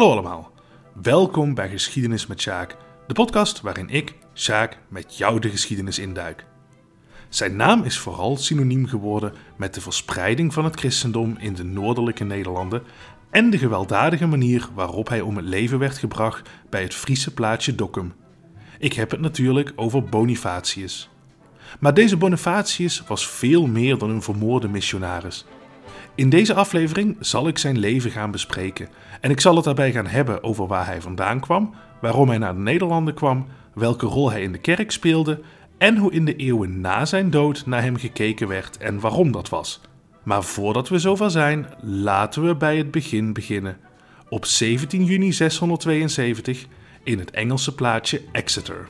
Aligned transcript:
Hallo 0.00 0.14
allemaal, 0.14 0.52
welkom 1.02 1.54
bij 1.54 1.68
Geschiedenis 1.68 2.26
met 2.26 2.40
Sjaak, 2.40 2.76
de 3.06 3.14
podcast 3.14 3.60
waarin 3.60 3.88
ik, 3.88 4.14
Sjaak, 4.34 4.78
met 4.88 5.16
jou 5.16 5.40
de 5.40 5.48
geschiedenis 5.48 5.98
induik. 5.98 6.44
Zijn 7.28 7.56
naam 7.56 7.82
is 7.82 7.98
vooral 7.98 8.36
synoniem 8.36 8.86
geworden 8.86 9.32
met 9.56 9.74
de 9.74 9.80
verspreiding 9.80 10.52
van 10.52 10.64
het 10.64 10.78
christendom 10.78 11.36
in 11.38 11.54
de 11.54 11.64
noordelijke 11.64 12.24
Nederlanden 12.24 12.82
en 13.30 13.50
de 13.50 13.58
gewelddadige 13.58 14.26
manier 14.26 14.68
waarop 14.74 15.08
hij 15.08 15.20
om 15.20 15.36
het 15.36 15.46
leven 15.46 15.78
werd 15.78 15.98
gebracht 15.98 16.48
bij 16.70 16.82
het 16.82 16.94
Friese 16.94 17.34
plaatsje 17.34 17.74
Dokkum. 17.74 18.12
Ik 18.78 18.92
heb 18.92 19.10
het 19.10 19.20
natuurlijk 19.20 19.72
over 19.76 20.04
Bonifatius. 20.04 21.10
Maar 21.80 21.94
deze 21.94 22.16
Bonifatius 22.16 23.02
was 23.06 23.28
veel 23.28 23.66
meer 23.66 23.98
dan 23.98 24.10
een 24.10 24.22
vermoorde 24.22 24.68
missionaris. 24.68 25.46
In 26.20 26.28
deze 26.28 26.54
aflevering 26.54 27.16
zal 27.20 27.48
ik 27.48 27.58
zijn 27.58 27.78
leven 27.78 28.10
gaan 28.10 28.30
bespreken 28.30 28.88
en 29.20 29.30
ik 29.30 29.40
zal 29.40 29.54
het 29.54 29.64
daarbij 29.64 29.92
gaan 29.92 30.06
hebben 30.06 30.42
over 30.42 30.66
waar 30.66 30.86
hij 30.86 31.00
vandaan 31.00 31.40
kwam, 31.40 31.74
waarom 32.00 32.28
hij 32.28 32.38
naar 32.38 32.54
de 32.54 32.60
Nederlanden 32.60 33.14
kwam, 33.14 33.46
welke 33.74 34.06
rol 34.06 34.30
hij 34.30 34.42
in 34.42 34.52
de 34.52 34.58
kerk 34.58 34.90
speelde 34.90 35.40
en 35.78 35.96
hoe 35.96 36.12
in 36.12 36.24
de 36.24 36.36
eeuwen 36.36 36.80
na 36.80 37.04
zijn 37.04 37.30
dood 37.30 37.66
naar 37.66 37.82
hem 37.82 37.96
gekeken 37.96 38.48
werd 38.48 38.76
en 38.76 39.00
waarom 39.00 39.32
dat 39.32 39.48
was. 39.48 39.80
Maar 40.22 40.42
voordat 40.42 40.88
we 40.88 40.98
zover 40.98 41.30
zijn, 41.30 41.66
laten 41.82 42.46
we 42.46 42.56
bij 42.56 42.76
het 42.76 42.90
begin 42.90 43.32
beginnen. 43.32 43.76
Op 44.28 44.44
17 44.44 45.04
juni 45.04 45.32
672 45.32 46.66
in 47.02 47.18
het 47.18 47.30
Engelse 47.30 47.74
plaatsje 47.74 48.22
Exeter. 48.32 48.88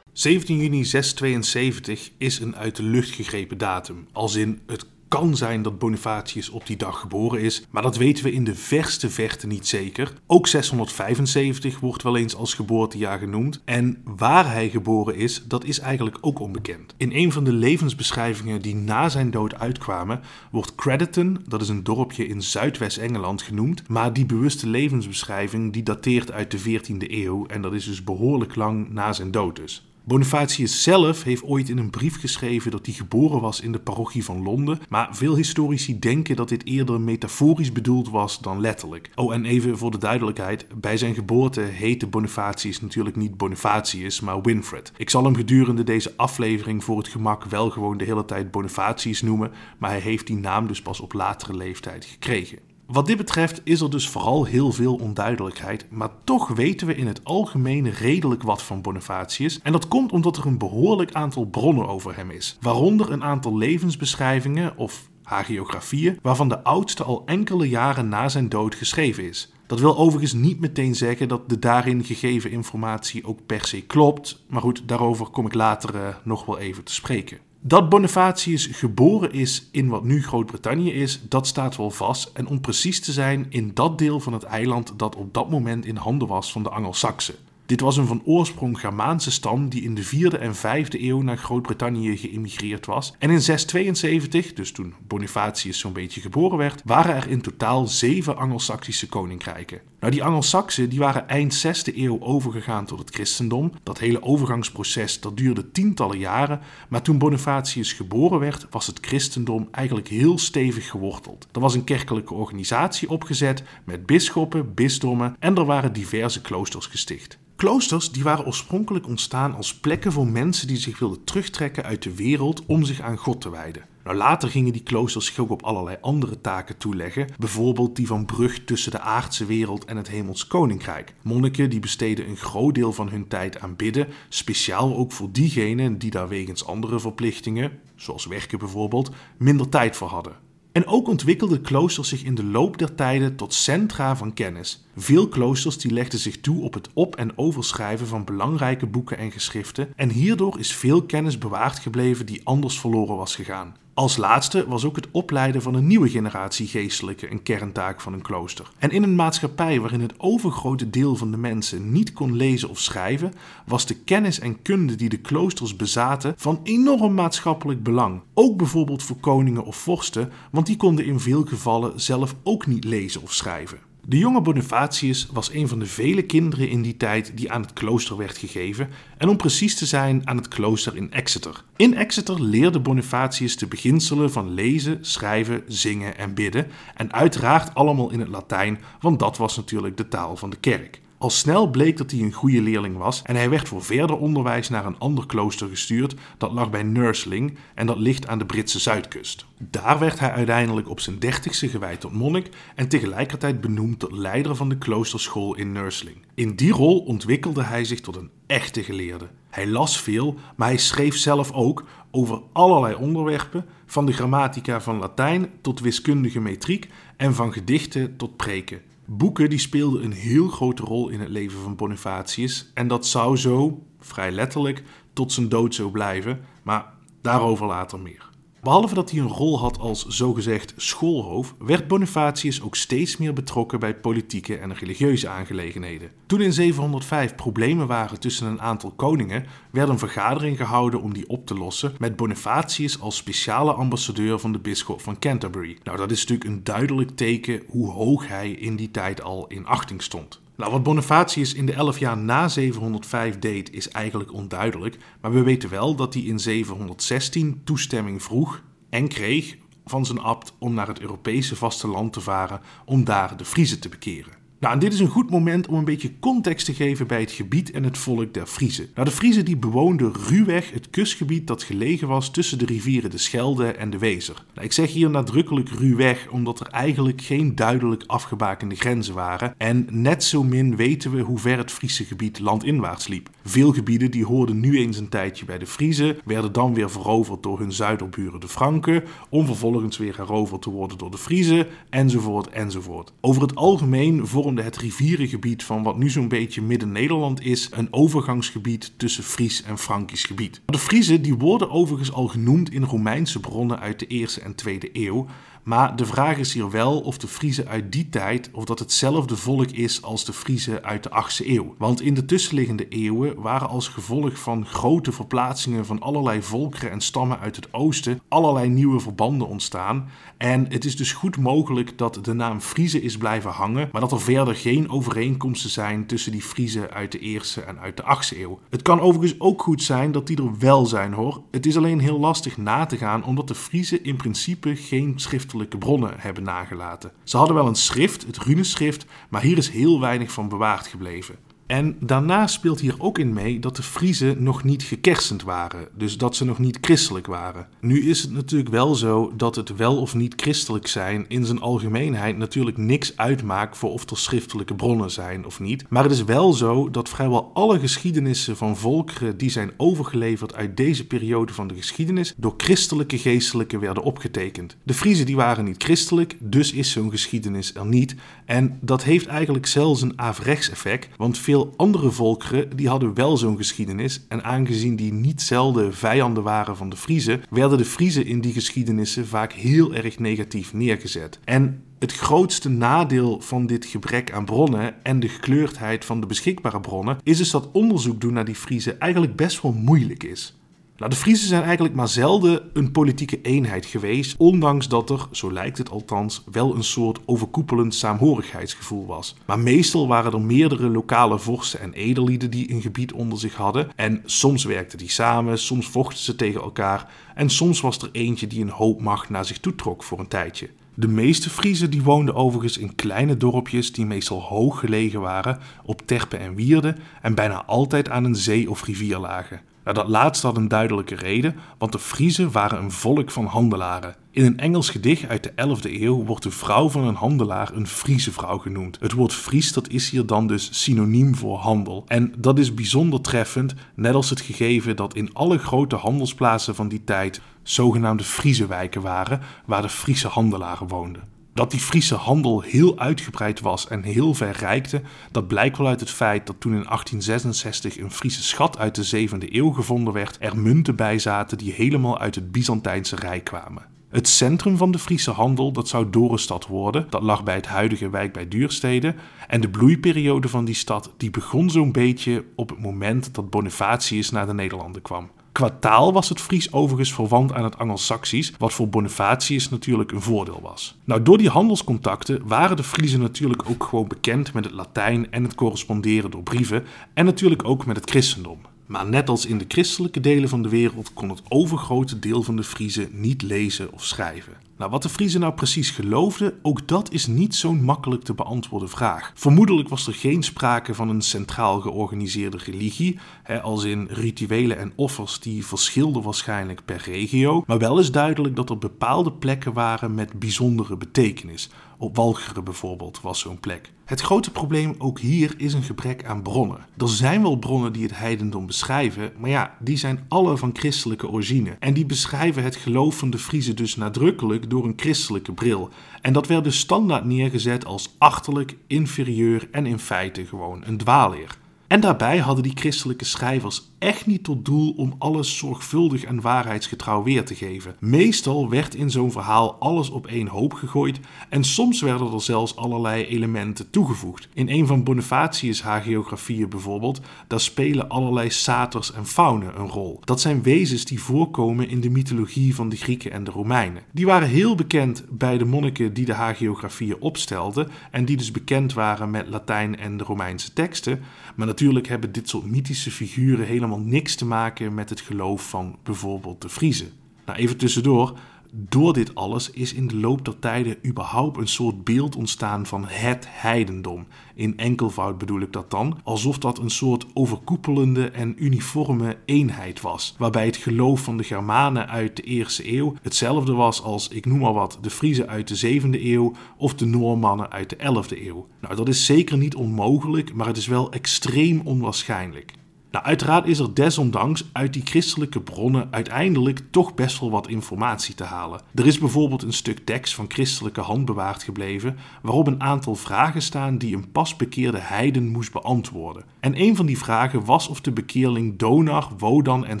17 0.22 0.56
juni 0.56 0.84
672 0.84 2.10
is 2.18 2.40
een 2.40 2.56
uit 2.56 2.76
de 2.76 2.82
lucht 2.82 3.10
gegrepen 3.10 3.58
datum, 3.58 4.06
als 4.12 4.34
in 4.34 4.60
het 4.66 4.86
kan 5.08 5.36
zijn 5.36 5.62
dat 5.62 5.78
Bonifatius 5.78 6.48
op 6.48 6.66
die 6.66 6.76
dag 6.76 7.00
geboren 7.00 7.40
is, 7.40 7.66
maar 7.70 7.82
dat 7.82 7.96
weten 7.96 8.24
we 8.24 8.32
in 8.32 8.44
de 8.44 8.54
verste 8.54 9.10
verte 9.10 9.46
niet 9.46 9.66
zeker. 9.66 10.12
Ook 10.26 10.46
675 10.46 11.80
wordt 11.80 12.02
wel 12.02 12.16
eens 12.16 12.34
als 12.34 12.54
geboortejaar 12.54 13.18
genoemd. 13.18 13.62
En 13.64 14.02
waar 14.04 14.52
hij 14.52 14.68
geboren 14.70 15.16
is, 15.16 15.42
dat 15.46 15.64
is 15.64 15.78
eigenlijk 15.78 16.18
ook 16.20 16.38
onbekend. 16.38 16.94
In 16.96 17.12
een 17.12 17.32
van 17.32 17.44
de 17.44 17.52
levensbeschrijvingen 17.52 18.62
die 18.62 18.74
na 18.74 19.08
zijn 19.08 19.30
dood 19.30 19.54
uitkwamen, 19.54 20.20
wordt 20.50 20.74
Crediton, 20.74 21.44
dat 21.48 21.62
is 21.62 21.68
een 21.68 21.84
dorpje 21.84 22.26
in 22.26 22.42
Zuidwest-Engeland, 22.42 23.42
genoemd. 23.42 23.88
Maar 23.88 24.12
die 24.12 24.26
bewuste 24.26 24.66
levensbeschrijving 24.66 25.72
die 25.72 25.82
dateert 25.82 26.32
uit 26.32 26.50
de 26.50 26.60
14e 26.60 27.10
eeuw 27.10 27.46
en 27.46 27.62
dat 27.62 27.72
is 27.72 27.84
dus 27.84 28.04
behoorlijk 28.04 28.54
lang 28.54 28.90
na 28.90 29.12
zijn 29.12 29.30
dood 29.30 29.56
dus. 29.56 29.86
Bonifatius 30.04 30.82
zelf 30.82 31.22
heeft 31.22 31.44
ooit 31.44 31.68
in 31.68 31.78
een 31.78 31.90
brief 31.90 32.20
geschreven 32.20 32.70
dat 32.70 32.86
hij 32.86 32.94
geboren 32.94 33.40
was 33.40 33.60
in 33.60 33.72
de 33.72 33.78
parochie 33.78 34.24
van 34.24 34.42
Londen, 34.42 34.78
maar 34.88 35.16
veel 35.16 35.36
historici 35.36 35.98
denken 35.98 36.36
dat 36.36 36.48
dit 36.48 36.66
eerder 36.66 37.00
metaforisch 37.00 37.72
bedoeld 37.72 38.10
was 38.10 38.40
dan 38.40 38.60
letterlijk. 38.60 39.10
Oh, 39.14 39.34
en 39.34 39.44
even 39.44 39.78
voor 39.78 39.90
de 39.90 39.98
duidelijkheid, 39.98 40.66
bij 40.80 40.96
zijn 40.96 41.14
geboorte 41.14 41.60
heette 41.60 42.06
Bonifatius 42.06 42.80
natuurlijk 42.80 43.16
niet 43.16 43.36
Bonifatius, 43.36 44.20
maar 44.20 44.42
Winfred. 44.42 44.92
Ik 44.96 45.10
zal 45.10 45.24
hem 45.24 45.36
gedurende 45.36 45.84
deze 45.84 46.12
aflevering 46.16 46.84
voor 46.84 46.98
het 46.98 47.08
gemak 47.08 47.44
wel 47.44 47.70
gewoon 47.70 47.96
de 47.96 48.04
hele 48.04 48.24
tijd 48.24 48.50
Bonifatius 48.50 49.22
noemen, 49.22 49.52
maar 49.78 49.90
hij 49.90 50.00
heeft 50.00 50.26
die 50.26 50.36
naam 50.36 50.66
dus 50.66 50.82
pas 50.82 51.00
op 51.00 51.12
latere 51.12 51.56
leeftijd 51.56 52.04
gekregen. 52.04 52.71
Wat 52.92 53.06
dit 53.06 53.16
betreft 53.16 53.60
is 53.64 53.80
er 53.80 53.90
dus 53.90 54.08
vooral 54.08 54.44
heel 54.44 54.72
veel 54.72 54.94
onduidelijkheid, 54.94 55.86
maar 55.90 56.10
toch 56.24 56.48
weten 56.48 56.86
we 56.86 56.94
in 56.94 57.06
het 57.06 57.24
algemeen 57.24 57.90
redelijk 57.90 58.42
wat 58.42 58.62
van 58.62 58.82
Bonifatius. 58.82 59.60
En 59.62 59.72
dat 59.72 59.88
komt 59.88 60.12
omdat 60.12 60.36
er 60.36 60.46
een 60.46 60.58
behoorlijk 60.58 61.12
aantal 61.12 61.44
bronnen 61.44 61.88
over 61.88 62.16
hem 62.16 62.30
is, 62.30 62.56
waaronder 62.60 63.10
een 63.10 63.24
aantal 63.24 63.56
levensbeschrijvingen 63.56 64.76
of 64.76 65.08
hagiografieën, 65.22 66.18
waarvan 66.22 66.48
de 66.48 66.64
oudste 66.64 67.02
al 67.02 67.22
enkele 67.26 67.68
jaren 67.68 68.08
na 68.08 68.28
zijn 68.28 68.48
dood 68.48 68.74
geschreven 68.74 69.28
is. 69.28 69.52
Dat 69.66 69.80
wil 69.80 69.96
overigens 69.96 70.32
niet 70.32 70.60
meteen 70.60 70.94
zeggen 70.94 71.28
dat 71.28 71.48
de 71.48 71.58
daarin 71.58 72.04
gegeven 72.04 72.50
informatie 72.50 73.26
ook 73.26 73.46
per 73.46 73.66
se 73.66 73.82
klopt, 73.82 74.44
maar 74.48 74.62
goed, 74.62 74.88
daarover 74.88 75.26
kom 75.26 75.46
ik 75.46 75.54
later 75.54 75.94
uh, 75.94 76.00
nog 76.24 76.44
wel 76.44 76.58
even 76.58 76.84
te 76.84 76.94
spreken. 76.94 77.38
Dat 77.64 77.88
Bonifatius 77.88 78.66
geboren 78.66 79.32
is 79.32 79.68
in 79.70 79.88
wat 79.88 80.04
nu 80.04 80.22
Groot-Brittannië 80.22 80.92
is, 80.92 81.20
dat 81.28 81.46
staat 81.46 81.76
wel 81.76 81.90
vast. 81.90 82.30
En 82.34 82.46
om 82.46 82.60
precies 82.60 83.00
te 83.00 83.12
zijn, 83.12 83.46
in 83.48 83.70
dat 83.74 83.98
deel 83.98 84.20
van 84.20 84.32
het 84.32 84.42
eiland 84.42 84.92
dat 84.96 85.16
op 85.16 85.34
dat 85.34 85.50
moment 85.50 85.86
in 85.86 85.96
handen 85.96 86.28
was 86.28 86.52
van 86.52 86.62
de 86.62 86.70
Angelsaksen. 86.70 87.34
Dit 87.66 87.80
was 87.80 87.96
een 87.96 88.06
van 88.06 88.22
oorsprong 88.24 88.80
Germaanse 88.80 89.30
stam 89.30 89.68
die 89.68 89.82
in 89.82 89.94
de 89.94 90.04
4e 90.04 90.38
en 90.38 90.54
5e 90.54 91.00
eeuw 91.00 91.20
naar 91.20 91.38
Groot-Brittannië 91.38 92.16
geïmigreerd 92.16 92.86
was. 92.86 93.14
En 93.18 93.30
in 93.30 93.40
672, 93.40 94.52
dus 94.52 94.72
toen 94.72 94.94
Bonifatius 95.06 95.78
zo'n 95.78 95.92
beetje 95.92 96.20
geboren 96.20 96.58
werd, 96.58 96.82
waren 96.84 97.14
er 97.14 97.28
in 97.28 97.40
totaal 97.40 97.86
zeven 97.86 98.36
Angelsaksische 98.36 99.08
koninkrijken. 99.08 99.91
Nou, 100.02 100.14
die 100.14 100.24
Angelsaksen 100.24 100.88
die 100.88 100.98
waren 100.98 101.28
eind 101.28 101.66
6e 101.66 101.96
eeuw 101.96 102.20
overgegaan 102.20 102.86
tot 102.86 102.98
het 102.98 103.14
christendom. 103.14 103.72
Dat 103.82 103.98
hele 103.98 104.22
overgangsproces 104.22 105.20
dat 105.20 105.36
duurde 105.36 105.70
tientallen 105.70 106.18
jaren, 106.18 106.60
maar 106.88 107.02
toen 107.02 107.18
Bonifatius 107.18 107.92
geboren 107.92 108.38
werd, 108.38 108.66
was 108.70 108.86
het 108.86 108.98
christendom 109.00 109.68
eigenlijk 109.70 110.08
heel 110.08 110.38
stevig 110.38 110.88
geworteld. 110.88 111.48
Er 111.52 111.60
was 111.60 111.74
een 111.74 111.84
kerkelijke 111.84 112.34
organisatie 112.34 113.10
opgezet 113.10 113.62
met 113.84 114.06
bisschoppen, 114.06 114.74
bisdommen 114.74 115.36
en 115.38 115.56
er 115.56 115.64
waren 115.64 115.92
diverse 115.92 116.40
kloosters 116.40 116.86
gesticht. 116.86 117.38
Kloosters 117.56 118.10
die 118.12 118.22
waren 118.22 118.46
oorspronkelijk 118.46 119.06
ontstaan 119.06 119.54
als 119.54 119.74
plekken 119.74 120.12
voor 120.12 120.26
mensen 120.26 120.66
die 120.66 120.76
zich 120.76 120.98
wilden 120.98 121.24
terugtrekken 121.24 121.84
uit 121.84 122.02
de 122.02 122.14
wereld 122.14 122.66
om 122.66 122.84
zich 122.84 123.00
aan 123.00 123.16
God 123.16 123.40
te 123.40 123.50
wijden. 123.50 123.91
Nou, 124.04 124.16
later 124.16 124.48
gingen 124.48 124.72
die 124.72 124.82
kloosters 124.82 125.26
zich 125.26 125.38
ook 125.38 125.50
op 125.50 125.62
allerlei 125.62 125.96
andere 126.00 126.40
taken 126.40 126.76
toeleggen, 126.76 127.28
bijvoorbeeld 127.38 127.96
die 127.96 128.06
van 128.06 128.24
brug 128.24 128.64
tussen 128.64 128.90
de 128.90 129.00
aardse 129.00 129.44
wereld 129.44 129.84
en 129.84 129.96
het 129.96 130.08
hemels 130.08 130.46
koninkrijk. 130.46 131.14
Monniken 131.22 131.70
die 131.70 131.80
besteden 131.80 132.28
een 132.28 132.36
groot 132.36 132.74
deel 132.74 132.92
van 132.92 133.08
hun 133.08 133.28
tijd 133.28 133.60
aan 133.60 133.76
bidden, 133.76 134.08
speciaal 134.28 134.96
ook 134.96 135.12
voor 135.12 135.28
diegenen 135.32 135.98
die 135.98 136.10
daar 136.10 136.28
wegens 136.28 136.66
andere 136.66 137.00
verplichtingen, 137.00 137.78
zoals 137.96 138.26
werken 138.26 138.58
bijvoorbeeld, 138.58 139.10
minder 139.36 139.68
tijd 139.68 139.96
voor 139.96 140.08
hadden. 140.08 140.50
En 140.72 140.86
ook 140.86 141.08
ontwikkelden 141.08 141.60
kloosters 141.60 142.08
zich 142.08 142.22
in 142.22 142.34
de 142.34 142.44
loop 142.44 142.78
der 142.78 142.94
tijden 142.94 143.36
tot 143.36 143.54
centra 143.54 144.16
van 144.16 144.34
kennis. 144.34 144.84
Veel 144.96 145.28
kloosters 145.28 145.78
die 145.78 145.92
legden 145.92 146.18
zich 146.18 146.40
toe 146.40 146.62
op 146.62 146.74
het 146.74 146.88
op- 146.92 147.16
en 147.16 147.38
overschrijven 147.38 148.06
van 148.06 148.24
belangrijke 148.24 148.86
boeken 148.86 149.18
en 149.18 149.30
geschriften 149.30 149.92
en 149.96 150.10
hierdoor 150.10 150.58
is 150.58 150.74
veel 150.74 151.02
kennis 151.02 151.38
bewaard 151.38 151.78
gebleven 151.78 152.26
die 152.26 152.40
anders 152.44 152.80
verloren 152.80 153.16
was 153.16 153.34
gegaan. 153.34 153.74
Als 153.94 154.16
laatste 154.16 154.68
was 154.68 154.84
ook 154.84 154.96
het 154.96 155.08
opleiden 155.10 155.62
van 155.62 155.74
een 155.74 155.86
nieuwe 155.86 156.08
generatie 156.08 156.66
geestelijke 156.66 157.30
een 157.30 157.42
kerntaak 157.42 158.00
van 158.00 158.12
een 158.12 158.22
klooster. 158.22 158.70
En 158.78 158.90
in 158.90 159.02
een 159.02 159.14
maatschappij 159.14 159.80
waarin 159.80 160.00
het 160.00 160.14
overgrote 160.16 160.90
deel 160.90 161.16
van 161.16 161.30
de 161.30 161.36
mensen 161.36 161.92
niet 161.92 162.12
kon 162.12 162.36
lezen 162.36 162.68
of 162.68 162.78
schrijven, 162.78 163.32
was 163.66 163.86
de 163.86 163.94
kennis 163.94 164.38
en 164.38 164.62
kunde 164.62 164.94
die 164.94 165.08
de 165.08 165.20
kloosters 165.20 165.76
bezaten 165.76 166.34
van 166.36 166.60
enorm 166.62 167.14
maatschappelijk 167.14 167.82
belang. 167.82 168.20
Ook 168.34 168.56
bijvoorbeeld 168.56 169.02
voor 169.02 169.16
koningen 169.16 169.64
of 169.64 169.76
vorsten, 169.76 170.32
want 170.50 170.66
die 170.66 170.76
konden 170.76 171.04
in 171.04 171.20
veel 171.20 171.44
gevallen 171.44 172.00
zelf 172.00 172.34
ook 172.42 172.66
niet 172.66 172.84
lezen 172.84 173.22
of 173.22 173.32
schrijven. 173.32 173.91
De 174.06 174.18
jonge 174.18 174.40
Bonifatius 174.40 175.28
was 175.32 175.52
een 175.52 175.68
van 175.68 175.78
de 175.78 175.86
vele 175.86 176.22
kinderen 176.22 176.68
in 176.68 176.82
die 176.82 176.96
tijd 176.96 177.36
die 177.36 177.52
aan 177.52 177.60
het 177.60 177.72
klooster 177.72 178.16
werd 178.16 178.38
gegeven, 178.38 178.88
en 179.18 179.28
om 179.28 179.36
precies 179.36 179.76
te 179.76 179.86
zijn 179.86 180.22
aan 180.24 180.36
het 180.36 180.48
klooster 180.48 180.96
in 180.96 181.12
Exeter. 181.12 181.64
In 181.76 181.94
Exeter 181.94 182.42
leerde 182.42 182.80
Bonifatius 182.80 183.56
de 183.56 183.66
beginselen 183.66 184.32
van 184.32 184.54
lezen, 184.54 184.98
schrijven, 185.00 185.62
zingen 185.66 186.18
en 186.18 186.34
bidden, 186.34 186.66
en 186.94 187.12
uiteraard 187.12 187.74
allemaal 187.74 188.10
in 188.10 188.20
het 188.20 188.28
Latijn, 188.28 188.78
want 189.00 189.18
dat 189.18 189.36
was 189.36 189.56
natuurlijk 189.56 189.96
de 189.96 190.08
taal 190.08 190.36
van 190.36 190.50
de 190.50 190.56
kerk. 190.56 191.00
Al 191.22 191.30
snel 191.30 191.70
bleek 191.70 191.96
dat 191.96 192.10
hij 192.10 192.20
een 192.20 192.32
goede 192.32 192.60
leerling 192.60 192.96
was 192.96 193.22
en 193.22 193.36
hij 193.36 193.50
werd 193.50 193.68
voor 193.68 193.82
verder 193.82 194.18
onderwijs 194.18 194.68
naar 194.68 194.86
een 194.86 194.98
ander 194.98 195.26
klooster 195.26 195.68
gestuurd 195.68 196.14
dat 196.38 196.52
lag 196.52 196.70
bij 196.70 196.82
Nursling 196.82 197.56
en 197.74 197.86
dat 197.86 197.98
ligt 197.98 198.26
aan 198.26 198.38
de 198.38 198.46
Britse 198.46 198.78
zuidkust. 198.78 199.46
Daar 199.58 199.98
werd 199.98 200.18
hij 200.18 200.32
uiteindelijk 200.32 200.88
op 200.88 201.00
zijn 201.00 201.18
dertigste 201.18 201.68
gewijd 201.68 202.00
tot 202.00 202.12
monnik 202.12 202.48
en 202.74 202.88
tegelijkertijd 202.88 203.60
benoemd 203.60 203.98
tot 203.98 204.12
leider 204.12 204.56
van 204.56 204.68
de 204.68 204.78
kloosterschool 204.78 205.54
in 205.54 205.72
Nursling. 205.72 206.16
In 206.34 206.54
die 206.54 206.72
rol 206.72 206.98
ontwikkelde 206.98 207.62
hij 207.62 207.84
zich 207.84 208.00
tot 208.00 208.16
een 208.16 208.30
echte 208.46 208.82
geleerde. 208.82 209.28
Hij 209.50 209.66
las 209.66 210.00
veel, 210.00 210.34
maar 210.56 210.68
hij 210.68 210.78
schreef 210.78 211.16
zelf 211.16 211.52
ook 211.52 211.84
over 212.10 212.40
allerlei 212.52 212.94
onderwerpen, 212.94 213.64
van 213.86 214.06
de 214.06 214.12
grammatica 214.12 214.80
van 214.80 214.98
Latijn 214.98 215.50
tot 215.60 215.80
wiskundige 215.80 216.40
metriek 216.40 216.88
en 217.16 217.34
van 217.34 217.52
gedichten 217.52 218.16
tot 218.16 218.36
preken. 218.36 218.80
Boeken 219.06 219.50
die 219.50 219.58
speelden 219.58 220.04
een 220.04 220.12
heel 220.12 220.48
grote 220.48 220.82
rol 220.82 221.08
in 221.08 221.20
het 221.20 221.28
leven 221.28 221.60
van 221.60 221.76
Bonifatius 221.76 222.70
en 222.74 222.88
dat 222.88 223.06
zou 223.06 223.36
zo, 223.36 223.86
vrij 223.98 224.30
letterlijk, 224.30 224.82
tot 225.12 225.32
zijn 225.32 225.48
dood 225.48 225.74
zo 225.74 225.90
blijven, 225.90 226.40
maar 226.62 226.92
daarover 227.20 227.66
later 227.66 228.00
meer. 228.00 228.31
Behalve 228.62 228.94
dat 228.94 229.10
hij 229.10 229.20
een 229.20 229.28
rol 229.28 229.58
had 229.58 229.78
als 229.78 230.06
zogezegd 230.06 230.74
schoolhoofd, 230.76 231.54
werd 231.58 231.88
Bonifatius 231.88 232.62
ook 232.62 232.76
steeds 232.76 233.16
meer 233.16 233.32
betrokken 233.32 233.80
bij 233.80 233.96
politieke 233.96 234.56
en 234.56 234.74
religieuze 234.74 235.28
aangelegenheden. 235.28 236.10
Toen 236.26 236.40
in 236.40 236.52
705 236.52 237.34
problemen 237.34 237.86
waren 237.86 238.20
tussen 238.20 238.46
een 238.46 238.60
aantal 238.60 238.90
koningen, 238.90 239.46
werd 239.70 239.88
een 239.88 239.98
vergadering 239.98 240.56
gehouden 240.56 241.02
om 241.02 241.12
die 241.12 241.28
op 241.28 241.46
te 241.46 241.54
lossen, 241.54 241.92
met 241.98 242.16
Bonifatius 242.16 243.00
als 243.00 243.16
speciale 243.16 243.72
ambassadeur 243.72 244.38
van 244.38 244.52
de 244.52 244.58
bisschop 244.58 245.00
van 245.00 245.18
Canterbury. 245.18 245.78
Nou, 245.82 245.96
dat 245.96 246.10
is 246.10 246.20
natuurlijk 246.20 246.50
een 246.50 246.64
duidelijk 246.64 247.10
teken 247.16 247.62
hoe 247.68 247.90
hoog 247.90 248.28
hij 248.28 248.50
in 248.50 248.76
die 248.76 248.90
tijd 248.90 249.22
al 249.22 249.46
in 249.46 249.66
achting 249.66 250.02
stond. 250.02 250.40
Nou, 250.62 250.74
wat 250.74 250.82
Bonifatius 250.82 251.54
in 251.54 251.66
de 251.66 251.72
elf 251.72 251.98
jaar 251.98 252.16
na 252.16 252.48
705 252.48 253.38
deed, 253.38 253.72
is 253.72 253.88
eigenlijk 253.88 254.32
onduidelijk. 254.32 254.98
Maar 255.20 255.32
we 255.32 255.42
weten 255.42 255.70
wel 255.70 255.94
dat 255.94 256.14
hij 256.14 256.22
in 256.22 256.38
716 256.38 257.60
toestemming 257.64 258.22
vroeg 258.22 258.62
en 258.90 259.08
kreeg 259.08 259.56
van 259.84 260.06
zijn 260.06 260.18
abt 260.18 260.52
om 260.58 260.74
naar 260.74 260.86
het 260.86 261.00
Europese 261.00 261.56
vasteland 261.56 262.12
te 262.12 262.20
varen 262.20 262.60
om 262.84 263.04
daar 263.04 263.36
de 263.36 263.44
Friezen 263.44 263.80
te 263.80 263.88
bekeren. 263.88 264.41
Nou, 264.62 264.78
dit 264.78 264.92
is 264.92 265.00
een 265.00 265.08
goed 265.08 265.30
moment 265.30 265.66
om 265.66 265.74
een 265.74 265.84
beetje 265.84 266.18
context 266.20 266.66
te 266.66 266.74
geven 266.74 267.06
bij 267.06 267.20
het 267.20 267.30
gebied 267.30 267.70
en 267.70 267.84
het 267.84 267.98
volk 267.98 268.34
der 268.34 268.46
Friezen. 268.46 268.88
Nou, 268.94 269.08
de 269.08 269.14
Friezen 269.14 269.44
die 269.44 269.56
bewoonden 269.56 270.12
ruwweg 270.28 270.72
het 270.72 270.90
kustgebied 270.90 271.46
dat 271.46 271.62
gelegen 271.62 272.08
was 272.08 272.30
tussen 272.30 272.58
de 272.58 272.64
rivieren 272.64 273.10
de 273.10 273.18
Schelde 273.18 273.66
en 273.66 273.90
de 273.90 273.98
Wezer. 273.98 274.44
Nou, 274.54 274.66
ik 274.66 274.72
zeg 274.72 274.92
hier 274.92 275.10
nadrukkelijk 275.10 275.68
ruwweg, 275.68 276.28
omdat 276.30 276.60
er 276.60 276.66
eigenlijk 276.66 277.20
geen 277.20 277.54
duidelijk 277.54 278.04
afgebakende 278.06 278.74
grenzen 278.74 279.14
waren. 279.14 279.54
En 279.58 279.86
net 279.90 280.24
zo 280.24 280.44
min 280.44 280.76
weten 280.76 281.10
we 281.10 281.20
hoe 281.20 281.38
ver 281.38 281.58
het 281.58 281.70
Friese 281.70 282.04
gebied 282.04 282.38
landinwaarts 282.38 283.08
liep. 283.08 283.30
Veel 283.44 283.72
gebieden 283.72 284.10
die 284.10 284.24
hoorden 284.24 284.60
nu 284.60 284.78
eens 284.78 284.98
een 284.98 285.08
tijdje 285.08 285.44
bij 285.44 285.58
de 285.58 285.66
Friezen, 285.66 286.16
werden 286.24 286.52
dan 286.52 286.74
weer 286.74 286.90
veroverd 286.90 287.42
door 287.42 287.58
hun 287.58 287.72
zuiderburen 287.72 288.40
de 288.40 288.48
Franken, 288.48 289.04
om 289.28 289.46
vervolgens 289.46 289.98
weer 289.98 290.16
heroverd 290.16 290.62
te 290.62 290.70
worden 290.70 290.98
door 290.98 291.10
de 291.10 291.18
Friezen, 291.18 291.66
enzovoort, 291.90 292.48
enzovoort. 292.48 293.12
Over 293.20 293.42
het 293.42 293.54
algemeen 293.54 294.26
vormde 294.52 294.70
het 294.70 294.82
rivierengebied 294.82 295.64
van 295.64 295.82
wat 295.82 295.96
nu 295.96 296.10
zo'n 296.10 296.28
beetje 296.28 296.62
Midden-Nederland 296.62 297.44
is 297.44 297.68
een 297.70 297.88
overgangsgebied 297.90 298.92
tussen 298.96 299.24
Fries 299.24 299.62
en 299.62 299.78
Frankisch 299.78 300.24
gebied. 300.24 300.60
De 300.64 300.78
Friezen 300.78 301.22
die 301.22 301.34
worden 301.34 301.70
overigens 301.70 302.12
al 302.12 302.28
genoemd 302.28 302.72
in 302.72 302.82
Romeinse 302.82 303.40
bronnen 303.40 303.80
uit 303.80 303.98
de 303.98 304.06
eerste 304.06 304.40
en 304.40 304.54
tweede 304.54 304.90
eeuw, 304.92 305.26
maar 305.62 305.96
de 305.96 306.06
vraag 306.06 306.38
is 306.38 306.52
hier 306.52 306.70
wel 306.70 307.00
of 307.00 307.18
de 307.18 307.26
Friezen 307.26 307.68
uit 307.68 307.92
die 307.92 308.08
tijd 308.08 308.50
of 308.52 308.64
dat 308.64 308.78
hetzelfde 308.78 309.36
volk 309.36 309.70
is 309.70 310.02
als 310.02 310.24
de 310.24 310.32
Friezen 310.32 310.84
uit 310.84 311.02
de 311.02 311.10
8e 311.10 311.46
eeuw. 311.46 311.74
Want 311.78 312.00
in 312.00 312.14
de 312.14 312.24
tussenliggende 312.24 312.88
eeuwen 312.88 313.40
waren 313.40 313.68
als 313.68 313.88
gevolg 313.88 314.38
van 314.38 314.66
grote 314.66 315.12
verplaatsingen 315.12 315.86
van 315.86 316.00
allerlei 316.00 316.42
volkeren 316.42 316.90
en 316.90 317.00
stammen 317.00 317.38
uit 317.38 317.56
het 317.56 317.72
oosten 317.72 318.20
allerlei 318.28 318.68
nieuwe 318.68 319.00
verbanden 319.00 319.48
ontstaan. 319.48 320.08
En 320.36 320.66
het 320.68 320.84
is 320.84 320.96
dus 320.96 321.12
goed 321.12 321.36
mogelijk 321.36 321.98
dat 321.98 322.18
de 322.24 322.32
naam 322.32 322.60
Friezen 322.60 323.02
is 323.02 323.16
blijven 323.16 323.50
hangen, 323.50 323.88
maar 323.92 324.00
dat 324.00 324.12
er 324.12 324.20
verder 324.20 324.54
geen 324.54 324.90
overeenkomsten 324.90 325.70
zijn 325.70 326.06
tussen 326.06 326.32
die 326.32 326.42
Friezen 326.42 326.90
uit 326.90 327.12
de 327.12 327.18
eerste 327.18 327.60
en 327.60 327.78
uit 327.78 327.96
de 327.96 328.02
8e 328.02 328.38
eeuw. 328.38 328.58
Het 328.70 328.82
kan 328.82 329.00
overigens 329.00 329.40
ook 329.40 329.62
goed 329.62 329.82
zijn 329.82 330.12
dat 330.12 330.26
die 330.26 330.36
er 330.36 330.58
wel 330.58 330.86
zijn 330.86 331.12
hoor. 331.12 331.42
Het 331.50 331.66
is 331.66 331.76
alleen 331.76 332.00
heel 332.00 332.18
lastig 332.18 332.56
na 332.56 332.86
te 332.86 332.96
gaan 332.96 333.24
omdat 333.24 333.48
de 333.48 333.54
Friezen 333.54 334.04
in 334.04 334.16
principe 334.16 334.76
geen 334.76 335.12
schrift 335.16 335.51
bronnen 335.78 336.14
hebben 336.16 336.42
nagelaten. 336.42 337.12
Ze 337.24 337.36
hadden 337.36 337.56
wel 337.56 337.66
een 337.66 337.74
schrift, 337.74 338.26
het 338.26 338.38
runeschrift, 338.38 339.06
maar 339.28 339.42
hier 339.42 339.56
is 339.56 339.70
heel 339.70 340.00
weinig 340.00 340.32
van 340.32 340.48
bewaard 340.48 340.86
gebleven. 340.86 341.36
En 341.72 341.96
daarna 342.00 342.46
speelt 342.46 342.80
hier 342.80 342.94
ook 342.98 343.18
in 343.18 343.32
mee 343.32 343.58
dat 343.58 343.76
de 343.76 343.82
Friezen 343.82 344.42
nog 344.42 344.64
niet 344.64 344.82
gekersend 344.82 345.42
waren, 345.42 345.88
dus 345.96 346.18
dat 346.18 346.36
ze 346.36 346.44
nog 346.44 346.58
niet 346.58 346.78
christelijk 346.80 347.26
waren. 347.26 347.68
Nu 347.80 348.08
is 348.08 348.22
het 348.22 348.32
natuurlijk 348.32 348.70
wel 348.70 348.94
zo 348.94 349.32
dat 349.36 349.56
het 349.56 349.76
wel 349.76 350.00
of 350.00 350.14
niet 350.14 350.34
christelijk 350.36 350.86
zijn 350.86 351.24
in 351.28 351.44
zijn 351.44 351.60
algemeenheid 351.60 352.36
natuurlijk 352.36 352.76
niks 352.76 353.16
uitmaakt 353.16 353.76
voor 353.76 353.90
of 353.90 354.10
er 354.10 354.18
schriftelijke 354.18 354.74
bronnen 354.74 355.10
zijn 355.10 355.46
of 355.46 355.60
niet. 355.60 355.84
Maar 355.88 356.02
het 356.02 356.12
is 356.12 356.24
wel 356.24 356.52
zo 356.52 356.90
dat 356.90 357.08
vrijwel 357.08 357.50
alle 357.54 357.78
geschiedenissen 357.78 358.56
van 358.56 358.76
volkeren 358.76 359.36
die 359.36 359.50
zijn 359.50 359.70
overgeleverd 359.76 360.54
uit 360.54 360.76
deze 360.76 361.06
periode 361.06 361.52
van 361.52 361.68
de 361.68 361.74
geschiedenis 361.74 362.34
door 362.36 362.54
christelijke 362.56 363.18
geestelijken 363.18 363.80
werden 363.80 364.02
opgetekend. 364.02 364.76
De 364.82 364.94
Friezen 364.94 365.26
die 365.26 365.36
waren 365.36 365.64
niet 365.64 365.82
christelijk, 365.82 366.36
dus 366.38 366.72
is 366.72 366.90
zo'n 366.90 367.10
geschiedenis 367.10 367.74
er 367.74 367.86
niet. 367.86 368.14
En 368.44 368.78
dat 368.80 369.04
heeft 369.04 369.26
eigenlijk 369.26 369.66
zelfs 369.66 370.02
een 370.02 370.18
averechts 370.18 370.70
effect, 370.70 371.08
want 371.16 371.38
veel 371.38 371.60
andere 371.76 372.10
volkeren 372.10 372.76
die 372.76 372.88
hadden 372.88 373.14
wel 373.14 373.36
zo'n 373.36 373.56
geschiedenis. 373.56 374.24
En 374.28 374.44
aangezien 374.44 374.96
die 374.96 375.12
niet 375.12 375.42
zelden 375.42 375.94
vijanden 375.94 376.42
waren 376.42 376.76
van 376.76 376.88
de 376.88 376.96
Friezen, 376.96 377.42
werden 377.50 377.78
de 377.78 377.84
Friezen 377.84 378.26
in 378.26 378.40
die 378.40 378.52
geschiedenissen 378.52 379.26
vaak 379.26 379.52
heel 379.52 379.94
erg 379.94 380.18
negatief 380.18 380.72
neergezet. 380.72 381.38
En 381.44 381.82
het 381.98 382.12
grootste 382.12 382.68
nadeel 382.68 383.40
van 383.40 383.66
dit 383.66 383.84
gebrek 383.84 384.32
aan 384.32 384.44
bronnen 384.44 385.04
en 385.04 385.20
de 385.20 385.28
gekleurdheid 385.28 386.04
van 386.04 386.20
de 386.20 386.26
beschikbare 386.26 386.80
bronnen 386.80 387.18
is 387.22 387.38
dus 387.38 387.50
dat 387.50 387.68
onderzoek 387.72 388.20
doen 388.20 388.32
naar 388.32 388.44
die 388.44 388.54
Friezen 388.54 389.00
eigenlijk 389.00 389.36
best 389.36 389.62
wel 389.62 389.72
moeilijk 389.72 390.22
is. 390.22 390.56
Nou, 391.02 391.14
de 391.14 391.20
Friesen 391.20 391.48
zijn 391.48 391.62
eigenlijk 391.62 391.94
maar 391.94 392.08
zelden 392.08 392.60
een 392.72 392.92
politieke 392.92 393.40
eenheid 393.40 393.86
geweest, 393.86 394.34
ondanks 394.38 394.88
dat 394.88 395.10
er, 395.10 395.26
zo 395.30 395.52
lijkt 395.52 395.78
het 395.78 395.90
althans, 395.90 396.44
wel 396.52 396.74
een 396.74 396.84
soort 396.84 397.18
overkoepelend 397.24 397.94
saamhorigheidsgevoel 397.94 399.06
was. 399.06 399.36
Maar 399.46 399.58
meestal 399.58 400.08
waren 400.08 400.32
er 400.32 400.40
meerdere 400.40 400.88
lokale 400.88 401.38
vorsten 401.38 401.80
en 401.80 401.92
edellieden 401.92 402.50
die 402.50 402.70
een 402.72 402.80
gebied 402.80 403.12
onder 403.12 403.38
zich 403.38 403.54
hadden, 403.54 403.88
en 403.96 404.22
soms 404.24 404.64
werkten 404.64 404.98
die 404.98 405.10
samen, 405.10 405.58
soms 405.58 405.86
vochten 405.86 406.18
ze 406.18 406.36
tegen 406.36 406.60
elkaar, 406.60 407.10
en 407.34 407.50
soms 407.50 407.80
was 407.80 407.98
er 407.98 408.08
eentje 408.12 408.46
die 408.46 408.62
een 408.62 408.68
hoop 408.68 409.00
macht 409.00 409.30
naar 409.30 409.44
zich 409.44 409.58
toe 409.58 409.74
trok 409.74 410.02
voor 410.02 410.18
een 410.18 410.28
tijdje. 410.28 410.70
De 410.94 411.08
meeste 411.08 411.50
Friezen 411.50 411.90
die 411.90 412.02
woonden 412.02 412.34
overigens 412.34 412.78
in 412.78 412.94
kleine 412.94 413.36
dorpjes 413.36 413.92
die 413.92 414.06
meestal 414.06 414.40
hoog 414.42 414.80
gelegen 414.80 415.20
waren, 415.20 415.58
op 415.84 416.02
terpen 416.04 416.38
en 416.38 416.54
wierden 416.54 416.98
en 417.22 417.34
bijna 417.34 417.64
altijd 417.64 418.10
aan 418.10 418.24
een 418.24 418.36
zee 418.36 418.70
of 418.70 418.84
rivier 418.84 419.18
lagen. 419.18 419.60
Nou, 419.84 419.96
dat 419.96 420.08
laatste 420.08 420.46
had 420.46 420.56
een 420.56 420.68
duidelijke 420.68 421.14
reden, 421.14 421.54
want 421.78 421.92
de 421.92 421.98
Friezen 421.98 422.52
waren 422.52 422.78
een 422.78 422.90
volk 422.90 423.30
van 423.30 423.44
handelaren. 423.44 424.14
In 424.30 424.44
een 424.44 424.58
Engels 424.58 424.90
gedicht 424.90 425.28
uit 425.28 425.42
de 425.42 425.50
11e 425.50 426.00
eeuw 426.00 426.24
wordt 426.24 426.42
de 426.42 426.50
vrouw 426.50 426.88
van 426.88 427.04
een 427.04 427.14
handelaar 427.14 427.72
een 427.72 427.86
Friese 427.86 428.32
vrouw 428.32 428.58
genoemd. 428.58 428.98
Het 429.00 429.12
woord 429.12 429.32
Fries 429.32 429.72
dat 429.72 429.88
is 429.88 430.10
hier 430.10 430.26
dan 430.26 430.46
dus 430.46 430.68
synoniem 430.82 431.34
voor 431.34 431.58
handel. 431.58 432.04
En 432.06 432.34
dat 432.38 432.58
is 432.58 432.74
bijzonder 432.74 433.20
treffend, 433.20 433.74
net 433.94 434.14
als 434.14 434.30
het 434.30 434.40
gegeven 434.40 434.96
dat 434.96 435.14
in 435.14 435.34
alle 435.34 435.58
grote 435.58 435.96
handelsplaatsen 435.96 436.74
van 436.74 436.88
die 436.88 437.04
tijd 437.04 437.40
zogenaamde 437.62 438.24
Friese 438.24 438.66
wijken 438.66 439.02
waren, 439.02 439.40
waar 439.64 439.82
de 439.82 439.88
Friese 439.88 440.28
handelaren 440.28 440.88
woonden. 440.88 441.31
Dat 441.54 441.70
die 441.70 441.80
Friese 441.80 442.14
handel 442.14 442.60
heel 442.60 442.98
uitgebreid 442.98 443.60
was 443.60 443.88
en 443.88 444.02
heel 444.02 444.34
ver 444.34 444.56
reikte, 444.58 445.02
dat 445.30 445.46
blijkt 445.46 445.78
wel 445.78 445.86
uit 445.86 446.00
het 446.00 446.10
feit 446.10 446.46
dat 446.46 446.60
toen 446.60 446.72
in 446.72 446.84
1866 446.84 447.98
een 447.98 448.10
Friese 448.10 448.42
schat 448.42 448.78
uit 448.78 448.94
de 448.94 449.28
7e 449.28 449.52
eeuw 449.52 449.70
gevonden 449.70 450.12
werd, 450.12 450.36
er 450.40 450.58
munten 450.58 450.96
bij 450.96 451.18
zaten 451.18 451.58
die 451.58 451.72
helemaal 451.72 452.18
uit 452.18 452.34
het 452.34 452.52
Byzantijnse 452.52 453.16
Rijk 453.16 453.44
kwamen. 453.44 453.82
Het 454.08 454.28
centrum 454.28 454.76
van 454.76 454.90
de 454.90 454.98
Friese 454.98 455.30
handel 455.30 455.72
dat 455.72 455.88
zou 455.88 456.10
Dorenstad 456.10 456.66
worden, 456.66 457.06
dat 457.10 457.22
lag 457.22 457.42
bij 457.42 457.54
het 457.54 457.66
huidige 457.66 458.10
wijk 458.10 458.32
bij 458.32 458.48
Duurstede. 458.48 459.14
En 459.48 459.60
de 459.60 459.68
bloeiperiode 459.68 460.48
van 460.48 460.64
die 460.64 460.74
stad 460.74 461.10
die 461.16 461.30
begon 461.30 461.70
zo'n 461.70 461.92
beetje 461.92 462.44
op 462.56 462.68
het 462.68 462.78
moment 462.78 463.34
dat 463.34 463.50
Bonifatius 463.50 464.30
naar 464.30 464.46
de 464.46 464.54
Nederlanden 464.54 465.02
kwam. 465.02 465.30
Qua 465.52 465.70
taal 465.80 466.12
was 466.12 466.28
het 466.28 466.40
Fries 466.40 466.72
overigens 466.72 467.14
verwant 467.14 467.52
aan 467.52 467.64
het 467.64 467.78
Angelsaksisch, 467.78 468.52
wat 468.58 468.72
voor 468.72 468.88
Bonifatius 468.88 469.68
natuurlijk 469.68 470.12
een 470.12 470.22
voordeel 470.22 470.60
was. 470.62 470.96
Nou, 471.04 471.22
door 471.22 471.38
die 471.38 471.48
handelscontacten 471.48 472.46
waren 472.46 472.76
de 472.76 472.82
Friezen 472.82 473.20
natuurlijk 473.20 473.62
ook 473.68 473.84
gewoon 473.84 474.08
bekend 474.08 474.52
met 474.52 474.64
het 474.64 474.74
Latijn 474.74 475.30
en 475.30 475.42
het 475.42 475.54
corresponderen 475.54 476.30
door 476.30 476.42
brieven 476.42 476.84
en 477.14 477.24
natuurlijk 477.24 477.64
ook 477.64 477.86
met 477.86 477.96
het 477.96 478.10
christendom. 478.10 478.58
Maar 478.86 479.06
net 479.06 479.28
als 479.28 479.46
in 479.46 479.58
de 479.58 479.64
christelijke 479.68 480.20
delen 480.20 480.48
van 480.48 480.62
de 480.62 480.68
wereld 480.68 481.12
kon 481.12 481.28
het 481.28 481.42
overgrote 481.48 482.18
deel 482.18 482.42
van 482.42 482.56
de 482.56 482.64
Friezen 482.64 483.08
niet 483.12 483.42
lezen 483.42 483.92
of 483.92 484.04
schrijven. 484.04 484.52
Nou, 484.82 484.94
wat 484.94 485.02
de 485.02 485.08
Friese 485.08 485.38
nou 485.38 485.52
precies 485.52 485.90
geloofden, 485.90 486.58
ook 486.62 486.88
dat 486.88 487.12
is 487.12 487.26
niet 487.26 487.54
zo'n 487.54 487.84
makkelijk 487.84 488.22
te 488.22 488.34
beantwoorden 488.34 488.88
vraag. 488.88 489.32
Vermoedelijk 489.34 489.88
was 489.88 490.06
er 490.06 490.14
geen 490.14 490.42
sprake 490.42 490.94
van 490.94 491.08
een 491.08 491.20
centraal 491.20 491.80
georganiseerde 491.80 492.56
religie, 492.56 493.18
hè, 493.42 493.60
als 493.60 493.84
in 493.84 494.06
rituelen 494.10 494.78
en 494.78 494.92
offers 494.96 495.40
die 495.40 495.66
verschilden 495.66 496.22
waarschijnlijk 496.22 496.84
per 496.84 497.02
regio, 497.04 497.64
maar 497.66 497.78
wel 497.78 497.98
is 497.98 498.10
duidelijk 498.10 498.56
dat 498.56 498.70
er 498.70 498.78
bepaalde 498.78 499.32
plekken 499.32 499.72
waren 499.72 500.14
met 500.14 500.38
bijzondere 500.38 500.96
betekenis. 500.96 501.70
Op 502.02 502.16
Walcheren 502.16 502.64
bijvoorbeeld 502.64 503.20
was 503.20 503.40
zo'n 503.40 503.60
plek. 503.60 503.92
Het 504.04 504.20
grote 504.20 504.50
probleem 504.50 504.94
ook 504.98 505.20
hier 505.20 505.54
is 505.56 505.74
een 505.74 505.82
gebrek 505.82 506.24
aan 506.24 506.42
bronnen. 506.42 506.86
Er 506.96 507.08
zijn 507.08 507.42
wel 507.42 507.56
bronnen 507.56 507.92
die 507.92 508.02
het 508.02 508.16
heidendom 508.16 508.66
beschrijven, 508.66 509.32
maar 509.38 509.50
ja, 509.50 509.76
die 509.80 509.96
zijn 509.96 510.24
alle 510.28 510.56
van 510.56 510.70
christelijke 510.72 511.28
origine. 511.28 511.76
En 511.78 511.94
die 511.94 512.06
beschrijven 512.06 512.62
het 512.62 512.76
geloof 512.76 513.18
van 513.18 513.30
de 513.30 513.38
Friese 513.38 513.74
dus 513.74 513.96
nadrukkelijk 513.96 514.70
door 514.70 514.84
een 514.84 514.92
christelijke 514.96 515.52
bril. 515.52 515.88
En 516.20 516.32
dat 516.32 516.46
werd 516.46 516.64
dus 516.64 516.78
standaard 516.78 517.24
neergezet 517.24 517.84
als 517.84 518.14
achterlijk, 518.18 518.76
inferieur 518.86 519.68
en 519.70 519.86
in 519.86 519.98
feite 519.98 520.46
gewoon 520.46 520.82
een 520.84 520.96
dwaalleer. 520.96 521.56
En 521.86 522.00
daarbij 522.00 522.38
hadden 522.38 522.62
die 522.62 522.76
christelijke 522.76 523.24
schrijvers 523.24 523.90
echt 524.02 524.26
niet 524.26 524.44
tot 524.44 524.64
doel 524.64 524.92
om 524.96 525.14
alles 525.18 525.56
zorgvuldig 525.56 526.24
en 526.24 526.40
waarheidsgetrouw 526.40 527.22
weer 527.22 527.44
te 527.44 527.54
geven. 527.54 527.96
Meestal 527.98 528.70
werd 528.70 528.94
in 528.94 529.10
zo'n 529.10 529.32
verhaal 529.32 529.76
alles 529.78 530.10
op 530.10 530.26
één 530.26 530.46
hoop 530.46 530.72
gegooid 530.72 531.20
en 531.48 531.64
soms 531.64 532.00
werden 532.00 532.32
er 532.32 532.42
zelfs 532.42 532.76
allerlei 532.76 533.24
elementen 533.24 533.90
toegevoegd. 533.90 534.48
In 534.54 534.68
een 534.68 534.86
van 534.86 535.04
Bonifatius' 535.04 535.82
hagiografieën 535.82 536.68
bijvoorbeeld, 536.68 537.20
daar 537.46 537.60
spelen 537.60 538.08
allerlei 538.08 538.50
saters 538.50 539.12
en 539.12 539.26
faunen 539.26 539.80
een 539.80 539.88
rol. 539.88 540.20
Dat 540.24 540.40
zijn 540.40 540.62
wezens 540.62 541.04
die 541.04 541.20
voorkomen 541.20 541.88
in 541.88 542.00
de 542.00 542.10
mythologie 542.10 542.74
van 542.74 542.88
de 542.88 542.96
Grieken 542.96 543.32
en 543.32 543.44
de 543.44 543.50
Romeinen. 543.50 544.02
Die 544.12 544.26
waren 544.26 544.48
heel 544.48 544.74
bekend 544.74 545.24
bij 545.30 545.58
de 545.58 545.64
monniken 545.64 546.14
die 546.14 546.24
de 546.24 546.34
hagiografieën 546.34 547.20
opstelden 547.20 547.88
en 548.10 548.24
die 548.24 548.36
dus 548.36 548.50
bekend 548.50 548.92
waren 548.92 549.30
met 549.30 549.48
Latijn 549.48 549.98
en 549.98 550.16
de 550.16 550.24
Romeinse 550.24 550.72
teksten, 550.72 551.20
maar 551.54 551.66
natuurlijk 551.66 552.08
hebben 552.08 552.32
dit 552.32 552.48
soort 552.48 552.66
mythische 552.66 553.10
figuren 553.10 553.66
helemaal 553.66 553.90
niks 553.98 554.34
te 554.34 554.46
maken 554.46 554.94
met 554.94 555.08
het 555.08 555.20
geloof 555.20 555.68
van 555.68 555.98
bijvoorbeeld 556.02 556.62
de 556.62 556.68
Friese. 556.68 557.10
Nou, 557.46 557.58
even 557.58 557.76
tussendoor. 557.76 558.38
Door 558.74 559.12
dit 559.12 559.34
alles 559.34 559.70
is 559.70 559.92
in 559.92 560.06
de 560.06 560.16
loop 560.16 560.44
der 560.44 560.58
tijden 560.58 560.96
überhaupt 561.06 561.58
een 561.58 561.68
soort 561.68 562.04
beeld 562.04 562.36
ontstaan 562.36 562.86
van 562.86 563.04
het 563.06 563.46
heidendom. 563.48 564.26
In 564.54 564.76
enkelvoud 564.76 565.38
bedoel 565.38 565.60
ik 565.60 565.72
dat 565.72 565.90
dan, 565.90 566.20
alsof 566.24 566.58
dat 566.58 566.78
een 566.78 566.90
soort 566.90 567.26
overkoepelende 567.34 568.30
en 568.30 568.64
uniforme 568.64 569.36
eenheid 569.44 570.00
was, 570.00 570.34
waarbij 570.38 570.66
het 570.66 570.76
geloof 570.76 571.20
van 571.20 571.36
de 571.36 571.44
Germanen 571.44 572.08
uit 572.08 572.36
de 572.36 572.42
eerste 572.42 572.96
eeuw 572.96 573.14
hetzelfde 573.22 573.72
was 573.72 574.02
als, 574.02 574.28
ik 574.28 574.46
noem 574.46 574.58
maar 574.58 574.72
wat, 574.72 574.98
de 575.00 575.10
Friese 575.10 575.46
uit 575.46 575.68
de 575.68 575.76
zevende 575.76 576.24
eeuw 576.24 576.52
of 576.76 576.94
de 576.94 577.06
Noormannen 577.06 577.70
uit 577.70 577.90
de 577.90 577.96
elfde 577.96 578.46
eeuw. 578.46 578.66
Nou, 578.80 578.96
dat 578.96 579.08
is 579.08 579.26
zeker 579.26 579.56
niet 579.56 579.74
onmogelijk, 579.74 580.54
maar 580.54 580.66
het 580.66 580.76
is 580.76 580.86
wel 580.86 581.12
extreem 581.12 581.80
onwaarschijnlijk. 581.84 582.72
Nou, 583.12 583.24
uiteraard 583.24 583.66
is 583.66 583.78
er 583.78 583.94
desondanks 583.94 584.64
uit 584.72 584.92
die 584.92 585.02
christelijke 585.04 585.60
bronnen 585.60 586.08
uiteindelijk 586.10 586.80
toch 586.90 587.14
best 587.14 587.40
wel 587.40 587.50
wat 587.50 587.68
informatie 587.68 588.34
te 588.34 588.44
halen. 588.44 588.80
Er 588.94 589.06
is 589.06 589.18
bijvoorbeeld 589.18 589.62
een 589.62 589.72
stuk 589.72 589.98
tekst 590.04 590.34
van 590.34 590.44
christelijke 590.48 591.00
hand 591.00 591.24
bewaard 591.24 591.62
gebleven, 591.62 592.16
waarop 592.42 592.66
een 592.66 592.82
aantal 592.82 593.14
vragen 593.14 593.62
staan 593.62 593.98
die 593.98 594.16
een 594.16 594.30
pas 594.30 594.56
bekeerde 594.56 594.98
heiden 594.98 595.48
moest 595.48 595.72
beantwoorden. 595.72 596.44
En 596.60 596.80
een 596.80 596.96
van 596.96 597.06
die 597.06 597.18
vragen 597.18 597.64
was 597.64 597.88
of 597.88 598.00
de 598.00 598.12
bekeerling 598.12 598.78
Donar, 598.78 599.28
Wodan 599.38 599.86
en 599.86 600.00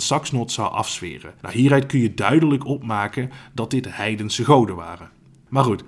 Saxnot 0.00 0.52
zou 0.52 0.72
afzweren. 0.72 1.34
Nou, 1.42 1.54
hieruit 1.54 1.86
kun 1.86 2.00
je 2.00 2.14
duidelijk 2.14 2.66
opmaken 2.66 3.30
dat 3.54 3.70
dit 3.70 3.96
heidense 3.96 4.44
goden 4.44 4.76
waren. 4.76 5.10
Maar 5.48 5.64
goed, 5.64 5.82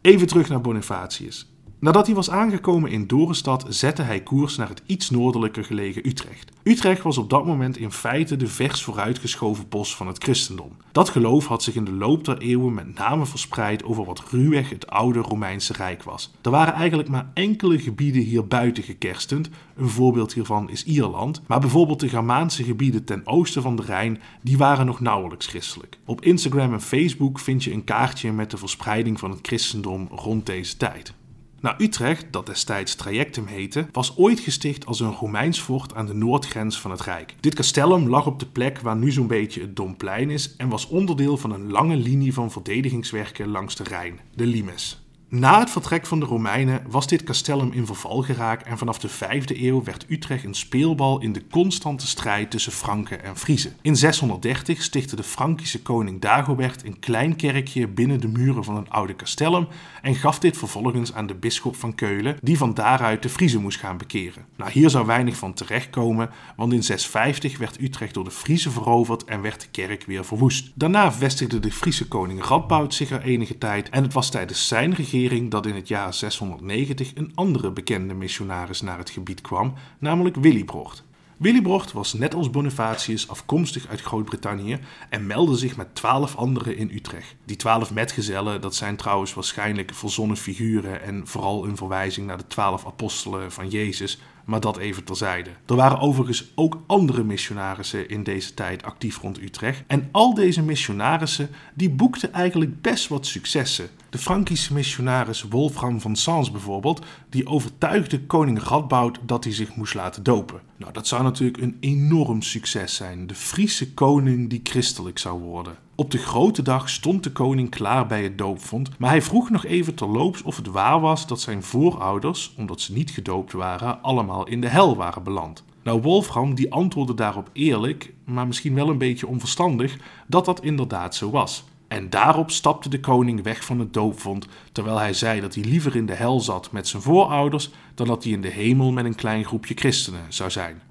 even 0.00 0.26
terug 0.26 0.48
naar 0.48 0.60
Bonifatius. 0.60 1.50
Nadat 1.80 2.06
hij 2.06 2.14
was 2.14 2.30
aangekomen 2.30 2.90
in 2.90 3.06
Dorenstad, 3.06 3.66
zette 3.68 4.02
hij 4.02 4.22
koers 4.22 4.56
naar 4.56 4.68
het 4.68 4.82
iets 4.86 5.10
noordelijker 5.10 5.64
gelegen 5.64 6.08
Utrecht. 6.08 6.50
Utrecht 6.62 7.02
was 7.02 7.18
op 7.18 7.30
dat 7.30 7.46
moment 7.46 7.76
in 7.76 7.92
feite 7.92 8.36
de 8.36 8.46
vers 8.46 8.82
vooruitgeschoven 8.82 9.68
bos 9.68 9.96
van 9.96 10.06
het 10.06 10.22
christendom. 10.22 10.76
Dat 10.92 11.08
geloof 11.08 11.46
had 11.46 11.62
zich 11.62 11.74
in 11.74 11.84
de 11.84 11.92
loop 11.92 12.24
der 12.24 12.38
eeuwen 12.38 12.74
met 12.74 12.94
name 12.94 13.26
verspreid 13.26 13.84
over 13.84 14.04
wat 14.04 14.22
ruwweg 14.30 14.70
het 14.70 14.90
oude 14.90 15.18
Romeinse 15.18 15.72
Rijk 15.72 16.02
was. 16.02 16.32
Er 16.42 16.50
waren 16.50 16.74
eigenlijk 16.74 17.08
maar 17.08 17.30
enkele 17.34 17.78
gebieden 17.78 18.22
hier 18.22 18.46
buiten 18.46 18.82
gekerstend, 18.82 19.50
een 19.76 19.88
voorbeeld 19.88 20.34
hiervan 20.34 20.70
is 20.70 20.84
Ierland, 20.84 21.42
maar 21.46 21.60
bijvoorbeeld 21.60 22.00
de 22.00 22.08
Germaanse 22.08 22.64
gebieden 22.64 23.04
ten 23.04 23.26
oosten 23.26 23.62
van 23.62 23.76
de 23.76 23.82
Rijn, 23.82 24.20
die 24.42 24.58
waren 24.58 24.86
nog 24.86 25.00
nauwelijks 25.00 25.46
christelijk. 25.46 25.98
Op 26.04 26.24
Instagram 26.24 26.72
en 26.72 26.80
Facebook 26.80 27.38
vind 27.38 27.64
je 27.64 27.72
een 27.72 27.84
kaartje 27.84 28.32
met 28.32 28.50
de 28.50 28.56
verspreiding 28.56 29.18
van 29.18 29.30
het 29.30 29.46
christendom 29.46 30.08
rond 30.10 30.46
deze 30.46 30.76
tijd. 30.76 31.18
Nou, 31.60 31.84
Utrecht, 31.84 32.26
dat 32.30 32.46
destijds 32.46 32.94
Trajectum 32.94 33.46
heette, 33.46 33.86
was 33.92 34.16
ooit 34.16 34.40
gesticht 34.40 34.86
als 34.86 35.00
een 35.00 35.12
Romeins 35.12 35.60
fort 35.60 35.94
aan 35.94 36.06
de 36.06 36.14
noordgrens 36.14 36.80
van 36.80 36.90
het 36.90 37.00
Rijk. 37.00 37.34
Dit 37.40 37.54
castellum 37.54 38.08
lag 38.08 38.26
op 38.26 38.38
de 38.38 38.46
plek 38.46 38.80
waar 38.80 38.96
nu 38.96 39.10
zo'n 39.10 39.26
beetje 39.26 39.60
het 39.60 39.76
Domplein 39.76 40.30
is 40.30 40.56
en 40.56 40.68
was 40.68 40.88
onderdeel 40.88 41.36
van 41.36 41.52
een 41.52 41.70
lange 41.70 41.96
linie 41.96 42.34
van 42.34 42.50
verdedigingswerken 42.50 43.48
langs 43.48 43.76
de 43.76 43.84
Rijn, 43.84 44.20
de 44.34 44.46
limes. 44.46 44.99
Na 45.32 45.58
het 45.58 45.70
vertrek 45.70 46.06
van 46.06 46.20
de 46.20 46.26
Romeinen 46.26 46.82
was 46.88 47.06
dit 47.06 47.22
castellum 47.22 47.72
in 47.72 47.86
verval 47.86 48.22
geraakt 48.22 48.66
en 48.66 48.78
vanaf 48.78 48.98
de 48.98 49.10
5e 49.10 49.60
eeuw 49.60 49.82
werd 49.82 50.04
Utrecht 50.08 50.44
een 50.44 50.54
speelbal 50.54 51.20
in 51.20 51.32
de 51.32 51.42
constante 51.50 52.06
strijd 52.06 52.50
tussen 52.50 52.72
Franken 52.72 53.24
en 53.24 53.36
Friezen. 53.36 53.76
In 53.80 53.96
630 53.96 54.82
stichtte 54.82 55.16
de 55.16 55.22
Frankische 55.22 55.82
koning 55.82 56.20
Dagobert 56.20 56.84
een 56.84 56.98
klein 56.98 57.36
kerkje 57.36 57.88
binnen 57.88 58.20
de 58.20 58.28
muren 58.28 58.64
van 58.64 58.76
een 58.76 58.90
oude 58.90 59.16
castellum 59.16 59.66
en 60.02 60.14
gaf 60.14 60.38
dit 60.38 60.56
vervolgens 60.56 61.14
aan 61.14 61.26
de 61.26 61.34
bisschop 61.34 61.76
van 61.76 61.94
Keulen, 61.94 62.36
die 62.42 62.58
van 62.58 62.74
daaruit 62.74 63.22
de 63.22 63.28
Friezen 63.28 63.60
moest 63.60 63.78
gaan 63.78 63.98
bekeren. 63.98 64.44
Nou, 64.56 64.70
hier 64.70 64.90
zou 64.90 65.06
weinig 65.06 65.36
van 65.36 65.54
terechtkomen, 65.54 66.30
want 66.56 66.72
in 66.72 66.82
650 66.82 67.58
werd 67.58 67.80
Utrecht 67.80 68.14
door 68.14 68.24
de 68.24 68.30
Friezen 68.30 68.72
veroverd 68.72 69.24
en 69.24 69.42
werd 69.42 69.60
de 69.60 69.68
kerk 69.70 70.04
weer 70.06 70.24
verwoest. 70.24 70.70
Daarna 70.74 71.12
vestigde 71.12 71.60
de 71.60 71.72
Friese 71.72 72.08
koning 72.08 72.44
Radboud 72.44 72.94
zich 72.94 73.10
er 73.10 73.22
enige 73.22 73.58
tijd 73.58 73.88
en 73.88 74.02
het 74.02 74.12
was 74.12 74.30
tijdens 74.30 74.68
zijn 74.68 74.94
regering 74.94 75.18
dat 75.28 75.66
in 75.66 75.74
het 75.74 75.88
jaar 75.88 76.14
690 76.14 77.10
een 77.14 77.32
andere 77.34 77.70
bekende 77.70 78.14
missionaris 78.14 78.80
naar 78.80 78.98
het 78.98 79.10
gebied 79.10 79.40
kwam, 79.40 79.74
namelijk 79.98 80.36
Willibrord. 80.36 81.04
Willibrord 81.36 81.92
was 81.92 82.12
net 82.12 82.34
als 82.34 82.50
Bonifatius 82.50 83.28
afkomstig 83.28 83.86
uit 83.86 84.00
Groot-Brittannië 84.00 84.78
en 85.08 85.26
meldde 85.26 85.56
zich 85.56 85.76
met 85.76 85.94
twaalf 85.94 86.36
anderen 86.36 86.76
in 86.76 86.90
Utrecht. 86.94 87.34
Die 87.44 87.56
twaalf 87.56 87.92
metgezellen, 87.92 88.60
dat 88.60 88.74
zijn 88.74 88.96
trouwens 88.96 89.34
waarschijnlijk 89.34 89.94
verzonnen 89.94 90.36
figuren 90.36 91.02
en 91.02 91.26
vooral 91.26 91.64
een 91.64 91.76
verwijzing 91.76 92.26
naar 92.26 92.36
de 92.36 92.46
twaalf 92.46 92.86
apostelen 92.86 93.52
van 93.52 93.68
Jezus, 93.68 94.20
maar 94.44 94.60
dat 94.60 94.76
even 94.76 95.04
terzijde. 95.04 95.50
Er 95.66 95.76
waren 95.76 96.00
overigens 96.00 96.52
ook 96.54 96.82
andere 96.86 97.24
missionarissen 97.24 98.08
in 98.08 98.22
deze 98.22 98.54
tijd 98.54 98.82
actief 98.82 99.20
rond 99.20 99.42
Utrecht. 99.42 99.82
En 99.86 100.08
al 100.12 100.34
deze 100.34 100.62
missionarissen 100.62 101.50
die 101.74 101.90
boekten 101.90 102.32
eigenlijk 102.32 102.80
best 102.80 103.08
wat 103.08 103.26
successen. 103.26 103.88
De 104.10 104.18
Frankische 104.18 104.72
missionaris 104.72 105.42
Wolfram 105.42 106.00
van 106.00 106.16
Sens 106.16 106.50
bijvoorbeeld, 106.50 107.04
die 107.28 107.46
overtuigde 107.46 108.20
koning 108.20 108.62
Radboud 108.62 109.18
dat 109.22 109.44
hij 109.44 109.52
zich 109.52 109.76
moest 109.76 109.94
laten 109.94 110.22
dopen. 110.22 110.60
Nou, 110.76 110.92
dat 110.92 111.06
zou 111.06 111.22
natuurlijk 111.22 111.62
een 111.62 111.76
enorm 111.80 112.42
succes 112.42 112.94
zijn. 112.94 113.26
De 113.26 113.34
Friese 113.34 113.94
koning 113.94 114.50
die 114.50 114.60
christelijk 114.62 115.18
zou 115.18 115.40
worden. 115.40 115.76
Op 115.94 116.10
de 116.10 116.18
grote 116.18 116.62
dag 116.62 116.88
stond 116.88 117.24
de 117.24 117.32
koning 117.32 117.70
klaar 117.70 118.06
bij 118.06 118.22
het 118.22 118.38
doopvond, 118.38 118.98
maar 118.98 119.10
hij 119.10 119.22
vroeg 119.22 119.50
nog 119.50 119.64
even 119.64 119.94
terloops 119.94 120.42
of 120.42 120.56
het 120.56 120.66
waar 120.66 121.00
was 121.00 121.26
dat 121.26 121.40
zijn 121.40 121.62
voorouders, 121.62 122.54
omdat 122.56 122.80
ze 122.80 122.92
niet 122.92 123.10
gedoopt 123.10 123.52
waren, 123.52 124.02
allemaal 124.02 124.46
in 124.46 124.60
de 124.60 124.68
hel 124.68 124.96
waren 124.96 125.22
beland. 125.22 125.64
Nou, 125.82 126.00
Wolfram 126.00 126.54
die 126.54 126.72
antwoordde 126.72 127.14
daarop 127.14 127.50
eerlijk, 127.52 128.14
maar 128.24 128.46
misschien 128.46 128.74
wel 128.74 128.88
een 128.88 128.98
beetje 128.98 129.26
onverstandig, 129.26 129.96
dat 130.26 130.44
dat 130.44 130.62
inderdaad 130.62 131.14
zo 131.14 131.30
was. 131.30 131.64
En 131.90 132.10
daarop 132.10 132.50
stapte 132.50 132.88
de 132.88 133.00
koning 133.00 133.42
weg 133.42 133.64
van 133.64 133.78
het 133.78 133.92
doopvond, 133.92 134.46
terwijl 134.72 134.98
hij 134.98 135.12
zei 135.12 135.40
dat 135.40 135.54
hij 135.54 135.64
liever 135.64 135.96
in 135.96 136.06
de 136.06 136.14
hel 136.14 136.40
zat 136.40 136.72
met 136.72 136.88
zijn 136.88 137.02
voorouders 137.02 137.70
dan 137.94 138.06
dat 138.06 138.24
hij 138.24 138.32
in 138.32 138.42
de 138.42 138.48
hemel 138.48 138.92
met 138.92 139.04
een 139.04 139.14
klein 139.14 139.44
groepje 139.44 139.74
christenen 139.74 140.24
zou 140.28 140.50
zijn. 140.50 140.82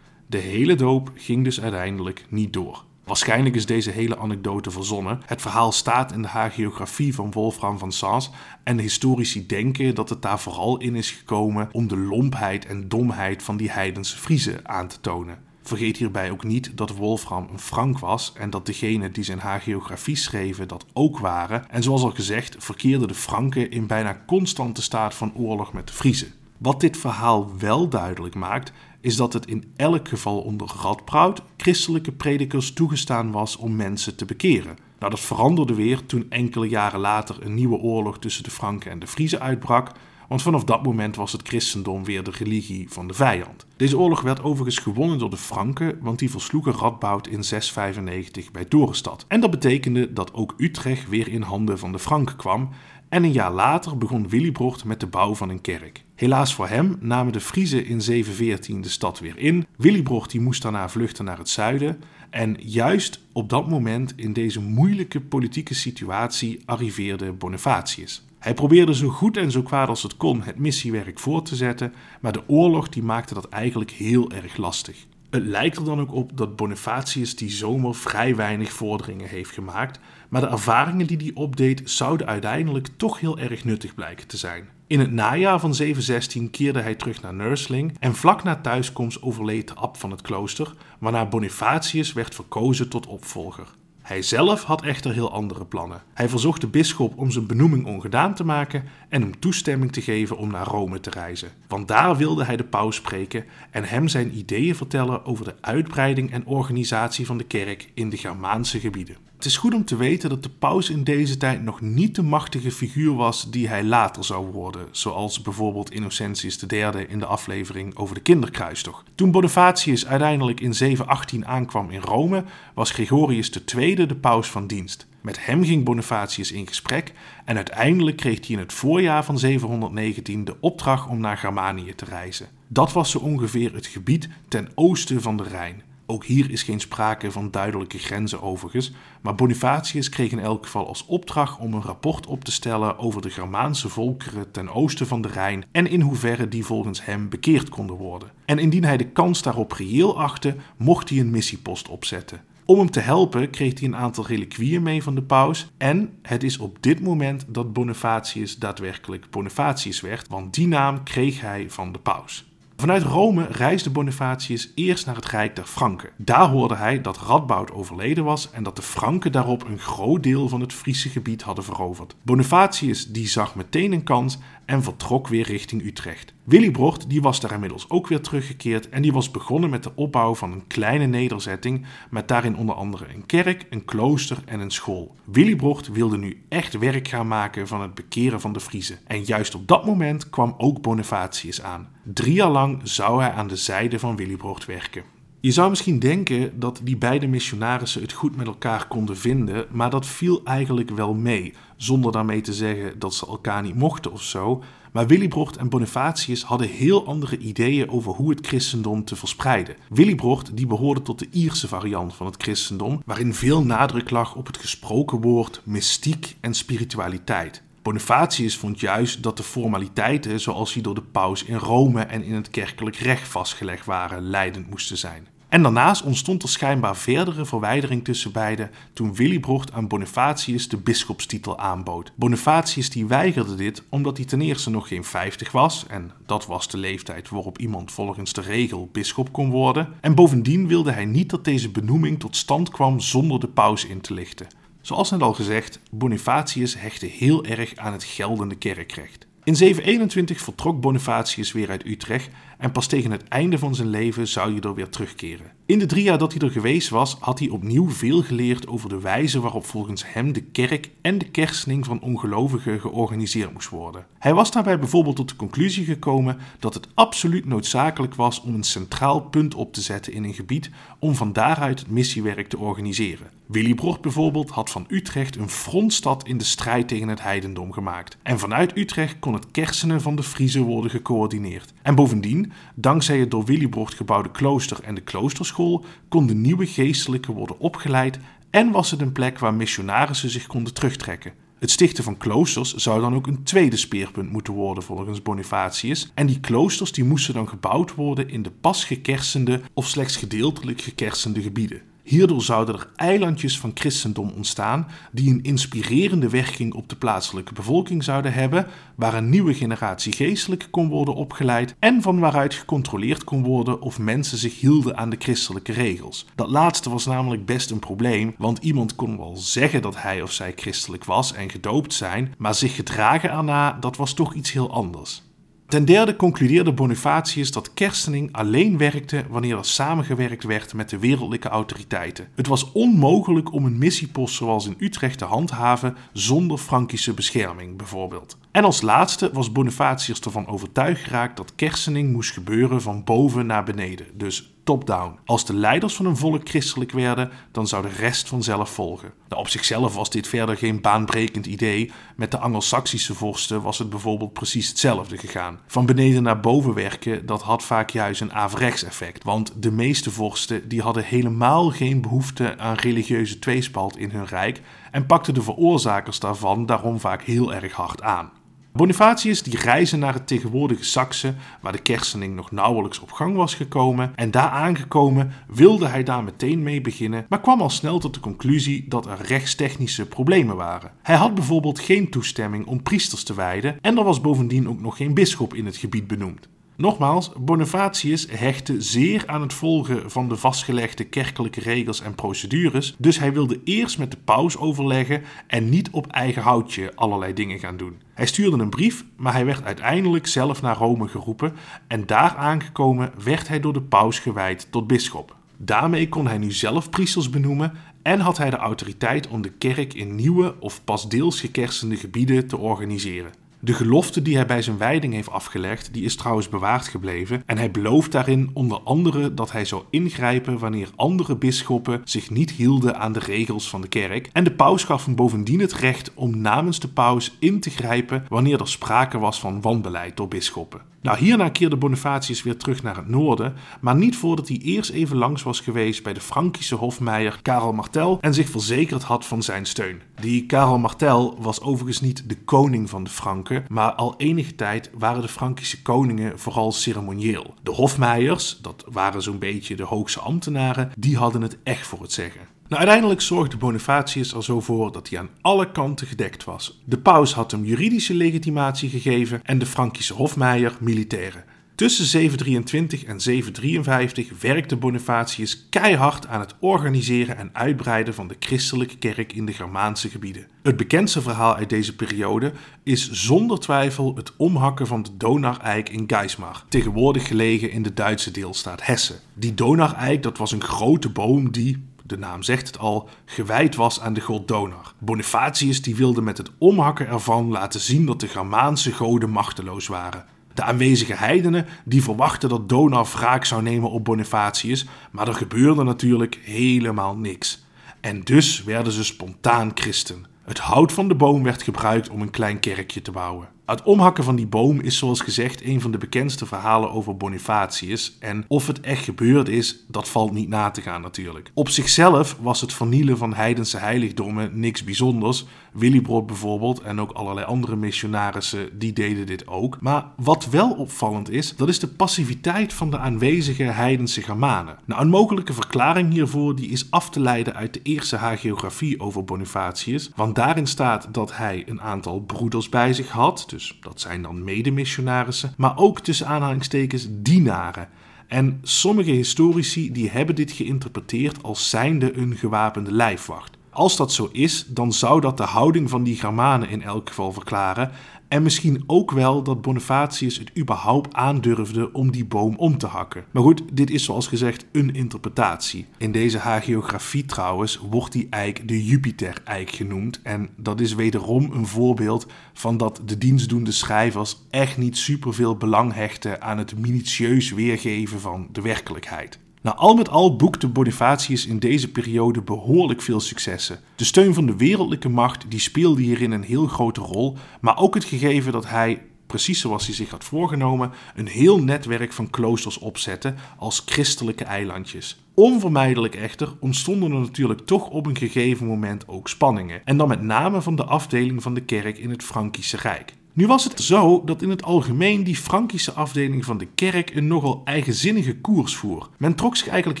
De 0.26 0.38
hele 0.38 0.74
doop 0.74 1.10
ging 1.14 1.44
dus 1.44 1.60
uiteindelijk 1.60 2.24
niet 2.28 2.52
door. 2.52 2.84
Waarschijnlijk 3.04 3.54
is 3.54 3.66
deze 3.66 3.90
hele 3.90 4.18
anekdote 4.18 4.70
verzonnen. 4.70 5.20
Het 5.26 5.40
verhaal 5.40 5.72
staat 5.72 6.12
in 6.12 6.22
de 6.22 6.28
hagiografie 6.28 7.14
van 7.14 7.32
Wolfram 7.32 7.78
van 7.78 7.92
Sens 7.92 8.30
en 8.62 8.76
de 8.76 8.82
historici 8.82 9.46
denken 9.46 9.94
dat 9.94 10.08
het 10.08 10.22
daar 10.22 10.40
vooral 10.40 10.78
in 10.78 10.94
is 10.94 11.10
gekomen 11.10 11.68
om 11.72 11.88
de 11.88 11.98
lompheid 11.98 12.66
en 12.66 12.88
domheid 12.88 13.42
van 13.42 13.56
die 13.56 13.70
heidense 13.70 14.16
Friezen 14.18 14.68
aan 14.68 14.88
te 14.88 15.00
tonen. 15.00 15.49
Vergeet 15.70 15.96
hierbij 15.96 16.30
ook 16.30 16.44
niet 16.44 16.76
dat 16.76 16.96
Wolfram 16.96 17.48
een 17.52 17.58
Frank 17.58 17.98
was 17.98 18.32
en 18.34 18.50
dat 18.50 18.66
degenen 18.66 19.12
die 19.12 19.24
zijn 19.24 19.38
hagiografie 19.38 20.16
schreven 20.16 20.68
dat 20.68 20.86
ook 20.92 21.18
waren. 21.18 21.70
En 21.70 21.82
zoals 21.82 22.02
al 22.02 22.10
gezegd, 22.10 22.56
verkeerden 22.58 23.08
de 23.08 23.14
Franken 23.14 23.70
in 23.70 23.86
bijna 23.86 24.22
constante 24.26 24.82
staat 24.82 25.14
van 25.14 25.32
oorlog 25.34 25.72
met 25.72 25.86
de 25.86 25.92
Friezen. 25.92 26.32
Wat 26.58 26.80
dit 26.80 26.96
verhaal 26.96 27.58
wel 27.58 27.88
duidelijk 27.88 28.34
maakt, 28.34 28.72
is 29.00 29.16
dat 29.16 29.32
het 29.32 29.46
in 29.46 29.72
elk 29.76 30.08
geval 30.08 30.40
onder 30.40 30.70
Radproud 30.82 31.42
christelijke 31.56 32.12
predikers 32.12 32.72
toegestaan 32.72 33.30
was 33.30 33.56
om 33.56 33.76
mensen 33.76 34.16
te 34.16 34.24
bekeren. 34.24 34.78
Nou, 34.98 35.10
dat 35.10 35.20
veranderde 35.20 35.74
weer 35.74 36.06
toen 36.06 36.26
enkele 36.28 36.68
jaren 36.68 37.00
later 37.00 37.36
een 37.40 37.54
nieuwe 37.54 37.76
oorlog 37.76 38.18
tussen 38.18 38.44
de 38.44 38.50
Franken 38.50 38.90
en 38.90 38.98
de 38.98 39.06
Friezen 39.06 39.40
uitbrak, 39.40 39.92
want 40.30 40.42
vanaf 40.42 40.64
dat 40.64 40.82
moment 40.82 41.16
was 41.16 41.32
het 41.32 41.48
christendom 41.48 42.04
weer 42.04 42.22
de 42.22 42.30
religie 42.30 42.90
van 42.90 43.08
de 43.08 43.14
vijand. 43.14 43.66
Deze 43.76 43.98
oorlog 43.98 44.20
werd 44.20 44.42
overigens 44.42 44.78
gewonnen 44.78 45.18
door 45.18 45.30
de 45.30 45.36
Franken, 45.36 45.98
want 46.00 46.18
die 46.18 46.30
versloegen 46.30 46.72
Radboud 46.72 47.26
in 47.26 47.44
695 47.44 48.50
bij 48.50 48.64
Dorestad. 48.68 49.24
En 49.28 49.40
dat 49.40 49.50
betekende 49.50 50.12
dat 50.12 50.34
ook 50.34 50.54
Utrecht 50.56 51.08
weer 51.08 51.28
in 51.28 51.42
handen 51.42 51.78
van 51.78 51.92
de 51.92 51.98
Franken 51.98 52.36
kwam 52.36 52.68
en 53.08 53.24
een 53.24 53.32
jaar 53.32 53.52
later 53.52 53.98
begon 53.98 54.28
Willibrocht 54.28 54.84
met 54.84 55.00
de 55.00 55.06
bouw 55.06 55.34
van 55.34 55.48
een 55.48 55.60
kerk. 55.60 56.04
Helaas 56.14 56.54
voor 56.54 56.68
hem 56.68 56.96
namen 57.00 57.32
de 57.32 57.40
Friezen 57.40 57.86
in 57.86 58.00
714 58.00 58.80
de 58.80 58.88
stad 58.88 59.18
weer 59.18 59.38
in. 59.38 59.66
Willibrocht 59.76 60.30
die 60.30 60.40
moest 60.40 60.62
daarna 60.62 60.88
vluchten 60.88 61.24
naar 61.24 61.38
het 61.38 61.48
zuiden. 61.48 62.00
En 62.30 62.56
juist 62.60 63.20
op 63.32 63.48
dat 63.48 63.68
moment, 63.68 64.12
in 64.16 64.32
deze 64.32 64.60
moeilijke 64.60 65.20
politieke 65.20 65.74
situatie, 65.74 66.60
arriveerde 66.64 67.32
Bonifatius. 67.32 68.24
Hij 68.40 68.54
probeerde 68.54 68.94
zo 68.94 69.08
goed 69.08 69.36
en 69.36 69.50
zo 69.50 69.62
kwaad 69.62 69.88
als 69.88 70.02
het 70.02 70.16
kon 70.16 70.42
het 70.42 70.58
missiewerk 70.58 71.18
voor 71.18 71.42
te 71.42 71.56
zetten, 71.56 71.94
maar 72.20 72.32
de 72.32 72.42
oorlog 72.46 72.88
die 72.88 73.02
maakte 73.02 73.34
dat 73.34 73.48
eigenlijk 73.48 73.90
heel 73.90 74.30
erg 74.30 74.56
lastig. 74.56 75.06
Het 75.30 75.44
lijkt 75.44 75.76
er 75.76 75.84
dan 75.84 76.00
ook 76.00 76.12
op 76.12 76.36
dat 76.36 76.56
Bonifatius 76.56 77.36
die 77.36 77.50
zomer 77.50 77.94
vrij 77.94 78.36
weinig 78.36 78.72
vorderingen 78.72 79.28
heeft 79.28 79.50
gemaakt, 79.50 80.00
maar 80.28 80.40
de 80.40 80.46
ervaringen 80.46 81.06
die 81.06 81.16
hij 81.16 81.30
opdeed 81.34 81.82
zouden 81.84 82.26
uiteindelijk 82.26 82.88
toch 82.96 83.20
heel 83.20 83.38
erg 83.38 83.64
nuttig 83.64 83.94
blijken 83.94 84.26
te 84.26 84.36
zijn. 84.36 84.68
In 84.86 85.00
het 85.00 85.12
najaar 85.12 85.60
van 85.60 85.74
716 85.74 86.50
keerde 86.50 86.80
hij 86.80 86.94
terug 86.94 87.22
naar 87.22 87.34
Nursling 87.34 87.96
en 87.98 88.14
vlak 88.14 88.42
na 88.42 88.56
thuiskomst 88.56 89.22
overleed 89.22 89.68
de 89.68 89.74
abt 89.74 89.98
van 89.98 90.10
het 90.10 90.20
klooster, 90.20 90.74
waarna 90.98 91.26
Bonifatius 91.26 92.12
werd 92.12 92.34
verkozen 92.34 92.88
tot 92.88 93.06
opvolger. 93.06 93.78
Hij 94.10 94.22
zelf 94.22 94.62
had 94.62 94.82
echter 94.82 95.12
heel 95.12 95.32
andere 95.32 95.64
plannen. 95.64 96.02
Hij 96.14 96.28
verzocht 96.28 96.60
de 96.60 96.66
bisschop 96.66 97.18
om 97.18 97.30
zijn 97.30 97.46
benoeming 97.46 97.86
ongedaan 97.86 98.34
te 98.34 98.44
maken 98.44 98.84
en 99.08 99.20
hem 99.20 99.38
toestemming 99.38 99.92
te 99.92 100.02
geven 100.02 100.36
om 100.36 100.50
naar 100.50 100.66
Rome 100.66 101.00
te 101.00 101.10
reizen. 101.10 101.50
Want 101.68 101.88
daar 101.88 102.16
wilde 102.16 102.44
hij 102.44 102.56
de 102.56 102.64
paus 102.64 102.96
spreken 102.96 103.44
en 103.70 103.84
hem 103.84 104.08
zijn 104.08 104.36
ideeën 104.36 104.76
vertellen 104.76 105.24
over 105.24 105.44
de 105.44 105.54
uitbreiding 105.60 106.32
en 106.32 106.46
organisatie 106.46 107.26
van 107.26 107.38
de 107.38 107.44
kerk 107.44 107.90
in 107.94 108.10
de 108.10 108.16
Germaanse 108.16 108.80
gebieden. 108.80 109.29
Het 109.40 109.48
is 109.48 109.56
goed 109.56 109.74
om 109.74 109.84
te 109.84 109.96
weten 109.96 110.28
dat 110.28 110.42
de 110.42 110.48
paus 110.48 110.90
in 110.90 111.04
deze 111.04 111.36
tijd 111.36 111.62
nog 111.62 111.80
niet 111.80 112.14
de 112.14 112.22
machtige 112.22 112.70
figuur 112.70 113.14
was 113.14 113.50
die 113.50 113.68
hij 113.68 113.84
later 113.84 114.24
zou 114.24 114.46
worden, 114.52 114.88
zoals 114.90 115.42
bijvoorbeeld 115.42 115.90
Innocentius 115.90 116.62
III 116.62 117.06
in 117.08 117.18
de 117.18 117.26
aflevering 117.26 117.96
over 117.96 118.14
de 118.14 118.20
kinderkruistocht. 118.20 119.06
Toen 119.14 119.30
Bonifatius 119.30 120.06
uiteindelijk 120.06 120.60
in 120.60 120.74
718 120.74 121.46
aankwam 121.46 121.90
in 121.90 122.00
Rome, 122.00 122.44
was 122.74 122.90
Gregorius 122.90 123.50
II 123.76 124.06
de 124.06 124.16
paus 124.16 124.50
van 124.50 124.66
dienst. 124.66 125.06
Met 125.20 125.44
hem 125.44 125.64
ging 125.64 125.84
Bonifatius 125.84 126.52
in 126.52 126.66
gesprek 126.66 127.12
en 127.44 127.56
uiteindelijk 127.56 128.16
kreeg 128.16 128.46
hij 128.46 128.56
in 128.56 128.58
het 128.58 128.72
voorjaar 128.72 129.24
van 129.24 129.38
719 129.38 130.44
de 130.44 130.56
opdracht 130.60 131.08
om 131.08 131.20
naar 131.20 131.36
Germanië 131.36 131.94
te 131.94 132.04
reizen. 132.04 132.48
Dat 132.68 132.92
was 132.92 133.10
zo 133.10 133.18
ongeveer 133.18 133.74
het 133.74 133.86
gebied 133.86 134.28
ten 134.48 134.68
oosten 134.74 135.22
van 135.22 135.36
de 135.36 135.42
Rijn. 135.42 135.82
Ook 136.10 136.24
hier 136.24 136.50
is 136.50 136.62
geen 136.62 136.80
sprake 136.80 137.30
van 137.30 137.50
duidelijke 137.50 137.98
grenzen 137.98 138.42
overigens, 138.42 138.92
maar 139.20 139.34
Bonifatius 139.34 140.08
kreeg 140.08 140.32
in 140.32 140.38
elk 140.38 140.64
geval 140.64 140.86
als 140.86 141.06
opdracht 141.06 141.58
om 141.58 141.74
een 141.74 141.82
rapport 141.82 142.26
op 142.26 142.44
te 142.44 142.52
stellen 142.52 142.98
over 142.98 143.22
de 143.22 143.30
Germaanse 143.30 143.88
volkeren 143.88 144.50
ten 144.50 144.68
oosten 144.68 145.06
van 145.06 145.20
de 145.22 145.28
Rijn 145.28 145.64
en 145.72 145.86
in 145.86 146.00
hoeverre 146.00 146.48
die 146.48 146.64
volgens 146.64 147.04
hem 147.04 147.28
bekeerd 147.28 147.68
konden 147.68 147.96
worden. 147.96 148.30
En 148.44 148.58
indien 148.58 148.84
hij 148.84 148.96
de 148.96 149.06
kans 149.06 149.42
daarop 149.42 149.72
reëel 149.72 150.20
achtte, 150.20 150.56
mocht 150.76 151.08
hij 151.08 151.18
een 151.18 151.30
missiepost 151.30 151.88
opzetten. 151.88 152.40
Om 152.64 152.78
hem 152.78 152.90
te 152.90 153.00
helpen 153.00 153.50
kreeg 153.50 153.78
hij 153.78 153.88
een 153.88 153.96
aantal 153.96 154.26
reliquieën 154.26 154.82
mee 154.82 155.02
van 155.02 155.14
de 155.14 155.22
paus. 155.22 155.70
En 155.78 156.18
het 156.22 156.42
is 156.42 156.58
op 156.58 156.82
dit 156.82 157.00
moment 157.00 157.44
dat 157.48 157.72
Bonifatius 157.72 158.58
daadwerkelijk 158.58 159.30
Bonifatius 159.30 160.00
werd, 160.00 160.28
want 160.28 160.54
die 160.54 160.68
naam 160.68 161.02
kreeg 161.02 161.40
hij 161.40 161.70
van 161.70 161.92
de 161.92 161.98
paus. 161.98 162.49
Vanuit 162.80 163.02
Rome 163.02 163.46
reisde 163.50 163.90
Bonifatius 163.90 164.72
eerst 164.74 165.06
naar 165.06 165.14
het 165.14 165.26
Rijk 165.26 165.56
der 165.56 165.64
Franken. 165.64 166.10
Daar 166.16 166.48
hoorde 166.48 166.74
hij 166.74 167.00
dat 167.00 167.18
Radboud 167.18 167.72
overleden 167.72 168.24
was 168.24 168.50
en 168.50 168.62
dat 168.62 168.76
de 168.76 168.82
Franken 168.82 169.32
daarop 169.32 169.64
een 169.64 169.78
groot 169.78 170.22
deel 170.22 170.48
van 170.48 170.60
het 170.60 170.72
Friese 170.72 171.08
gebied 171.08 171.42
hadden 171.42 171.64
veroverd. 171.64 172.16
Bonifatius 172.22 173.06
die 173.06 173.28
zag 173.28 173.54
meteen 173.54 173.92
een 173.92 174.02
kans 174.02 174.38
en 174.70 174.82
vertrok 174.82 175.28
weer 175.28 175.46
richting 175.46 175.84
Utrecht. 175.84 176.32
Willibrocht 176.44 177.08
die 177.08 177.22
was 177.22 177.40
daar 177.40 177.52
inmiddels 177.52 177.90
ook 177.90 178.06
weer 178.06 178.20
teruggekeerd 178.20 178.88
en 178.88 179.02
die 179.02 179.12
was 179.12 179.30
begonnen 179.30 179.70
met 179.70 179.82
de 179.82 179.92
opbouw 179.94 180.34
van 180.34 180.52
een 180.52 180.66
kleine 180.66 181.06
nederzetting 181.06 181.86
met 182.10 182.28
daarin 182.28 182.56
onder 182.56 182.74
andere 182.74 183.06
een 183.14 183.26
kerk, 183.26 183.66
een 183.70 183.84
klooster 183.84 184.42
en 184.44 184.60
een 184.60 184.70
school. 184.70 185.14
Willibrocht 185.24 185.88
wilde 185.88 186.18
nu 186.18 186.42
echt 186.48 186.78
werk 186.78 187.08
gaan 187.08 187.28
maken 187.28 187.68
van 187.68 187.80
het 187.80 187.94
bekeren 187.94 188.40
van 188.40 188.52
de 188.52 188.60
Friezen 188.60 188.98
en 189.06 189.24
juist 189.24 189.54
op 189.54 189.68
dat 189.68 189.84
moment 189.84 190.30
kwam 190.30 190.54
ook 190.58 190.82
Bonifatius 190.82 191.62
aan. 191.62 191.88
Drie 192.02 192.34
jaar 192.34 192.50
lang 192.50 192.80
zou 192.82 193.20
hij 193.22 193.30
aan 193.30 193.48
de 193.48 193.56
zijde 193.56 193.98
van 193.98 194.16
Willibrocht 194.16 194.64
werken. 194.64 195.02
Je 195.42 195.50
zou 195.50 195.68
misschien 195.68 195.98
denken 195.98 196.58
dat 196.58 196.80
die 196.82 196.96
beide 196.96 197.26
missionarissen 197.26 198.02
het 198.02 198.12
goed 198.12 198.36
met 198.36 198.46
elkaar 198.46 198.88
konden 198.88 199.16
vinden, 199.16 199.66
maar 199.70 199.90
dat 199.90 200.06
viel 200.06 200.40
eigenlijk 200.44 200.90
wel 200.90 201.14
mee, 201.14 201.54
zonder 201.76 202.12
daarmee 202.12 202.40
te 202.40 202.52
zeggen 202.52 202.98
dat 202.98 203.14
ze 203.14 203.26
elkaar 203.26 203.62
niet 203.62 203.74
mochten 203.74 204.12
of 204.12 204.22
zo. 204.22 204.62
Maar 204.92 205.06
Willibrocht 205.06 205.56
en 205.56 205.68
Bonifatius 205.68 206.42
hadden 206.42 206.68
heel 206.68 207.06
andere 207.06 207.38
ideeën 207.38 207.90
over 207.90 208.12
hoe 208.12 208.30
het 208.30 208.46
christendom 208.46 209.04
te 209.04 209.16
verspreiden. 209.16 209.76
Willibrocht 209.88 210.56
die 210.56 210.66
behoorde 210.66 211.02
tot 211.02 211.18
de 211.18 211.28
Ierse 211.30 211.68
variant 211.68 212.14
van 212.14 212.26
het 212.26 212.42
christendom, 212.42 213.02
waarin 213.06 213.34
veel 213.34 213.64
nadruk 213.64 214.10
lag 214.10 214.34
op 214.34 214.46
het 214.46 214.56
gesproken 214.56 215.20
woord, 215.20 215.60
mystiek 215.64 216.36
en 216.40 216.54
spiritualiteit. 216.54 217.62
Bonifatius 217.82 218.56
vond 218.56 218.80
juist 218.80 219.22
dat 219.22 219.36
de 219.36 219.42
formaliteiten 219.42 220.40
zoals 220.40 220.72
die 220.72 220.82
door 220.82 220.94
de 220.94 221.02
paus 221.02 221.44
in 221.44 221.56
Rome 221.56 222.02
en 222.02 222.22
in 222.22 222.34
het 222.34 222.50
kerkelijk 222.50 222.96
recht 222.96 223.28
vastgelegd 223.28 223.86
waren, 223.86 224.22
leidend 224.22 224.70
moesten 224.70 224.98
zijn. 224.98 225.28
En 225.48 225.62
daarnaast 225.62 226.02
ontstond 226.02 226.42
er 226.42 226.48
schijnbaar 226.48 226.96
verdere 226.96 227.44
verwijdering 227.44 228.04
tussen 228.04 228.32
beiden 228.32 228.70
toen 228.92 229.14
Willibrocht 229.14 229.72
aan 229.72 229.88
Bonifatius 229.88 230.68
de 230.68 230.76
bisschopstitel 230.76 231.58
aanbood. 231.58 232.12
Bonifatius 232.16 232.90
die 232.90 233.06
weigerde 233.06 233.54
dit 233.54 233.82
omdat 233.88 234.16
hij 234.16 234.26
ten 234.26 234.40
eerste 234.40 234.70
nog 234.70 234.88
geen 234.88 235.04
50 235.04 235.52
was 235.52 235.86
en 235.88 236.10
dat 236.26 236.46
was 236.46 236.68
de 236.68 236.78
leeftijd 236.78 237.28
waarop 237.28 237.58
iemand 237.58 237.92
volgens 237.92 238.32
de 238.32 238.40
regel 238.40 238.88
bisschop 238.92 239.32
kon 239.32 239.50
worden. 239.50 239.88
En 240.00 240.14
bovendien 240.14 240.66
wilde 240.66 240.90
hij 240.92 241.04
niet 241.04 241.30
dat 241.30 241.44
deze 241.44 241.70
benoeming 241.70 242.20
tot 242.20 242.36
stand 242.36 242.70
kwam 242.70 243.00
zonder 243.00 243.40
de 243.40 243.48
paus 243.48 243.86
in 243.86 244.00
te 244.00 244.14
lichten. 244.14 244.46
Zoals 244.80 245.10
net 245.10 245.22
al 245.22 245.32
gezegd, 245.32 245.80
Bonifatius 245.90 246.80
hechtte 246.80 247.06
heel 247.06 247.44
erg 247.44 247.76
aan 247.76 247.92
het 247.92 248.04
geldende 248.04 248.54
kerkrecht. 248.54 249.26
In 249.44 249.56
721 249.56 250.40
vertrok 250.40 250.80
Bonifatius 250.80 251.52
weer 251.52 251.70
uit 251.70 251.86
Utrecht 251.86 252.28
en 252.60 252.72
pas 252.72 252.86
tegen 252.86 253.10
het 253.10 253.28
einde 253.28 253.58
van 253.58 253.74
zijn 253.74 253.88
leven 253.88 254.28
zou 254.28 254.52
hij 254.52 254.60
er 254.60 254.74
weer 254.74 254.88
terugkeren. 254.88 255.52
In 255.66 255.78
de 255.78 255.86
drie 255.86 256.02
jaar 256.02 256.18
dat 256.18 256.32
hij 256.32 256.40
er 256.40 256.50
geweest 256.50 256.88
was, 256.88 257.16
had 257.20 257.38
hij 257.38 257.48
opnieuw 257.48 257.90
veel 257.90 258.22
geleerd 258.22 258.68
over 258.68 258.88
de 258.88 259.00
wijze 259.00 259.40
waarop 259.40 259.66
volgens 259.66 260.12
hem 260.12 260.32
de 260.32 260.42
kerk 260.42 260.90
en 261.00 261.18
de 261.18 261.28
kerstening 261.30 261.84
van 261.84 262.00
ongelovigen 262.00 262.80
georganiseerd 262.80 263.52
moest 263.52 263.68
worden. 263.68 264.06
Hij 264.18 264.34
was 264.34 264.50
daarbij 264.50 264.78
bijvoorbeeld 264.78 265.16
tot 265.16 265.28
de 265.28 265.36
conclusie 265.36 265.84
gekomen 265.84 266.38
dat 266.58 266.74
het 266.74 266.88
absoluut 266.94 267.46
noodzakelijk 267.46 268.14
was 268.14 268.40
om 268.40 268.54
een 268.54 268.62
centraal 268.62 269.20
punt 269.20 269.54
op 269.54 269.72
te 269.72 269.80
zetten 269.80 270.12
in 270.12 270.24
een 270.24 270.34
gebied 270.34 270.70
om 270.98 271.14
van 271.14 271.32
daaruit 271.32 271.78
het 271.78 271.90
missiewerk 271.90 272.48
te 272.48 272.58
organiseren. 272.58 273.30
Willy 273.46 273.74
Brocht 273.74 274.00
bijvoorbeeld 274.00 274.50
had 274.50 274.70
van 274.70 274.86
Utrecht 274.88 275.36
een 275.36 275.48
frontstad 275.48 276.26
in 276.26 276.38
de 276.38 276.44
strijd 276.44 276.88
tegen 276.88 277.08
het 277.08 277.22
heidendom 277.22 277.72
gemaakt. 277.72 278.16
En 278.22 278.38
vanuit 278.38 278.76
Utrecht 278.76 279.18
kon 279.18 279.34
het 279.34 279.50
kersenen 279.50 280.00
van 280.00 280.16
de 280.16 280.22
Friezen 280.22 280.62
worden 280.62 280.90
gecoördineerd. 280.90 281.72
En 281.82 281.94
bovendien, 281.94 282.49
dankzij 282.74 283.18
het 283.18 283.30
door 283.30 283.44
Willy 283.44 283.68
Brocht 283.68 283.94
gebouwde 283.94 284.30
klooster 284.30 284.82
en 284.82 284.94
de 284.94 285.00
kloosterschool, 285.00 285.84
konden 286.08 286.40
nieuwe 286.40 286.66
geestelijken 286.66 287.34
worden 287.34 287.58
opgeleid 287.58 288.18
en 288.50 288.70
was 288.70 288.90
het 288.90 289.00
een 289.00 289.12
plek 289.12 289.38
waar 289.38 289.54
missionarissen 289.54 290.30
zich 290.30 290.46
konden 290.46 290.74
terugtrekken. 290.74 291.32
Het 291.60 291.70
stichten 291.70 292.04
van 292.04 292.16
kloosters 292.16 292.74
zou 292.74 293.00
dan 293.00 293.14
ook 293.14 293.26
een 293.26 293.42
tweede 293.42 293.76
speerpunt 293.76 294.30
moeten 294.30 294.52
worden 294.52 294.82
volgens 294.82 295.22
Bonifatius. 295.22 296.10
En 296.14 296.26
die 296.26 296.40
kloosters 296.40 296.92
die 296.92 297.04
moesten 297.04 297.34
dan 297.34 297.48
gebouwd 297.48 297.94
worden 297.94 298.28
in 298.28 298.42
de 298.42 298.50
pas 298.50 298.84
gekersende 298.84 299.60
of 299.74 299.86
slechts 299.86 300.16
gedeeltelijk 300.16 300.80
gekersende 300.80 301.42
gebieden. 301.42 301.89
Hierdoor 302.10 302.42
zouden 302.42 302.74
er 302.74 302.88
eilandjes 302.96 303.58
van 303.58 303.70
christendom 303.74 304.30
ontstaan 304.36 304.86
die 305.12 305.30
een 305.30 305.42
inspirerende 305.42 306.28
werking 306.28 306.74
op 306.74 306.88
de 306.88 306.96
plaatselijke 306.96 307.52
bevolking 307.52 308.04
zouden 308.04 308.32
hebben, 308.32 308.66
waar 308.94 309.14
een 309.14 309.28
nieuwe 309.28 309.54
generatie 309.54 310.12
geestelijke 310.12 310.68
kon 310.68 310.88
worden 310.88 311.14
opgeleid 311.14 311.74
en 311.78 312.02
van 312.02 312.18
waaruit 312.18 312.54
gecontroleerd 312.54 313.24
kon 313.24 313.42
worden 313.42 313.80
of 313.80 313.98
mensen 313.98 314.38
zich 314.38 314.60
hielden 314.60 314.96
aan 314.96 315.10
de 315.10 315.16
christelijke 315.18 315.72
regels. 315.72 316.26
Dat 316.34 316.50
laatste 316.50 316.90
was 316.90 317.06
namelijk 317.06 317.46
best 317.46 317.70
een 317.70 317.78
probleem, 317.78 318.34
want 318.38 318.58
iemand 318.58 318.94
kon 318.94 319.16
wel 319.16 319.36
zeggen 319.36 319.82
dat 319.82 320.02
hij 320.02 320.22
of 320.22 320.32
zij 320.32 320.52
christelijk 320.56 321.04
was 321.04 321.32
en 321.32 321.50
gedoopt 321.50 321.92
zijn, 321.92 322.34
maar 322.38 322.54
zich 322.54 322.74
gedragen 322.74 323.30
erna, 323.30 323.72
dat 323.72 323.96
was 323.96 324.14
toch 324.14 324.34
iets 324.34 324.52
heel 324.52 324.72
anders. 324.72 325.22
Ten 325.70 325.84
derde 325.84 326.16
concludeerde 326.16 326.72
Bonifatius 326.72 327.52
dat 327.52 327.74
kerstening 327.74 328.32
alleen 328.32 328.78
werkte 328.78 329.24
wanneer 329.28 329.56
er 329.56 329.64
samengewerkt 329.64 330.42
werd 330.42 330.74
met 330.74 330.90
de 330.90 330.98
wereldlijke 330.98 331.48
autoriteiten. 331.48 332.28
Het 332.34 332.46
was 332.46 332.72
onmogelijk 332.72 333.52
om 333.52 333.64
een 333.64 333.78
missiepost 333.78 334.34
zoals 334.34 334.66
in 334.66 334.76
Utrecht 334.78 335.18
te 335.18 335.24
handhaven 335.24 335.96
zonder 336.12 336.58
Frankische 336.58 337.14
bescherming, 337.14 337.76
bijvoorbeeld. 337.76 338.38
En 338.52 338.64
als 338.64 338.80
laatste 338.80 339.30
was 339.32 339.52
Bonifatius 339.52 340.20
ervan 340.20 340.46
overtuigd 340.46 341.02
geraakt 341.02 341.36
dat 341.36 341.54
kerstening 341.54 342.12
moest 342.12 342.32
gebeuren 342.32 342.82
van 342.82 343.04
boven 343.04 343.46
naar 343.46 343.64
beneden, 343.64 344.06
dus 344.14 344.54
top-down. 344.64 345.18
Als 345.24 345.46
de 345.46 345.54
leiders 345.54 345.94
van 345.94 346.06
een 346.06 346.16
volk 346.16 346.48
christelijk 346.48 346.92
werden, 346.92 347.30
dan 347.52 347.66
zou 347.66 347.82
de 347.82 347.92
rest 347.96 348.28
vanzelf 348.28 348.70
volgen. 348.70 349.12
Nou, 349.28 349.40
op 349.40 349.48
zichzelf 349.48 349.94
was 349.94 350.10
dit 350.10 350.28
verder 350.28 350.56
geen 350.56 350.80
baanbrekend 350.80 351.46
idee. 351.46 351.92
Met 352.16 352.30
de 352.30 352.38
Angelsaksische 352.38 353.14
vorsten 353.14 353.62
was 353.62 353.78
het 353.78 353.90
bijvoorbeeld 353.90 354.32
precies 354.32 354.68
hetzelfde 354.68 355.18
gegaan. 355.18 355.60
Van 355.66 355.86
beneden 355.86 356.22
naar 356.22 356.40
boven 356.40 356.74
werken, 356.74 357.26
dat 357.26 357.42
had 357.42 357.62
vaak 357.62 357.90
juist 357.90 358.20
een 358.20 358.32
averechts 358.32 358.84
effect. 358.84 359.24
Want 359.24 359.52
de 359.62 359.70
meeste 359.70 360.10
vorsten 360.10 360.68
die 360.68 360.82
hadden 360.82 361.04
helemaal 361.04 361.70
geen 361.70 362.00
behoefte 362.00 362.58
aan 362.58 362.74
religieuze 362.74 363.38
tweespalt 363.38 363.96
in 363.96 364.10
hun 364.10 364.26
rijk 364.26 364.60
en 364.90 365.06
pakten 365.06 365.34
de 365.34 365.42
veroorzakers 365.42 366.18
daarvan 366.18 366.66
daarom 366.66 367.00
vaak 367.00 367.22
heel 367.22 367.54
erg 367.54 367.72
hard 367.72 368.02
aan. 368.02 368.30
Bonifatius 368.72 369.42
die 369.42 369.58
reisde 369.58 369.96
naar 369.96 370.14
het 370.14 370.26
tegenwoordige 370.26 370.84
Saxe, 370.84 371.34
waar 371.60 371.72
de 371.72 371.82
kerstening 371.82 372.34
nog 372.34 372.50
nauwelijks 372.50 372.98
op 373.00 373.10
gang 373.10 373.36
was 373.36 373.54
gekomen. 373.54 374.12
En 374.14 374.30
daar 374.30 374.50
aangekomen 374.50 375.32
wilde 375.48 375.86
hij 375.86 376.02
daar 376.02 376.24
meteen 376.24 376.62
mee 376.62 376.80
beginnen, 376.80 377.26
maar 377.28 377.40
kwam 377.40 377.60
al 377.60 377.70
snel 377.70 377.98
tot 377.98 378.14
de 378.14 378.20
conclusie 378.20 378.88
dat 378.88 379.06
er 379.06 379.22
rechtstechnische 379.22 380.06
problemen 380.06 380.56
waren. 380.56 380.92
Hij 381.02 381.16
had 381.16 381.34
bijvoorbeeld 381.34 381.78
geen 381.80 382.10
toestemming 382.10 382.66
om 382.66 382.82
priesters 382.82 383.24
te 383.24 383.34
wijden 383.34 383.76
en 383.80 383.98
er 383.98 384.04
was 384.04 384.20
bovendien 384.20 384.68
ook 384.68 384.80
nog 384.80 384.96
geen 384.96 385.14
bisschop 385.14 385.54
in 385.54 385.66
het 385.66 385.76
gebied 385.76 386.06
benoemd. 386.06 386.48
Nogmaals, 386.80 387.32
Bonifatius 387.38 388.26
hechtte 388.30 388.80
zeer 388.82 389.22
aan 389.26 389.40
het 389.40 389.52
volgen 389.52 390.10
van 390.10 390.28
de 390.28 390.36
vastgelegde 390.36 391.04
kerkelijke 391.04 391.60
regels 391.60 392.00
en 392.00 392.14
procedures, 392.14 392.94
dus 392.98 393.18
hij 393.18 393.32
wilde 393.32 393.60
eerst 393.64 393.98
met 393.98 394.10
de 394.10 394.16
paus 394.24 394.56
overleggen 394.56 395.22
en 395.46 395.68
niet 395.68 395.90
op 395.90 396.06
eigen 396.06 396.42
houtje 396.42 396.94
allerlei 396.94 397.32
dingen 397.32 397.58
gaan 397.58 397.76
doen. 397.76 398.00
Hij 398.14 398.26
stuurde 398.26 398.62
een 398.62 398.70
brief, 398.70 399.04
maar 399.16 399.32
hij 399.32 399.44
werd 399.44 399.64
uiteindelijk 399.64 400.26
zelf 400.26 400.62
naar 400.62 400.76
Rome 400.76 401.08
geroepen 401.08 401.52
en 401.86 402.06
daar 402.06 402.36
aangekomen 402.36 403.12
werd 403.24 403.48
hij 403.48 403.60
door 403.60 403.72
de 403.72 403.82
paus 403.82 404.18
gewijd 404.18 404.66
tot 404.70 404.86
bisschop. 404.86 405.36
Daarmee 405.56 406.08
kon 406.08 406.26
hij 406.26 406.38
nu 406.38 406.52
zelf 406.52 406.90
priesters 406.90 407.30
benoemen 407.30 407.72
en 408.02 408.20
had 408.20 408.38
hij 408.38 408.50
de 408.50 408.56
autoriteit 408.56 409.28
om 409.28 409.42
de 409.42 409.52
kerk 409.52 409.94
in 409.94 410.14
nieuwe 410.14 410.54
of 410.60 410.84
pas 410.84 411.08
deels 411.08 411.40
gekersende 411.40 411.96
gebieden 411.96 412.46
te 412.46 412.56
organiseren. 412.56 413.39
De 413.62 413.72
gelofte 413.72 414.22
die 414.22 414.36
hij 414.36 414.46
bij 414.46 414.62
zijn 414.62 414.78
wijding 414.78 415.14
heeft 415.14 415.30
afgelegd, 415.30 415.92
die 415.92 416.04
is 416.04 416.16
trouwens 416.16 416.48
bewaard 416.48 416.88
gebleven. 416.88 417.42
En 417.46 417.58
hij 417.58 417.70
belooft 417.70 418.12
daarin 418.12 418.50
onder 418.52 418.80
andere 418.80 419.34
dat 419.34 419.52
hij 419.52 419.64
zou 419.64 419.82
ingrijpen 419.90 420.58
wanneer 420.58 420.88
andere 420.96 421.36
bisschoppen 421.36 422.00
zich 422.04 422.30
niet 422.30 422.50
hielden 422.50 422.98
aan 422.98 423.12
de 423.12 423.18
regels 423.18 423.68
van 423.68 423.80
de 423.80 423.88
kerk. 423.88 424.30
En 424.32 424.44
de 424.44 424.52
paus 424.52 424.84
gaf 424.84 425.04
hem 425.04 425.14
bovendien 425.14 425.60
het 425.60 425.72
recht 425.72 426.14
om 426.14 426.40
namens 426.40 426.80
de 426.80 426.88
paus 426.88 427.36
in 427.38 427.60
te 427.60 427.70
grijpen 427.70 428.24
wanneer 428.28 428.60
er 428.60 428.68
sprake 428.68 429.18
was 429.18 429.40
van 429.40 429.60
wanbeleid 429.60 430.16
door 430.16 430.28
bisschoppen. 430.28 430.80
Nou, 431.02 431.18
hierna 431.18 431.48
keerde 431.48 431.76
Bonifatius 431.76 432.42
weer 432.42 432.56
terug 432.56 432.82
naar 432.82 432.96
het 432.96 433.08
noorden, 433.08 433.54
maar 433.80 433.96
niet 433.96 434.16
voordat 434.16 434.48
hij 434.48 434.56
eerst 434.56 434.90
even 434.90 435.16
langs 435.16 435.42
was 435.42 435.60
geweest 435.60 436.02
bij 436.02 436.12
de 436.12 436.20
Frankische 436.20 436.74
hofmeier 436.74 437.38
Karel 437.42 437.72
Martel 437.72 438.18
en 438.20 438.34
zich 438.34 438.48
verzekerd 438.48 439.02
had 439.02 439.26
van 439.26 439.42
zijn 439.42 439.66
steun. 439.66 440.02
Die 440.20 440.46
Karel 440.46 440.78
Martel 440.78 441.36
was 441.38 441.60
overigens 441.60 442.00
niet 442.00 442.28
de 442.28 442.36
koning 442.36 442.90
van 442.90 443.04
de 443.04 443.10
Franken, 443.10 443.64
maar 443.68 443.92
al 443.92 444.14
enige 444.16 444.54
tijd 444.54 444.90
waren 444.98 445.22
de 445.22 445.28
Frankische 445.28 445.82
koningen 445.82 446.38
vooral 446.38 446.72
ceremonieel. 446.72 447.54
De 447.62 447.70
hofmeijers, 447.70 448.58
dat 448.62 448.84
waren 448.88 449.22
zo'n 449.22 449.38
beetje 449.38 449.76
de 449.76 449.84
hoogste 449.84 450.20
ambtenaren, 450.20 450.92
die 450.98 451.16
hadden 451.16 451.42
het 451.42 451.58
echt 451.62 451.86
voor 451.86 452.02
het 452.02 452.12
zeggen. 452.12 452.40
Nou, 452.70 452.82
uiteindelijk 452.82 453.20
zorgde 453.20 453.56
Bonifatius 453.56 454.32
er 454.32 454.44
zo 454.44 454.60
voor 454.60 454.92
dat 454.92 455.08
hij 455.08 455.18
aan 455.18 455.28
alle 455.40 455.70
kanten 455.70 456.06
gedekt 456.06 456.44
was. 456.44 456.80
De 456.84 456.98
paus 456.98 457.32
had 457.34 457.50
hem 457.50 457.64
juridische 457.64 458.14
legitimatie 458.14 458.88
gegeven 458.88 459.40
en 459.44 459.58
de 459.58 459.66
Frankische 459.66 460.14
hofmeier 460.14 460.76
militaire. 460.80 461.44
Tussen 461.80 462.04
723 462.04 463.04
en 463.04 463.20
753 463.20 464.40
werkte 464.40 464.76
Bonifatius 464.76 465.66
keihard 465.70 466.26
aan 466.26 466.40
het 466.40 466.54
organiseren 466.58 467.36
en 467.36 467.50
uitbreiden 467.52 468.14
van 468.14 468.28
de 468.28 468.36
christelijke 468.38 468.96
kerk 468.96 469.32
in 469.32 469.46
de 469.46 469.52
Germaanse 469.52 470.08
gebieden. 470.08 470.46
Het 470.62 470.76
bekendste 470.76 471.22
verhaal 471.22 471.56
uit 471.56 471.68
deze 471.68 471.96
periode 471.96 472.52
is 472.82 473.10
zonder 473.10 473.58
twijfel 473.58 474.16
het 474.16 474.32
omhakken 474.36 474.86
van 474.86 475.02
de 475.02 475.16
Donareik 475.16 475.88
in 475.88 476.04
Geismar, 476.06 476.64
tegenwoordig 476.68 477.26
gelegen 477.26 477.70
in 477.70 477.82
de 477.82 477.94
Duitse 477.94 478.30
deelstaat 478.30 478.86
Hessen. 478.86 479.16
Die 479.34 479.54
Donareik 479.54 480.22
dat 480.22 480.38
was 480.38 480.52
een 480.52 480.62
grote 480.62 481.08
boom 481.08 481.50
die, 481.52 481.84
de 482.10 482.18
naam 482.18 482.42
zegt 482.42 482.66
het 482.66 482.78
al, 482.78 483.08
gewijd 483.24 483.74
was 483.74 484.00
aan 484.00 484.12
de 484.12 484.20
god 484.20 484.48
Donar. 484.48 484.94
Bonifatius 484.98 485.82
die 485.82 485.96
wilde 485.96 486.22
met 486.22 486.38
het 486.38 486.50
omhakken 486.58 487.08
ervan 487.08 487.48
laten 487.48 487.80
zien 487.80 488.06
dat 488.06 488.20
de 488.20 488.28
Germaanse 488.28 488.92
goden 488.92 489.30
machteloos 489.30 489.86
waren. 489.86 490.24
De 490.54 490.62
aanwezige 490.62 491.14
heidenen 491.14 491.66
die 491.84 492.02
verwachten 492.02 492.48
dat 492.48 492.68
Donar 492.68 493.08
wraak 493.12 493.44
zou 493.44 493.62
nemen 493.62 493.90
op 493.90 494.04
Bonifatius, 494.04 494.86
maar 495.10 495.28
er 495.28 495.34
gebeurde 495.34 495.82
natuurlijk 495.82 496.40
helemaal 496.42 497.16
niks. 497.16 497.64
En 498.00 498.20
dus 498.20 498.64
werden 498.64 498.92
ze 498.92 499.04
spontaan 499.04 499.70
christen. 499.74 500.26
Het 500.44 500.58
hout 500.58 500.92
van 500.92 501.08
de 501.08 501.14
boom 501.14 501.42
werd 501.42 501.62
gebruikt 501.62 502.08
om 502.08 502.22
een 502.22 502.30
klein 502.30 502.60
kerkje 502.60 503.02
te 503.02 503.10
bouwen. 503.10 503.48
Het 503.70 503.82
omhakken 503.82 504.24
van 504.24 504.36
die 504.36 504.46
boom 504.46 504.80
is 504.80 504.98
zoals 504.98 505.20
gezegd 505.20 505.64
een 505.64 505.80
van 505.80 505.90
de 505.90 505.98
bekendste 505.98 506.46
verhalen 506.46 506.92
over 506.92 507.16
Bonifatius. 507.16 508.16
En 508.18 508.44
of 508.48 508.66
het 508.66 508.80
echt 508.80 509.04
gebeurd 509.04 509.48
is, 509.48 509.84
dat 509.88 510.08
valt 510.08 510.32
niet 510.32 510.48
na 510.48 510.70
te 510.70 510.80
gaan 510.80 511.00
natuurlijk. 511.00 511.50
Op 511.54 511.68
zichzelf 511.68 512.36
was 512.40 512.60
het 512.60 512.72
vernielen 512.72 513.18
van 513.18 513.34
heidense 513.34 513.76
heiligdommen 513.78 514.50
niks 514.60 514.84
bijzonders. 514.84 515.46
Willibrord 515.72 516.26
bijvoorbeeld 516.26 516.80
en 516.80 517.00
ook 517.00 517.10
allerlei 517.10 517.46
andere 517.46 517.76
missionarissen 517.76 518.78
die 518.78 518.92
deden 518.92 519.26
dit 519.26 519.46
ook. 519.48 519.80
Maar 519.80 520.04
wat 520.16 520.48
wel 520.48 520.70
opvallend 520.70 521.30
is, 521.30 521.56
dat 521.56 521.68
is 521.68 521.78
de 521.78 521.88
passiviteit 521.88 522.72
van 522.72 522.90
de 522.90 522.98
aanwezige 522.98 523.62
heidense 523.62 524.22
Germanen. 524.22 524.76
Nou, 524.84 525.00
een 525.00 525.08
mogelijke 525.08 525.52
verklaring 525.52 526.12
hiervoor 526.12 526.56
die 526.56 526.68
is 526.68 526.90
af 526.90 527.10
te 527.10 527.20
leiden 527.20 527.54
uit 527.54 527.74
de 527.74 527.80
eerste 527.82 528.16
hagiografie 528.16 529.00
over 529.00 529.24
Bonifatius. 529.24 530.10
Want 530.14 530.34
daarin 530.34 530.66
staat 530.66 531.08
dat 531.12 531.36
hij 531.36 531.64
een 531.66 531.80
aantal 531.80 532.20
broeders 532.20 532.68
bij 532.68 532.92
zich 532.92 533.10
had. 533.10 533.44
Dus 533.48 533.59
dus 533.60 533.78
dat 533.80 534.00
zijn 534.00 534.22
dan 534.22 534.44
medemissionarissen, 534.44 535.54
maar 535.56 535.76
ook 535.76 536.00
tussen 536.00 536.26
aanhalingstekens 536.26 537.06
dienaren. 537.10 537.88
En 538.28 538.58
sommige 538.62 539.10
historici 539.10 539.92
die 539.92 540.10
hebben 540.10 540.34
dit 540.34 540.52
geïnterpreteerd 540.52 541.42
als 541.42 541.68
zijnde 541.70 542.16
een 542.16 542.36
gewapende 542.36 542.92
lijfwacht. 542.92 543.56
Als 543.70 543.96
dat 543.96 544.12
zo 544.12 544.28
is, 544.32 544.66
dan 544.68 544.92
zou 544.92 545.20
dat 545.20 545.36
de 545.36 545.42
houding 545.42 545.90
van 545.90 546.02
die 546.02 546.16
Germanen 546.16 546.68
in 546.68 546.82
elk 546.82 547.08
geval 547.08 547.32
verklaren 547.32 547.90
en 548.30 548.42
misschien 548.42 548.82
ook 548.86 549.10
wel 549.10 549.42
dat 549.42 549.62
Bonifatius 549.62 550.38
het 550.38 550.58
überhaupt 550.58 551.14
aandurfde 551.14 551.92
om 551.92 552.10
die 552.10 552.24
boom 552.24 552.56
om 552.56 552.78
te 552.78 552.86
hakken. 552.86 553.24
Maar 553.30 553.42
goed, 553.42 553.62
dit 553.72 553.90
is 553.90 554.04
zoals 554.04 554.26
gezegd 554.26 554.66
een 554.72 554.94
interpretatie. 554.94 555.86
In 555.98 556.12
deze 556.12 556.38
hagiografie 556.38 557.24
trouwens 557.24 557.80
wordt 557.90 558.12
die 558.12 558.26
eik 558.30 558.68
de 558.68 558.84
Jupiter-eik 558.84 559.70
genoemd. 559.70 560.20
En 560.22 560.48
dat 560.56 560.80
is 560.80 560.94
wederom 560.94 561.52
een 561.52 561.66
voorbeeld 561.66 562.26
van 562.52 562.76
dat 562.76 563.00
de 563.04 563.18
dienstdoende 563.18 563.72
schrijvers 563.72 564.36
echt 564.50 564.78
niet 564.78 564.96
superveel 564.96 565.56
belang 565.56 565.94
hechten 565.94 566.42
aan 566.42 566.58
het 566.58 566.78
minutieus 566.78 567.50
weergeven 567.50 568.20
van 568.20 568.48
de 568.52 568.60
werkelijkheid. 568.60 569.38
Nou, 569.62 569.76
al 569.76 569.94
met 569.94 570.08
al 570.08 570.36
boekte 570.36 570.68
Bonifatius 570.68 571.46
in 571.46 571.58
deze 571.58 571.90
periode 571.90 572.42
behoorlijk 572.42 573.02
veel 573.02 573.20
successen. 573.20 573.80
De 573.96 574.04
steun 574.04 574.34
van 574.34 574.46
de 574.46 574.56
wereldlijke 574.56 575.08
macht 575.08 575.44
die 575.48 575.60
speelde 575.60 576.02
hierin 576.02 576.30
een 576.30 576.42
heel 576.42 576.66
grote 576.66 577.00
rol, 577.00 577.36
maar 577.60 577.78
ook 577.78 577.94
het 577.94 578.04
gegeven 578.04 578.52
dat 578.52 578.68
hij, 578.68 579.02
precies 579.26 579.60
zoals 579.60 579.86
hij 579.86 579.94
zich 579.94 580.10
had 580.10 580.24
voorgenomen, 580.24 580.90
een 581.14 581.26
heel 581.26 581.62
netwerk 581.62 582.12
van 582.12 582.30
kloosters 582.30 582.78
opzette 582.78 583.34
als 583.58 583.82
christelijke 583.86 584.44
eilandjes. 584.44 585.24
Onvermijdelijk 585.34 586.14
echter 586.14 586.48
ontstonden 586.60 587.12
er 587.12 587.20
natuurlijk 587.20 587.66
toch 587.66 587.88
op 587.88 588.06
een 588.06 588.16
gegeven 588.16 588.66
moment 588.66 589.08
ook 589.08 589.28
spanningen, 589.28 589.84
en 589.84 589.96
dan 589.96 590.08
met 590.08 590.22
name 590.22 590.62
van 590.62 590.76
de 590.76 590.84
afdeling 590.84 591.42
van 591.42 591.54
de 591.54 591.62
kerk 591.62 591.98
in 591.98 592.10
het 592.10 592.22
Frankische 592.22 592.76
Rijk. 592.76 593.14
Nu 593.40 593.46
was 593.46 593.64
het 593.64 593.80
zo 593.80 594.22
dat 594.24 594.42
in 594.42 594.50
het 594.50 594.62
algemeen 594.62 595.24
die 595.24 595.36
Frankische 595.36 595.92
afdeling 595.92 596.44
van 596.44 596.58
de 596.58 596.66
kerk 596.74 597.14
een 597.14 597.26
nogal 597.26 597.62
eigenzinnige 597.64 598.36
koers 598.36 598.76
voer. 598.76 599.08
Men 599.16 599.34
trok 599.34 599.56
zich 599.56 599.68
eigenlijk 599.68 600.00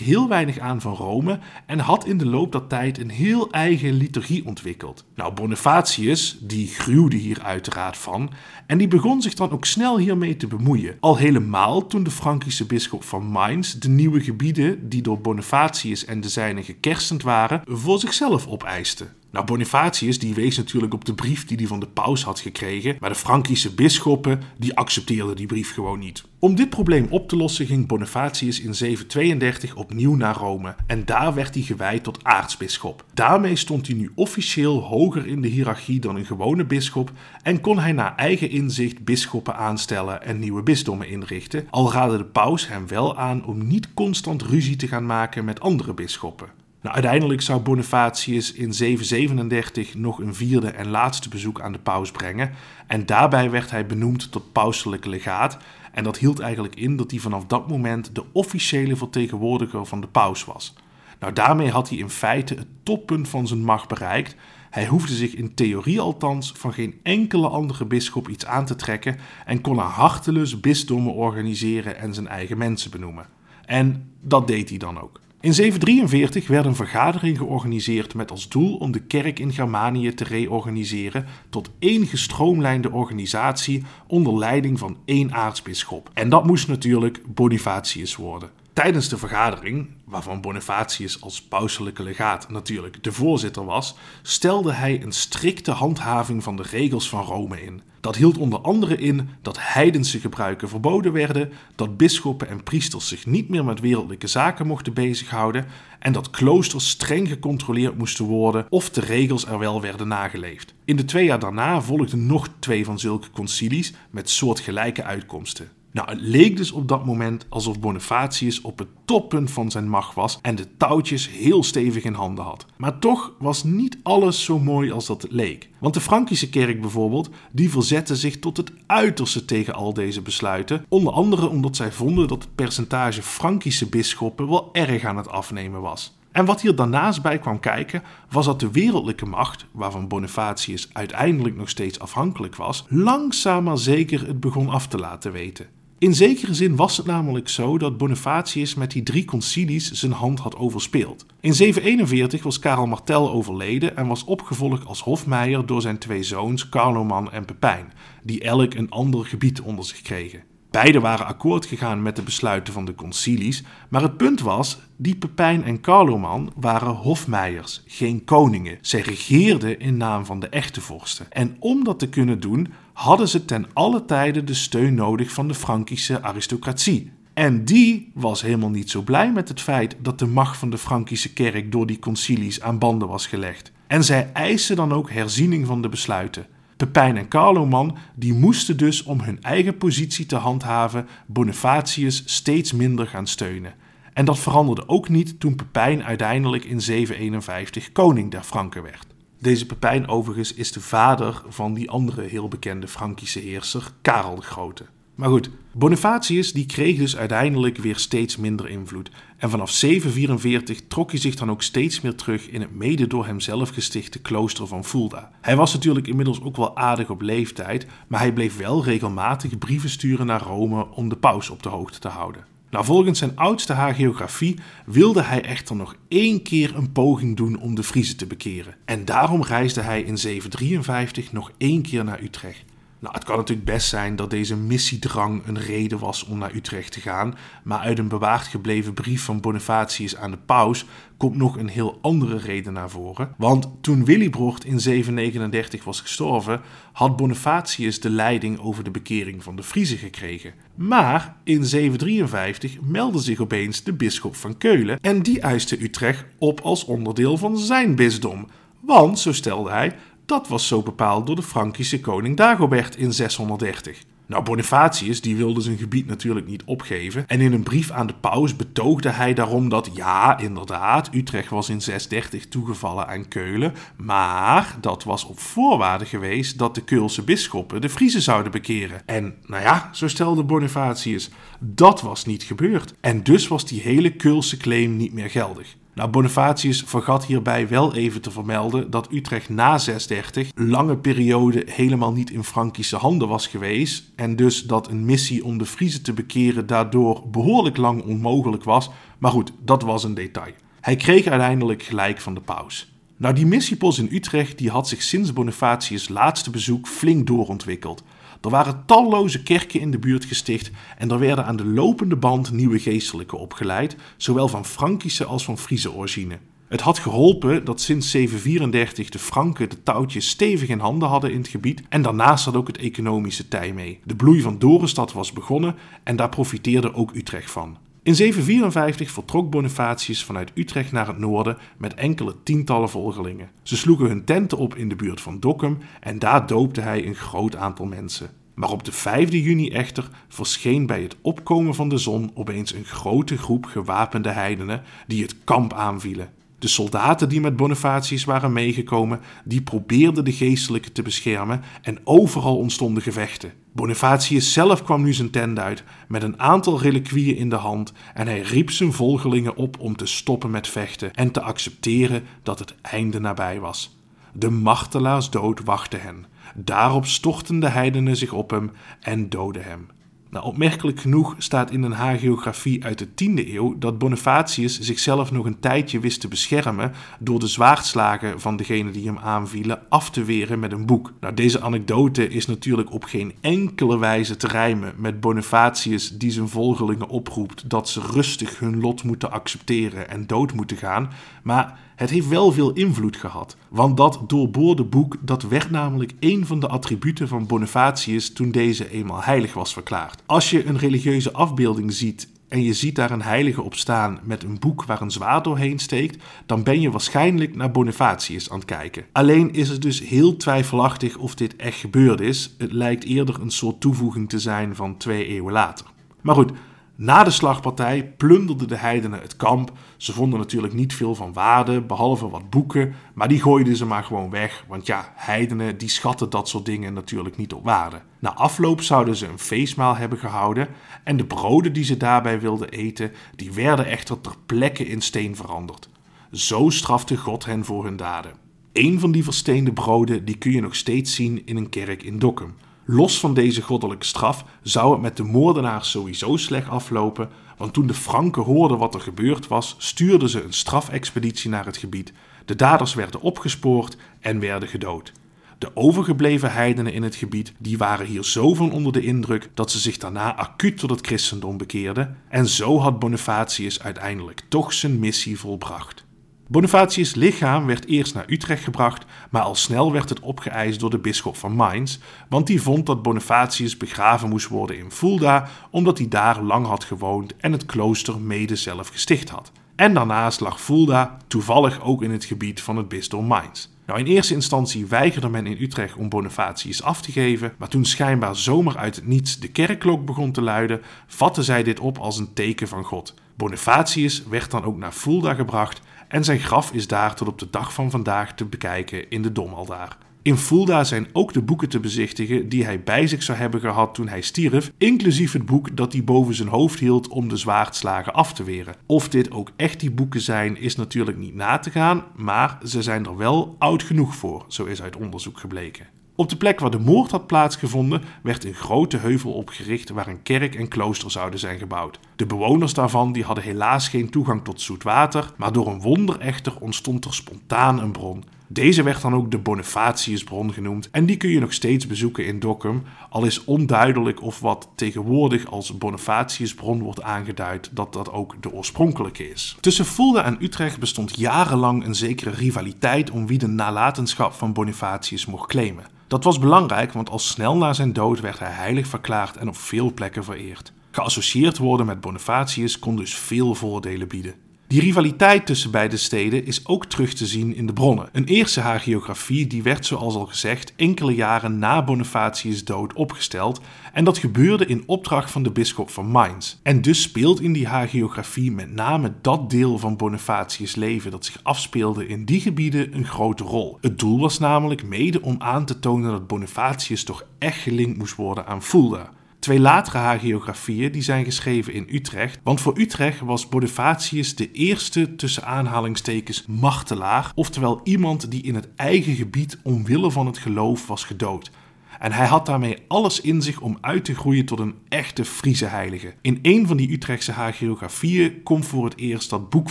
heel 0.00 0.28
weinig 0.28 0.58
aan 0.58 0.80
van 0.80 0.94
Rome 0.94 1.38
en 1.66 1.78
had 1.78 2.06
in 2.06 2.18
de 2.18 2.26
loop 2.26 2.52
der 2.52 2.66
tijd 2.66 2.98
een 2.98 3.10
heel 3.10 3.50
eigen 3.50 3.92
liturgie 3.92 4.46
ontwikkeld. 4.46 5.04
Nou, 5.14 5.32
Bonifatius, 5.32 6.38
die 6.40 6.68
gruwde 6.68 7.16
hier 7.16 7.42
uiteraard 7.42 7.96
van 7.96 8.30
en 8.66 8.78
die 8.78 8.88
begon 8.88 9.22
zich 9.22 9.34
dan 9.34 9.50
ook 9.50 9.64
snel 9.64 9.98
hiermee 9.98 10.36
te 10.36 10.46
bemoeien. 10.46 10.96
Al 11.00 11.16
helemaal 11.16 11.86
toen 11.86 12.02
de 12.02 12.10
Frankische 12.10 12.66
bisschop 12.66 13.04
van 13.04 13.26
Mainz 13.26 13.72
de 13.72 13.88
nieuwe 13.88 14.20
gebieden 14.20 14.88
die 14.88 15.02
door 15.02 15.20
Bonifatius 15.20 16.04
en 16.04 16.20
de 16.20 16.28
zijnen 16.28 16.64
gekersend 16.64 17.22
waren, 17.22 17.62
voor 17.66 17.98
zichzelf 17.98 18.46
opeiste. 18.46 19.06
Nou, 19.30 19.46
Bonifatius 19.46 20.18
die 20.18 20.34
wees 20.34 20.56
natuurlijk 20.56 20.94
op 20.94 21.04
de 21.04 21.14
brief 21.14 21.46
die 21.46 21.56
hij 21.56 21.66
van 21.66 21.80
de 21.80 21.86
paus 21.86 22.24
had 22.24 22.40
gekregen, 22.40 22.96
maar 23.00 23.10
de 23.10 23.16
Frankische 23.16 23.74
bisschoppen 23.74 24.40
die 24.58 24.76
accepteerden 24.76 25.36
die 25.36 25.46
brief 25.46 25.74
gewoon 25.74 25.98
niet. 25.98 26.24
Om 26.38 26.54
dit 26.54 26.70
probleem 26.70 27.06
op 27.10 27.28
te 27.28 27.36
lossen 27.36 27.66
ging 27.66 27.86
Bonifatius 27.86 28.60
in 28.60 28.74
732 28.74 29.74
opnieuw 29.74 30.14
naar 30.14 30.36
Rome 30.36 30.74
en 30.86 31.04
daar 31.04 31.34
werd 31.34 31.54
hij 31.54 31.62
gewijd 31.62 32.02
tot 32.02 32.24
aartsbisschop. 32.24 33.04
Daarmee 33.14 33.56
stond 33.56 33.86
hij 33.86 33.96
nu 33.96 34.10
officieel 34.14 34.82
hoger 34.82 35.26
in 35.26 35.40
de 35.40 35.48
hiërarchie 35.48 36.00
dan 36.00 36.16
een 36.16 36.26
gewone 36.26 36.64
bisschop 36.64 37.12
en 37.42 37.60
kon 37.60 37.78
hij 37.78 37.92
naar 37.92 38.16
eigen 38.16 38.50
inzicht 38.50 39.04
bisschoppen 39.04 39.56
aanstellen 39.56 40.22
en 40.22 40.38
nieuwe 40.38 40.62
bisdommen 40.62 41.08
inrichten, 41.08 41.66
al 41.70 41.92
raadde 41.92 42.16
de 42.16 42.24
paus 42.24 42.68
hem 42.68 42.88
wel 42.88 43.16
aan 43.16 43.44
om 43.44 43.66
niet 43.66 43.94
constant 43.94 44.42
ruzie 44.42 44.76
te 44.76 44.88
gaan 44.88 45.06
maken 45.06 45.44
met 45.44 45.60
andere 45.60 45.94
bisschoppen. 45.94 46.59
Nou, 46.80 46.94
uiteindelijk 46.94 47.40
zou 47.40 47.60
Bonifatius 47.60 48.52
in 48.52 48.72
737 48.72 49.94
nog 49.94 50.18
een 50.18 50.34
vierde 50.34 50.70
en 50.70 50.88
laatste 50.88 51.28
bezoek 51.28 51.60
aan 51.60 51.72
de 51.72 51.78
paus 51.78 52.10
brengen. 52.10 52.50
En 52.86 53.06
daarbij 53.06 53.50
werd 53.50 53.70
hij 53.70 53.86
benoemd 53.86 54.32
tot 54.32 54.52
pauselijke 54.52 55.08
legaat. 55.08 55.58
En 55.92 56.04
dat 56.04 56.18
hield 56.18 56.40
eigenlijk 56.40 56.74
in 56.74 56.96
dat 56.96 57.10
hij 57.10 57.20
vanaf 57.20 57.46
dat 57.46 57.68
moment 57.68 58.14
de 58.14 58.24
officiële 58.32 58.96
vertegenwoordiger 58.96 59.86
van 59.86 60.00
de 60.00 60.06
paus 60.06 60.44
was. 60.44 60.74
Nou, 61.18 61.32
daarmee 61.32 61.70
had 61.70 61.88
hij 61.88 61.98
in 61.98 62.10
feite 62.10 62.54
het 62.54 62.66
toppunt 62.82 63.28
van 63.28 63.46
zijn 63.46 63.64
macht 63.64 63.88
bereikt. 63.88 64.36
Hij 64.70 64.86
hoefde 64.86 65.14
zich 65.14 65.34
in 65.34 65.54
theorie 65.54 66.00
althans 66.00 66.52
van 66.56 66.72
geen 66.72 67.00
enkele 67.02 67.48
andere 67.48 67.84
bisschop 67.84 68.28
iets 68.28 68.46
aan 68.46 68.64
te 68.64 68.76
trekken 68.76 69.16
en 69.46 69.60
kon 69.60 69.78
er 69.78 69.84
hartelus 69.84 70.60
bisdommen 70.60 71.14
organiseren 71.14 71.96
en 71.96 72.14
zijn 72.14 72.28
eigen 72.28 72.58
mensen 72.58 72.90
benoemen. 72.90 73.26
En 73.64 74.12
dat 74.20 74.46
deed 74.46 74.68
hij 74.68 74.78
dan 74.78 75.00
ook. 75.00 75.20
In 75.42 75.54
743 75.54 76.46
werd 76.48 76.64
een 76.64 76.74
vergadering 76.74 77.38
georganiseerd 77.38 78.14
met 78.14 78.30
als 78.30 78.48
doel 78.48 78.76
om 78.76 78.92
de 78.92 79.00
kerk 79.00 79.38
in 79.38 79.52
Germanië 79.52 80.14
te 80.14 80.24
reorganiseren 80.24 81.26
tot 81.50 81.70
één 81.78 82.06
gestroomlijnde 82.06 82.90
organisatie 82.90 83.82
onder 84.06 84.38
leiding 84.38 84.78
van 84.78 84.96
één 85.04 85.32
aartsbisschop. 85.32 86.10
En 86.14 86.28
dat 86.28 86.44
moest 86.44 86.68
natuurlijk 86.68 87.20
Bonifatius 87.26 88.16
worden. 88.16 88.50
Tijdens 88.72 89.08
de 89.08 89.18
vergadering, 89.18 89.88
waarvan 90.04 90.40
Bonifatius 90.40 91.22
als 91.22 91.42
pauselijke 91.42 92.02
legaat 92.02 92.50
natuurlijk 92.50 93.02
de 93.02 93.12
voorzitter 93.12 93.64
was, 93.64 93.96
stelde 94.22 94.72
hij 94.72 95.02
een 95.02 95.12
strikte 95.12 95.70
handhaving 95.70 96.42
van 96.42 96.56
de 96.56 96.64
regels 96.70 97.08
van 97.08 97.24
Rome 97.24 97.62
in. 97.62 97.82
Dat 98.00 98.16
hield 98.16 98.38
onder 98.38 98.58
andere 98.58 98.96
in 98.96 99.28
dat 99.42 99.56
heidense 99.60 100.20
gebruiken 100.20 100.68
verboden 100.68 101.12
werden, 101.12 101.52
dat 101.74 101.96
bisschoppen 101.96 102.48
en 102.48 102.62
priesters 102.62 103.08
zich 103.08 103.26
niet 103.26 103.48
meer 103.48 103.64
met 103.64 103.80
wereldlijke 103.80 104.26
zaken 104.26 104.66
mochten 104.66 104.92
bezighouden 104.92 105.66
en 105.98 106.12
dat 106.12 106.30
kloosters 106.30 106.88
streng 106.88 107.28
gecontroleerd 107.28 107.98
moesten 107.98 108.24
worden 108.24 108.66
of 108.68 108.90
de 108.90 109.00
regels 109.00 109.46
er 109.46 109.58
wel 109.58 109.80
werden 109.80 110.08
nageleefd. 110.08 110.74
In 110.84 110.96
de 110.96 111.04
twee 111.04 111.24
jaar 111.24 111.38
daarna 111.38 111.82
volgden 111.82 112.26
nog 112.26 112.48
twee 112.58 112.84
van 112.84 112.98
zulke 112.98 113.30
concilies 113.30 113.92
met 114.10 114.30
soortgelijke 114.30 115.04
uitkomsten. 115.04 115.68
Nou, 115.92 116.10
het 116.10 116.20
leek 116.20 116.56
dus 116.56 116.72
op 116.72 116.88
dat 116.88 117.04
moment 117.04 117.46
alsof 117.48 117.80
Bonifatius 117.80 118.60
op 118.60 118.78
het 118.78 118.88
toppunt 119.04 119.50
van 119.50 119.70
zijn 119.70 119.88
macht 119.88 120.14
was 120.14 120.38
en 120.42 120.54
de 120.54 120.76
touwtjes 120.76 121.30
heel 121.30 121.62
stevig 121.62 122.04
in 122.04 122.14
handen 122.14 122.44
had. 122.44 122.66
Maar 122.76 122.98
toch 122.98 123.32
was 123.38 123.64
niet 123.64 123.98
alles 124.02 124.44
zo 124.44 124.58
mooi 124.58 124.92
als 124.92 125.06
dat 125.06 125.26
leek. 125.30 125.68
Want 125.78 125.94
de 125.94 126.00
Frankische 126.00 126.50
kerk 126.50 126.80
bijvoorbeeld, 126.80 127.30
die 127.52 127.70
verzette 127.70 128.16
zich 128.16 128.38
tot 128.38 128.56
het 128.56 128.72
uiterste 128.86 129.44
tegen 129.44 129.74
al 129.74 129.94
deze 129.94 130.22
besluiten. 130.22 130.84
Onder 130.88 131.12
andere 131.12 131.48
omdat 131.48 131.76
zij 131.76 131.92
vonden 131.92 132.28
dat 132.28 132.42
het 132.42 132.54
percentage 132.54 133.22
Frankische 133.22 133.88
bisschoppen 133.88 134.48
wel 134.48 134.68
erg 134.72 135.04
aan 135.04 135.16
het 135.16 135.28
afnemen 135.28 135.80
was. 135.80 136.18
En 136.32 136.44
wat 136.44 136.60
hier 136.60 136.74
daarnaast 136.74 137.22
bij 137.22 137.38
kwam 137.38 137.60
kijken, 137.60 138.02
was 138.30 138.46
dat 138.46 138.60
de 138.60 138.70
wereldlijke 138.70 139.26
macht, 139.26 139.66
waarvan 139.70 140.08
Bonifatius 140.08 140.88
uiteindelijk 140.92 141.56
nog 141.56 141.68
steeds 141.68 141.98
afhankelijk 141.98 142.56
was, 142.56 142.84
langzaam 142.88 143.64
maar 143.64 143.78
zeker 143.78 144.26
het 144.26 144.40
begon 144.40 144.68
af 144.68 144.86
te 144.86 144.98
laten 144.98 145.32
weten. 145.32 145.66
In 146.00 146.14
zekere 146.14 146.54
zin 146.54 146.76
was 146.76 146.96
het 146.96 147.06
namelijk 147.06 147.48
zo 147.48 147.78
dat 147.78 147.96
Bonifatius 147.96 148.74
met 148.74 148.90
die 148.90 149.02
drie 149.02 149.24
concilies 149.24 149.90
zijn 149.90 150.12
hand 150.12 150.38
had 150.38 150.56
overspeeld. 150.56 151.26
In 151.40 151.54
741 151.54 152.42
was 152.42 152.58
Karel 152.58 152.86
Martel 152.86 153.30
overleden 153.30 153.96
en 153.96 154.06
was 154.06 154.24
opgevolgd 154.24 154.86
als 154.86 155.02
hofmeijer 155.02 155.66
door 155.66 155.80
zijn 155.80 155.98
twee 155.98 156.22
zoons 156.22 156.68
Carloman 156.68 157.32
en 157.32 157.44
Pepijn, 157.44 157.92
die 158.22 158.40
elk 158.40 158.74
een 158.74 158.90
ander 158.90 159.24
gebied 159.24 159.60
onder 159.60 159.84
zich 159.84 160.00
kregen. 160.02 160.42
Beiden 160.70 161.00
waren 161.00 161.26
akkoord 161.26 161.66
gegaan 161.66 162.02
met 162.02 162.16
de 162.16 162.22
besluiten 162.22 162.72
van 162.72 162.84
de 162.84 162.94
concilies, 162.94 163.62
maar 163.88 164.02
het 164.02 164.16
punt 164.16 164.40
was, 164.40 164.78
die 164.96 165.16
Pepijn 165.16 165.64
en 165.64 165.80
Carloman 165.80 166.52
waren 166.56 166.94
hofmeijers, 166.94 167.82
geen 167.86 168.24
koningen. 168.24 168.78
Zij 168.80 169.00
regeerden 169.00 169.80
in 169.80 169.96
naam 169.96 170.24
van 170.24 170.40
de 170.40 170.48
echte 170.48 170.80
vorsten. 170.80 171.32
En 171.32 171.56
om 171.58 171.84
dat 171.84 171.98
te 171.98 172.08
kunnen 172.08 172.40
doen, 172.40 172.72
hadden 172.92 173.28
ze 173.28 173.44
ten 173.44 173.66
alle 173.72 174.04
tijde 174.04 174.44
de 174.44 174.54
steun 174.54 174.94
nodig 174.94 175.32
van 175.32 175.48
de 175.48 175.54
Frankische 175.54 176.22
aristocratie. 176.22 177.12
En 177.34 177.64
die 177.64 178.10
was 178.14 178.42
helemaal 178.42 178.70
niet 178.70 178.90
zo 178.90 179.02
blij 179.02 179.32
met 179.32 179.48
het 179.48 179.60
feit 179.60 179.96
dat 180.02 180.18
de 180.18 180.26
macht 180.26 180.56
van 180.56 180.70
de 180.70 180.78
Frankische 180.78 181.32
kerk 181.32 181.72
door 181.72 181.86
die 181.86 181.98
concilies 181.98 182.60
aan 182.60 182.78
banden 182.78 183.08
was 183.08 183.26
gelegd. 183.26 183.72
En 183.86 184.04
zij 184.04 184.30
eisten 184.32 184.76
dan 184.76 184.92
ook 184.92 185.10
herziening 185.10 185.66
van 185.66 185.82
de 185.82 185.88
besluiten. 185.88 186.46
Pepijn 186.80 187.16
en 187.16 187.28
Carloman 187.28 187.96
die 188.14 188.34
moesten 188.34 188.76
dus 188.76 189.02
om 189.02 189.20
hun 189.20 189.42
eigen 189.42 189.76
positie 189.76 190.26
te 190.26 190.36
handhaven 190.36 191.06
Bonifatius 191.26 192.22
steeds 192.26 192.72
minder 192.72 193.06
gaan 193.06 193.26
steunen. 193.26 193.74
En 194.12 194.24
dat 194.24 194.38
veranderde 194.38 194.88
ook 194.88 195.08
niet 195.08 195.40
toen 195.40 195.56
Pepijn 195.56 196.04
uiteindelijk 196.04 196.64
in 196.64 196.80
751 196.80 197.92
koning 197.92 198.30
der 198.30 198.42
Franken 198.42 198.82
werd. 198.82 199.06
Deze 199.38 199.66
Pepijn 199.66 200.08
overigens 200.08 200.54
is 200.54 200.72
de 200.72 200.80
vader 200.80 201.42
van 201.48 201.74
die 201.74 201.90
andere 201.90 202.22
heel 202.22 202.48
bekende 202.48 202.88
Frankische 202.88 203.40
heerser, 203.40 203.90
Karel 204.02 204.34
de 204.34 204.42
Grote. 204.42 204.84
Maar 205.20 205.28
goed, 205.28 205.50
Bonifatius 205.72 206.52
die 206.52 206.66
kreeg 206.66 206.98
dus 206.98 207.16
uiteindelijk 207.16 207.76
weer 207.78 207.96
steeds 207.96 208.36
minder 208.36 208.68
invloed. 208.68 209.10
En 209.36 209.50
vanaf 209.50 209.70
744 209.70 210.80
trok 210.88 211.10
hij 211.10 211.20
zich 211.20 211.34
dan 211.34 211.50
ook 211.50 211.62
steeds 211.62 212.00
meer 212.00 212.14
terug 212.14 212.48
in 212.48 212.60
het 212.60 212.74
mede 212.74 213.06
door 213.06 213.26
hemzelf 213.26 213.70
gestichte 213.70 214.18
klooster 214.20 214.66
van 214.66 214.84
Fulda. 214.84 215.30
Hij 215.40 215.56
was 215.56 215.72
natuurlijk 215.72 216.06
inmiddels 216.06 216.42
ook 216.42 216.56
wel 216.56 216.76
aardig 216.76 217.10
op 217.10 217.20
leeftijd, 217.22 217.86
maar 218.08 218.20
hij 218.20 218.32
bleef 218.32 218.56
wel 218.56 218.84
regelmatig 218.84 219.58
brieven 219.58 219.90
sturen 219.90 220.26
naar 220.26 220.42
Rome 220.42 220.86
om 220.90 221.08
de 221.08 221.16
paus 221.16 221.50
op 221.50 221.62
de 221.62 221.68
hoogte 221.68 221.98
te 221.98 222.08
houden. 222.08 222.44
Nou, 222.70 222.84
volgens 222.84 223.18
zijn 223.18 223.36
oudste 223.36 223.72
hagiografie 223.72 224.58
wilde 224.86 225.22
hij 225.22 225.42
echter 225.42 225.76
nog 225.76 225.96
één 226.08 226.42
keer 226.42 226.76
een 226.76 226.92
poging 226.92 227.36
doen 227.36 227.60
om 227.60 227.74
de 227.74 227.82
Friezen 227.82 228.16
te 228.16 228.26
bekeren. 228.26 228.74
En 228.84 229.04
daarom 229.04 229.42
reisde 229.42 229.80
hij 229.80 230.02
in 230.02 230.18
753 230.18 231.32
nog 231.32 231.52
één 231.58 231.82
keer 231.82 232.04
naar 232.04 232.22
Utrecht. 232.22 232.69
Nou, 233.00 233.14
het 233.14 233.24
kan 233.24 233.36
natuurlijk 233.36 233.66
best 233.66 233.88
zijn 233.88 234.16
dat 234.16 234.30
deze 234.30 234.56
missiedrang 234.56 235.46
een 235.46 235.58
reden 235.58 235.98
was 235.98 236.24
om 236.24 236.38
naar 236.38 236.54
Utrecht 236.54 236.92
te 236.92 237.00
gaan, 237.00 237.34
maar 237.62 237.78
uit 237.78 237.98
een 237.98 238.08
bewaard 238.08 238.46
gebleven 238.46 238.94
brief 238.94 239.22
van 239.22 239.40
Bonifatius 239.40 240.16
aan 240.16 240.30
de 240.30 240.36
paus 240.36 240.84
komt 241.16 241.36
nog 241.36 241.56
een 241.56 241.68
heel 241.68 241.98
andere 242.02 242.36
reden 242.36 242.72
naar 242.72 242.90
voren. 242.90 243.34
Want 243.38 243.68
toen 243.80 244.04
Willibrocht 244.04 244.64
in 244.64 244.80
739 244.80 245.84
was 245.84 246.00
gestorven, 246.00 246.60
had 246.92 247.16
Bonifatius 247.16 248.00
de 248.00 248.10
leiding 248.10 248.58
over 248.58 248.84
de 248.84 248.90
bekering 248.90 249.42
van 249.42 249.56
de 249.56 249.62
Friezen 249.62 249.98
gekregen. 249.98 250.54
Maar 250.74 251.36
in 251.44 251.64
753 251.64 252.80
meldde 252.80 253.18
zich 253.18 253.40
opeens 253.40 253.82
de 253.82 253.92
bisschop 253.92 254.36
van 254.36 254.58
Keulen 254.58 255.00
en 255.00 255.22
die 255.22 255.40
eiste 255.40 255.82
Utrecht 255.82 256.24
op 256.38 256.60
als 256.60 256.84
onderdeel 256.84 257.36
van 257.36 257.58
zijn 257.58 257.94
bisdom. 257.94 258.46
Want, 258.80 259.18
zo 259.18 259.32
stelde 259.32 259.70
hij, 259.70 259.96
dat 260.30 260.48
was 260.48 260.66
zo 260.66 260.82
bepaald 260.82 261.26
door 261.26 261.36
de 261.36 261.42
Frankische 261.42 262.00
koning 262.00 262.36
Dagobert 262.36 262.96
in 262.96 263.12
630. 263.12 264.02
Nou, 264.26 264.42
Bonifatius 264.42 265.20
die 265.20 265.36
wilde 265.36 265.60
zijn 265.60 265.78
gebied 265.78 266.06
natuurlijk 266.06 266.46
niet 266.46 266.64
opgeven. 266.64 267.24
En 267.26 267.40
in 267.40 267.52
een 267.52 267.62
brief 267.62 267.90
aan 267.90 268.06
de 268.06 268.14
paus 268.20 268.56
betoogde 268.56 269.08
hij 269.08 269.34
daarom 269.34 269.68
dat, 269.68 269.90
ja, 269.94 270.38
inderdaad, 270.38 271.14
Utrecht 271.14 271.50
was 271.50 271.68
in 271.68 271.80
630 271.80 272.48
toegevallen 272.48 273.06
aan 273.06 273.28
Keulen. 273.28 273.74
Maar 273.96 274.76
dat 274.80 275.04
was 275.04 275.24
op 275.24 275.38
voorwaarde 275.38 276.04
geweest 276.04 276.58
dat 276.58 276.74
de 276.74 276.84
Keulse 276.84 277.22
bisschoppen 277.22 277.80
de 277.80 277.88
Friezen 277.88 278.22
zouden 278.22 278.52
bekeren. 278.52 279.06
En, 279.06 279.34
nou 279.46 279.62
ja, 279.62 279.88
zo 279.92 280.08
stelde 280.08 280.44
Bonifatius, 280.44 281.30
dat 281.58 282.00
was 282.00 282.24
niet 282.24 282.42
gebeurd. 282.42 282.94
En 283.00 283.22
dus 283.22 283.48
was 283.48 283.66
die 283.66 283.80
hele 283.80 284.10
Keulse 284.10 284.56
claim 284.56 284.96
niet 284.96 285.12
meer 285.12 285.30
geldig. 285.30 285.76
Nou, 285.94 286.10
Bonifatius 286.10 286.82
vergat 286.86 287.24
hierbij 287.24 287.68
wel 287.68 287.94
even 287.94 288.20
te 288.20 288.30
vermelden 288.30 288.90
dat 288.90 289.12
Utrecht 289.12 289.48
na 289.48 289.78
630 289.78 290.50
lange 290.54 290.96
periode 290.96 291.62
helemaal 291.66 292.12
niet 292.12 292.30
in 292.30 292.44
Frankische 292.44 292.96
handen 292.96 293.28
was 293.28 293.46
geweest 293.46 294.10
en 294.16 294.36
dus 294.36 294.62
dat 294.62 294.88
een 294.88 295.04
missie 295.04 295.44
om 295.44 295.58
de 295.58 295.66
Friezen 295.66 296.02
te 296.02 296.12
bekeren 296.12 296.66
daardoor 296.66 297.22
behoorlijk 297.30 297.76
lang 297.76 298.02
onmogelijk 298.02 298.64
was. 298.64 298.90
Maar 299.18 299.30
goed, 299.30 299.52
dat 299.64 299.82
was 299.82 300.04
een 300.04 300.14
detail. 300.14 300.52
Hij 300.80 300.96
kreeg 300.96 301.26
uiteindelijk 301.26 301.82
gelijk 301.82 302.20
van 302.20 302.34
de 302.34 302.40
paus. 302.40 302.92
Nou, 303.16 303.34
die 303.34 303.46
missiepost 303.46 303.98
in 303.98 304.08
Utrecht 304.10 304.58
die 304.58 304.70
had 304.70 304.88
zich 304.88 305.02
sinds 305.02 305.32
Bonifatius' 305.32 306.08
laatste 306.08 306.50
bezoek 306.50 306.86
flink 306.86 307.26
doorontwikkeld. 307.26 308.02
Er 308.40 308.50
waren 308.50 308.82
talloze 308.86 309.42
kerken 309.42 309.80
in 309.80 309.90
de 309.90 309.98
buurt 309.98 310.24
gesticht 310.24 310.70
en 310.98 311.10
er 311.10 311.18
werden 311.18 311.44
aan 311.44 311.56
de 311.56 311.64
lopende 311.64 312.16
band 312.16 312.52
nieuwe 312.52 312.78
geestelijken 312.78 313.38
opgeleid, 313.38 313.96
zowel 314.16 314.48
van 314.48 314.64
Frankische 314.64 315.24
als 315.24 315.44
van 315.44 315.58
Friese 315.58 315.92
origine. 315.92 316.38
Het 316.68 316.80
had 316.80 316.98
geholpen 316.98 317.64
dat 317.64 317.80
sinds 317.80 318.10
734 318.10 319.08
de 319.08 319.18
Franken 319.18 319.68
de 319.68 319.82
touwtjes 319.82 320.28
stevig 320.28 320.68
in 320.68 320.78
handen 320.78 321.08
hadden 321.08 321.32
in 321.32 321.38
het 321.38 321.48
gebied 321.48 321.82
en 321.88 322.02
daarnaast 322.02 322.44
had 322.44 322.56
ook 322.56 322.66
het 322.66 322.78
economische 322.78 323.48
tij 323.48 323.72
mee. 323.72 324.00
De 324.04 324.16
bloei 324.16 324.40
van 324.40 324.58
Dorenstad 324.58 325.12
was 325.12 325.32
begonnen 325.32 325.76
en 326.02 326.16
daar 326.16 326.28
profiteerde 326.28 326.94
ook 326.94 327.14
Utrecht 327.14 327.50
van. 327.50 327.76
In 328.02 328.14
754 328.14 329.10
vertrok 329.10 329.50
Bonifatius 329.50 330.24
vanuit 330.24 330.50
Utrecht 330.54 330.92
naar 330.92 331.06
het 331.06 331.18
noorden 331.18 331.58
met 331.78 331.94
enkele 331.94 332.34
tientallen 332.42 332.88
volgelingen. 332.88 333.50
Ze 333.62 333.76
sloegen 333.76 334.06
hun 334.06 334.24
tenten 334.24 334.58
op 334.58 334.74
in 334.74 334.88
de 334.88 334.96
buurt 334.96 335.20
van 335.20 335.40
Dokkum 335.40 335.78
en 336.00 336.18
daar 336.18 336.46
doopte 336.46 336.80
hij 336.80 337.06
een 337.06 337.14
groot 337.14 337.56
aantal 337.56 337.86
mensen. 337.86 338.30
Maar 338.54 338.70
op 338.70 338.84
de 338.84 338.92
5 338.92 339.32
juni 339.32 339.70
echter 339.70 340.08
verscheen 340.28 340.86
bij 340.86 341.02
het 341.02 341.16
opkomen 341.20 341.74
van 341.74 341.88
de 341.88 341.98
zon 341.98 342.30
opeens 342.34 342.74
een 342.74 342.84
grote 342.84 343.38
groep 343.38 343.64
gewapende 343.64 344.30
heidenen 344.30 344.82
die 345.06 345.22
het 345.22 345.36
kamp 345.44 345.72
aanvielen. 345.72 346.32
De 346.58 346.68
soldaten 346.68 347.28
die 347.28 347.40
met 347.40 347.56
Bonifatius 347.56 348.24
waren 348.24 348.52
meegekomen, 348.52 349.20
die 349.44 349.62
probeerden 349.62 350.24
de 350.24 350.32
geestelijke 350.32 350.92
te 350.92 351.02
beschermen 351.02 351.62
en 351.82 351.98
overal 352.04 352.56
ontstonden 352.56 353.02
gevechten. 353.02 353.52
Bonifatius 353.72 354.52
zelf 354.52 354.82
kwam 354.82 355.02
nu 355.02 355.12
zijn 355.12 355.30
tent 355.30 355.58
uit 355.58 355.84
met 356.08 356.22
een 356.22 356.40
aantal 356.40 356.80
reliquieën 356.80 357.36
in 357.36 357.48
de 357.48 357.56
hand 357.56 357.92
en 358.14 358.26
hij 358.26 358.40
riep 358.40 358.70
zijn 358.70 358.92
volgelingen 358.92 359.56
op 359.56 359.78
om 359.78 359.96
te 359.96 360.06
stoppen 360.06 360.50
met 360.50 360.68
vechten 360.68 361.12
en 361.12 361.30
te 361.30 361.40
accepteren 361.40 362.24
dat 362.42 362.58
het 362.58 362.74
einde 362.80 363.20
nabij 363.20 363.60
was. 363.60 363.96
De 364.32 364.50
martelaarsdood 364.50 365.64
wachtte 365.64 365.96
hen. 365.96 366.26
Daarop 366.54 367.06
stortten 367.06 367.60
de 367.60 367.68
heidenen 367.68 368.16
zich 368.16 368.32
op 368.32 368.50
hem 368.50 368.70
en 369.00 369.28
doodden 369.28 369.64
hem. 369.64 369.88
Nou, 370.30 370.44
opmerkelijk 370.44 371.00
genoeg 371.00 371.34
staat 371.38 371.70
in 371.70 371.82
een 371.82 371.92
hagiografie 371.92 372.84
uit 372.84 372.98
de 372.98 373.06
10e 373.06 373.48
eeuw 373.48 373.78
dat 373.78 373.98
Bonifatius 373.98 374.80
zichzelf 374.80 375.32
nog 375.32 375.44
een 375.44 375.60
tijdje 375.60 376.00
wist 376.00 376.20
te 376.20 376.28
beschermen 376.28 376.92
door 377.18 377.38
de 377.38 377.46
zwaardslagen 377.46 378.40
van 378.40 378.56
degene 378.56 378.90
die 378.90 379.06
hem 379.06 379.18
aanvielen 379.18 379.82
af 379.88 380.10
te 380.10 380.24
weren 380.24 380.58
met 380.58 380.72
een 380.72 380.86
boek. 380.86 381.12
Nou, 381.20 381.34
deze 381.34 381.60
anekdote 381.60 382.28
is 382.28 382.46
natuurlijk 382.46 382.92
op 382.92 383.04
geen 383.04 383.34
enkele 383.40 383.98
wijze 383.98 384.36
te 384.36 384.46
rijmen 384.46 384.94
met 384.96 385.20
Bonifatius 385.20 386.18
die 386.18 386.30
zijn 386.30 386.48
volgelingen 386.48 387.08
oproept 387.08 387.70
dat 387.70 387.88
ze 387.88 388.00
rustig 388.12 388.58
hun 388.58 388.80
lot 388.80 389.02
moeten 389.02 389.30
accepteren 389.30 390.08
en 390.08 390.26
dood 390.26 390.52
moeten 390.52 390.76
gaan, 390.76 391.10
maar 391.42 391.78
het 392.00 392.10
heeft 392.10 392.28
wel 392.28 392.52
veel 392.52 392.72
invloed 392.72 393.16
gehad, 393.16 393.56
want 393.68 393.96
dat 393.96 394.20
doorboorde 394.26 394.84
boek 394.84 395.16
dat 395.20 395.42
werd 395.42 395.70
namelijk 395.70 396.12
een 396.20 396.46
van 396.46 396.60
de 396.60 396.68
attributen 396.68 397.28
van 397.28 397.46
Bonifatius 397.46 398.32
toen 398.32 398.50
deze 398.50 398.90
eenmaal 398.90 399.22
heilig 399.22 399.54
was 399.54 399.72
verklaard. 399.72 400.22
Als 400.26 400.50
je 400.50 400.66
een 400.66 400.78
religieuze 400.78 401.32
afbeelding 401.32 401.92
ziet 401.92 402.28
en 402.48 402.62
je 402.62 402.72
ziet 402.72 402.96
daar 402.96 403.10
een 403.10 403.22
heilige 403.22 403.62
op 403.62 403.74
staan 403.74 404.18
met 404.22 404.42
een 404.42 404.58
boek 404.58 404.84
waar 404.84 405.00
een 405.00 405.10
zwaard 405.10 405.44
doorheen 405.44 405.78
steekt, 405.78 406.22
dan 406.46 406.62
ben 406.62 406.80
je 406.80 406.90
waarschijnlijk 406.90 407.56
naar 407.56 407.70
Bonifatius 407.70 408.50
aan 408.50 408.58
het 408.58 408.66
kijken. 408.66 409.04
Alleen 409.12 409.52
is 409.52 409.68
het 409.68 409.82
dus 409.82 410.00
heel 410.00 410.36
twijfelachtig 410.36 411.16
of 411.16 411.34
dit 411.34 411.56
echt 411.56 411.78
gebeurd 411.78 412.20
is. 412.20 412.54
Het 412.58 412.72
lijkt 412.72 413.04
eerder 413.04 413.40
een 413.40 413.50
soort 413.50 413.80
toevoeging 413.80 414.28
te 414.28 414.38
zijn 414.38 414.76
van 414.76 414.96
twee 414.96 415.26
eeuwen 415.26 415.52
later. 415.52 415.86
Maar 416.20 416.34
goed, 416.34 416.52
na 417.00 417.24
de 417.24 417.30
slagpartij 417.30 418.12
plunderden 418.16 418.68
de 418.68 418.76
heidenen 418.76 419.20
het 419.20 419.36
kamp. 419.36 419.72
Ze 419.96 420.12
vonden 420.12 420.38
natuurlijk 420.38 420.72
niet 420.72 420.94
veel 420.94 421.14
van 421.14 421.32
waarde, 421.32 421.80
behalve 421.80 422.28
wat 422.28 422.50
boeken, 422.50 422.94
maar 423.14 423.28
die 423.28 423.40
gooiden 423.40 423.76
ze 423.76 423.86
maar 423.86 424.04
gewoon 424.04 424.30
weg, 424.30 424.64
want 424.68 424.86
ja, 424.86 425.12
heidenen 425.14 425.78
die 425.78 425.88
schatten 425.88 426.30
dat 426.30 426.48
soort 426.48 426.64
dingen 426.64 426.92
natuurlijk 426.92 427.36
niet 427.36 427.52
op 427.52 427.64
waarde. 427.64 428.00
Na 428.18 428.34
afloop 428.34 428.80
zouden 428.82 429.16
ze 429.16 429.26
een 429.26 429.38
feestmaal 429.38 429.96
hebben 429.96 430.18
gehouden 430.18 430.68
en 431.04 431.16
de 431.16 431.24
broden 431.24 431.72
die 431.72 431.84
ze 431.84 431.96
daarbij 431.96 432.40
wilden 432.40 432.68
eten, 432.68 433.12
die 433.36 433.52
werden 433.52 433.86
echter 433.86 434.20
ter 434.20 434.34
plekke 434.46 434.86
in 434.86 435.00
steen 435.00 435.36
veranderd. 435.36 435.88
Zo 436.32 436.70
strafte 436.70 437.16
God 437.16 437.44
hen 437.44 437.64
voor 437.64 437.84
hun 437.84 437.96
daden. 437.96 438.32
Een 438.72 439.00
van 439.00 439.12
die 439.12 439.24
versteende 439.24 439.72
broden 439.72 440.24
die 440.24 440.38
kun 440.38 440.52
je 440.52 440.60
nog 440.60 440.76
steeds 440.76 441.14
zien 441.14 441.46
in 441.46 441.56
een 441.56 441.68
kerk 441.68 442.02
in 442.02 442.18
Dokkum. 442.18 442.54
Los 442.92 443.20
van 443.20 443.34
deze 443.34 443.62
goddelijke 443.62 444.06
straf 444.06 444.44
zou 444.62 444.92
het 444.92 445.00
met 445.00 445.16
de 445.16 445.22
moordenaars 445.22 445.90
sowieso 445.90 446.36
slecht 446.36 446.68
aflopen, 446.68 447.28
want 447.56 447.72
toen 447.72 447.86
de 447.86 447.94
Franken 447.94 448.42
hoorden 448.42 448.78
wat 448.78 448.94
er 448.94 449.00
gebeurd 449.00 449.48
was, 449.48 449.74
stuurden 449.78 450.28
ze 450.28 450.42
een 450.42 450.52
strafexpeditie 450.52 451.50
naar 451.50 451.66
het 451.66 451.76
gebied. 451.76 452.12
De 452.44 452.56
daders 452.56 452.94
werden 452.94 453.20
opgespoord 453.20 453.96
en 454.20 454.40
werden 454.40 454.68
gedood. 454.68 455.12
De 455.58 455.70
overgebleven 455.76 456.52
heidenen 456.52 456.92
in 456.92 457.02
het 457.02 457.14
gebied 457.14 457.52
die 457.58 457.78
waren 457.78 458.06
hier 458.06 458.24
zo 458.24 458.54
van 458.54 458.72
onder 458.72 458.92
de 458.92 459.02
indruk 459.02 459.50
dat 459.54 459.70
ze 459.70 459.78
zich 459.78 459.96
daarna 459.96 460.36
acuut 460.36 460.78
tot 460.78 460.90
het 460.90 461.06
christendom 461.06 461.56
bekeerden 461.56 462.16
en 462.28 462.48
zo 462.48 462.78
had 462.78 462.98
Bonifatius 462.98 463.82
uiteindelijk 463.82 464.42
toch 464.48 464.72
zijn 464.72 464.98
missie 464.98 465.38
volbracht. 465.38 466.04
Bonifatius' 466.52 467.14
lichaam 467.14 467.66
werd 467.66 467.86
eerst 467.86 468.14
naar 468.14 468.24
Utrecht 468.26 468.64
gebracht, 468.64 469.04
maar 469.30 469.42
al 469.42 469.54
snel 469.54 469.92
werd 469.92 470.08
het 470.08 470.20
opgeëist 470.20 470.80
door 470.80 470.90
de 470.90 470.98
bisschop 470.98 471.36
van 471.36 471.52
Mainz, 471.52 471.98
want 472.28 472.46
die 472.46 472.62
vond 472.62 472.86
dat 472.86 473.02
Bonifatius 473.02 473.76
begraven 473.76 474.28
moest 474.28 474.48
worden 474.48 474.78
in 474.78 474.90
Fulda, 474.90 475.48
omdat 475.70 475.98
hij 475.98 476.08
daar 476.08 476.42
lang 476.42 476.66
had 476.66 476.84
gewoond 476.84 477.36
en 477.36 477.52
het 477.52 477.66
klooster 477.66 478.18
mede 478.18 478.56
zelf 478.56 478.88
gesticht 478.88 479.28
had. 479.28 479.52
En 479.76 479.94
daarnaast 479.94 480.40
lag 480.40 480.60
Fulda 480.60 481.16
toevallig 481.26 481.82
ook 481.82 482.02
in 482.02 482.10
het 482.10 482.24
gebied 482.24 482.62
van 482.62 482.76
het 482.76 482.88
bisdom 482.88 483.26
Mainz. 483.26 483.68
Nou, 483.86 483.98
in 483.98 484.06
eerste 484.06 484.34
instantie 484.34 484.86
weigerde 484.86 485.28
men 485.28 485.46
in 485.46 485.62
Utrecht 485.62 485.96
om 485.96 486.08
Bonifatius 486.08 486.82
af 486.82 487.02
te 487.02 487.12
geven, 487.12 487.52
maar 487.58 487.68
toen 487.68 487.84
schijnbaar 487.84 488.36
zomaar 488.36 488.76
uit 488.76 488.96
het 488.96 489.06
niets 489.06 489.38
de 489.38 489.48
kerkklok 489.48 490.04
begon 490.04 490.32
te 490.32 490.42
luiden, 490.42 490.82
vatten 491.06 491.44
zij 491.44 491.62
dit 491.62 491.80
op 491.80 491.98
als 491.98 492.18
een 492.18 492.32
teken 492.32 492.68
van 492.68 492.84
God. 492.84 493.14
Bonifatius 493.36 494.22
werd 494.28 494.50
dan 494.50 494.64
ook 494.64 494.76
naar 494.76 494.92
Fulda 494.92 495.34
gebracht 495.34 495.80
en 496.10 496.24
zijn 496.24 496.38
graf 496.38 496.72
is 496.72 496.86
daar 496.86 497.14
tot 497.14 497.28
op 497.28 497.38
de 497.38 497.50
dag 497.50 497.72
van 497.72 497.90
vandaag 497.90 498.34
te 498.34 498.44
bekijken 498.44 499.10
in 499.10 499.22
de 499.22 499.32
Domaldaar. 499.32 499.96
In 500.22 500.36
Fulda 500.36 500.84
zijn 500.84 501.08
ook 501.12 501.32
de 501.32 501.42
boeken 501.42 501.68
te 501.68 501.80
bezichtigen 501.80 502.48
die 502.48 502.64
hij 502.64 502.82
bij 502.82 503.06
zich 503.06 503.22
zou 503.22 503.38
hebben 503.38 503.60
gehad 503.60 503.94
toen 503.94 504.08
hij 504.08 504.20
stierf, 504.20 504.72
inclusief 504.78 505.32
het 505.32 505.46
boek 505.46 505.76
dat 505.76 505.92
hij 505.92 506.04
boven 506.04 506.34
zijn 506.34 506.48
hoofd 506.48 506.78
hield 506.78 507.08
om 507.08 507.28
de 507.28 507.36
zwaardslagen 507.36 508.14
af 508.14 508.32
te 508.32 508.44
weren. 508.44 508.74
Of 508.86 509.08
dit 509.08 509.30
ook 509.30 509.50
echt 509.56 509.80
die 509.80 509.90
boeken 509.90 510.20
zijn, 510.20 510.56
is 510.56 510.76
natuurlijk 510.76 511.18
niet 511.18 511.34
na 511.34 511.58
te 511.58 511.70
gaan, 511.70 512.04
maar 512.16 512.58
ze 512.64 512.82
zijn 512.82 513.06
er 513.06 513.16
wel 513.16 513.56
oud 513.58 513.82
genoeg 513.82 514.14
voor, 514.14 514.44
zo 514.48 514.64
is 514.64 514.82
uit 514.82 514.96
onderzoek 514.96 515.38
gebleken. 515.38 515.99
Op 516.20 516.28
de 516.28 516.36
plek 516.36 516.60
waar 516.60 516.70
de 516.70 516.78
moord 516.78 517.10
had 517.10 517.26
plaatsgevonden 517.26 518.02
werd 518.22 518.44
een 518.44 518.54
grote 518.54 518.96
heuvel 518.96 519.32
opgericht 519.32 519.90
waar 519.90 520.08
een 520.08 520.22
kerk 520.22 520.54
en 520.54 520.68
klooster 520.68 521.10
zouden 521.10 521.38
zijn 521.38 521.58
gebouwd. 521.58 522.00
De 522.16 522.26
bewoners 522.26 522.74
daarvan 522.74 523.12
die 523.12 523.24
hadden 523.24 523.44
helaas 523.44 523.88
geen 523.88 524.10
toegang 524.10 524.44
tot 524.44 524.60
zoet 524.60 524.82
water, 524.82 525.32
maar 525.36 525.52
door 525.52 525.66
een 525.66 525.80
wonder 525.80 526.18
echter 526.18 526.52
ontstond 526.58 527.04
er 527.04 527.14
spontaan 527.14 527.80
een 527.80 527.92
bron. 527.92 528.24
Deze 528.46 528.82
werd 528.82 529.02
dan 529.02 529.14
ook 529.14 529.30
de 529.30 529.38
Bonifatiusbron 529.38 530.52
genoemd 530.52 530.90
en 530.90 531.06
die 531.06 531.16
kun 531.16 531.30
je 531.30 531.40
nog 531.40 531.52
steeds 531.52 531.86
bezoeken 531.86 532.26
in 532.26 532.40
Dokkum, 532.40 532.82
al 533.10 533.24
is 533.24 533.44
onduidelijk 533.44 534.22
of 534.22 534.40
wat 534.40 534.68
tegenwoordig 534.74 535.46
als 535.46 535.78
Bonifatiusbron 535.78 536.82
wordt 536.82 537.02
aangeduid 537.02 537.70
dat 537.72 537.92
dat 537.92 538.12
ook 538.12 538.42
de 538.42 538.52
oorspronkelijke 538.52 539.30
is. 539.30 539.56
Tussen 539.60 539.84
Fulda 539.84 540.24
en 540.24 540.42
Utrecht 540.44 540.78
bestond 540.78 541.18
jarenlang 541.18 541.84
een 541.84 541.94
zekere 541.94 542.30
rivaliteit 542.30 543.10
om 543.10 543.26
wie 543.26 543.38
de 543.38 543.48
nalatenschap 543.48 544.32
van 544.32 544.52
Bonifatius 544.52 545.26
mocht 545.26 545.48
claimen. 545.48 545.98
Dat 546.10 546.24
was 546.24 546.38
belangrijk, 546.38 546.92
want 546.92 547.10
al 547.10 547.18
snel 547.18 547.56
na 547.56 547.72
zijn 547.72 547.92
dood 547.92 548.20
werd 548.20 548.38
hij 548.38 548.50
heilig 548.50 548.86
verklaard 548.86 549.36
en 549.36 549.48
op 549.48 549.56
veel 549.56 549.92
plekken 549.92 550.24
vereerd. 550.24 550.72
Geassocieerd 550.90 551.58
worden 551.58 551.86
met 551.86 552.00
Bonifatius 552.00 552.78
kon 552.78 552.96
dus 552.96 553.14
veel 553.14 553.54
voordelen 553.54 554.08
bieden. 554.08 554.34
Die 554.70 554.80
rivaliteit 554.80 555.46
tussen 555.46 555.70
beide 555.70 555.96
steden 555.96 556.46
is 556.46 556.66
ook 556.66 556.86
terug 556.86 557.12
te 557.12 557.26
zien 557.26 557.54
in 557.54 557.66
de 557.66 557.72
bronnen. 557.72 558.08
Een 558.12 558.24
eerste 558.24 558.60
hagiografie 558.60 559.46
die 559.46 559.62
werd 559.62 559.86
zoals 559.86 560.14
al 560.14 560.26
gezegd 560.26 560.72
enkele 560.76 561.14
jaren 561.14 561.58
na 561.58 561.84
Bonifatius' 561.84 562.64
dood 562.64 562.92
opgesteld 562.92 563.60
en 563.92 564.04
dat 564.04 564.18
gebeurde 564.18 564.66
in 564.66 564.82
opdracht 564.86 565.30
van 565.30 565.42
de 565.42 565.50
bisschop 565.50 565.90
van 565.90 566.06
Mainz. 566.06 566.56
En 566.62 566.82
dus 566.82 567.02
speelt 567.02 567.40
in 567.40 567.52
die 567.52 567.66
hagiografie 567.66 568.52
met 568.52 568.74
name 568.74 569.12
dat 569.20 569.50
deel 569.50 569.78
van 569.78 569.96
Bonifatius' 569.96 570.74
leven 570.76 571.10
dat 571.10 571.24
zich 571.24 571.40
afspeelde 571.42 572.06
in 572.06 572.24
die 572.24 572.40
gebieden 572.40 572.94
een 572.94 573.06
grote 573.06 573.44
rol. 573.44 573.78
Het 573.80 573.98
doel 573.98 574.20
was 574.20 574.38
namelijk 574.38 574.84
mede 574.84 575.22
om 575.22 575.36
aan 575.38 575.64
te 575.64 575.78
tonen 575.78 576.10
dat 576.10 576.26
Bonifatius 576.26 577.04
toch 577.04 577.24
echt 577.38 577.58
gelinkt 577.58 577.98
moest 577.98 578.16
worden 578.16 578.46
aan 578.46 578.62
Fulda. 578.62 579.10
Twee 579.40 579.60
latere 579.60 579.98
hagiografieën 579.98 580.92
die 580.92 581.02
zijn 581.02 581.24
geschreven 581.24 581.72
in 581.72 581.86
Utrecht, 581.90 582.40
want 582.42 582.60
voor 582.60 582.78
Utrecht 582.78 583.20
was 583.20 583.48
Bonifatius 583.48 584.34
de 584.36 584.52
eerste 584.52 585.16
tussen 585.16 585.44
aanhalingstekens 585.44 586.44
martelaar, 586.46 587.32
oftewel 587.34 587.80
iemand 587.84 588.30
die 588.30 588.42
in 588.42 588.54
het 588.54 588.68
eigen 588.76 589.14
gebied 589.14 589.58
omwille 589.62 590.10
van 590.10 590.26
het 590.26 590.38
geloof 590.38 590.86
was 590.86 591.04
gedood. 591.04 591.50
En 591.98 592.12
hij 592.12 592.26
had 592.26 592.46
daarmee 592.46 592.78
alles 592.88 593.20
in 593.20 593.42
zich 593.42 593.60
om 593.60 593.78
uit 593.80 594.04
te 594.04 594.14
groeien 594.14 594.44
tot 594.44 594.58
een 594.58 594.74
echte 594.88 595.24
Friese 595.24 595.66
heilige. 595.66 596.14
In 596.20 596.38
een 596.42 596.66
van 596.66 596.76
die 596.76 596.92
Utrechtse 596.92 597.32
hagiografieën 597.32 598.42
komt 598.42 598.66
voor 598.66 598.84
het 598.84 598.96
eerst 598.96 599.30
dat 599.30 599.50
boek 599.50 599.70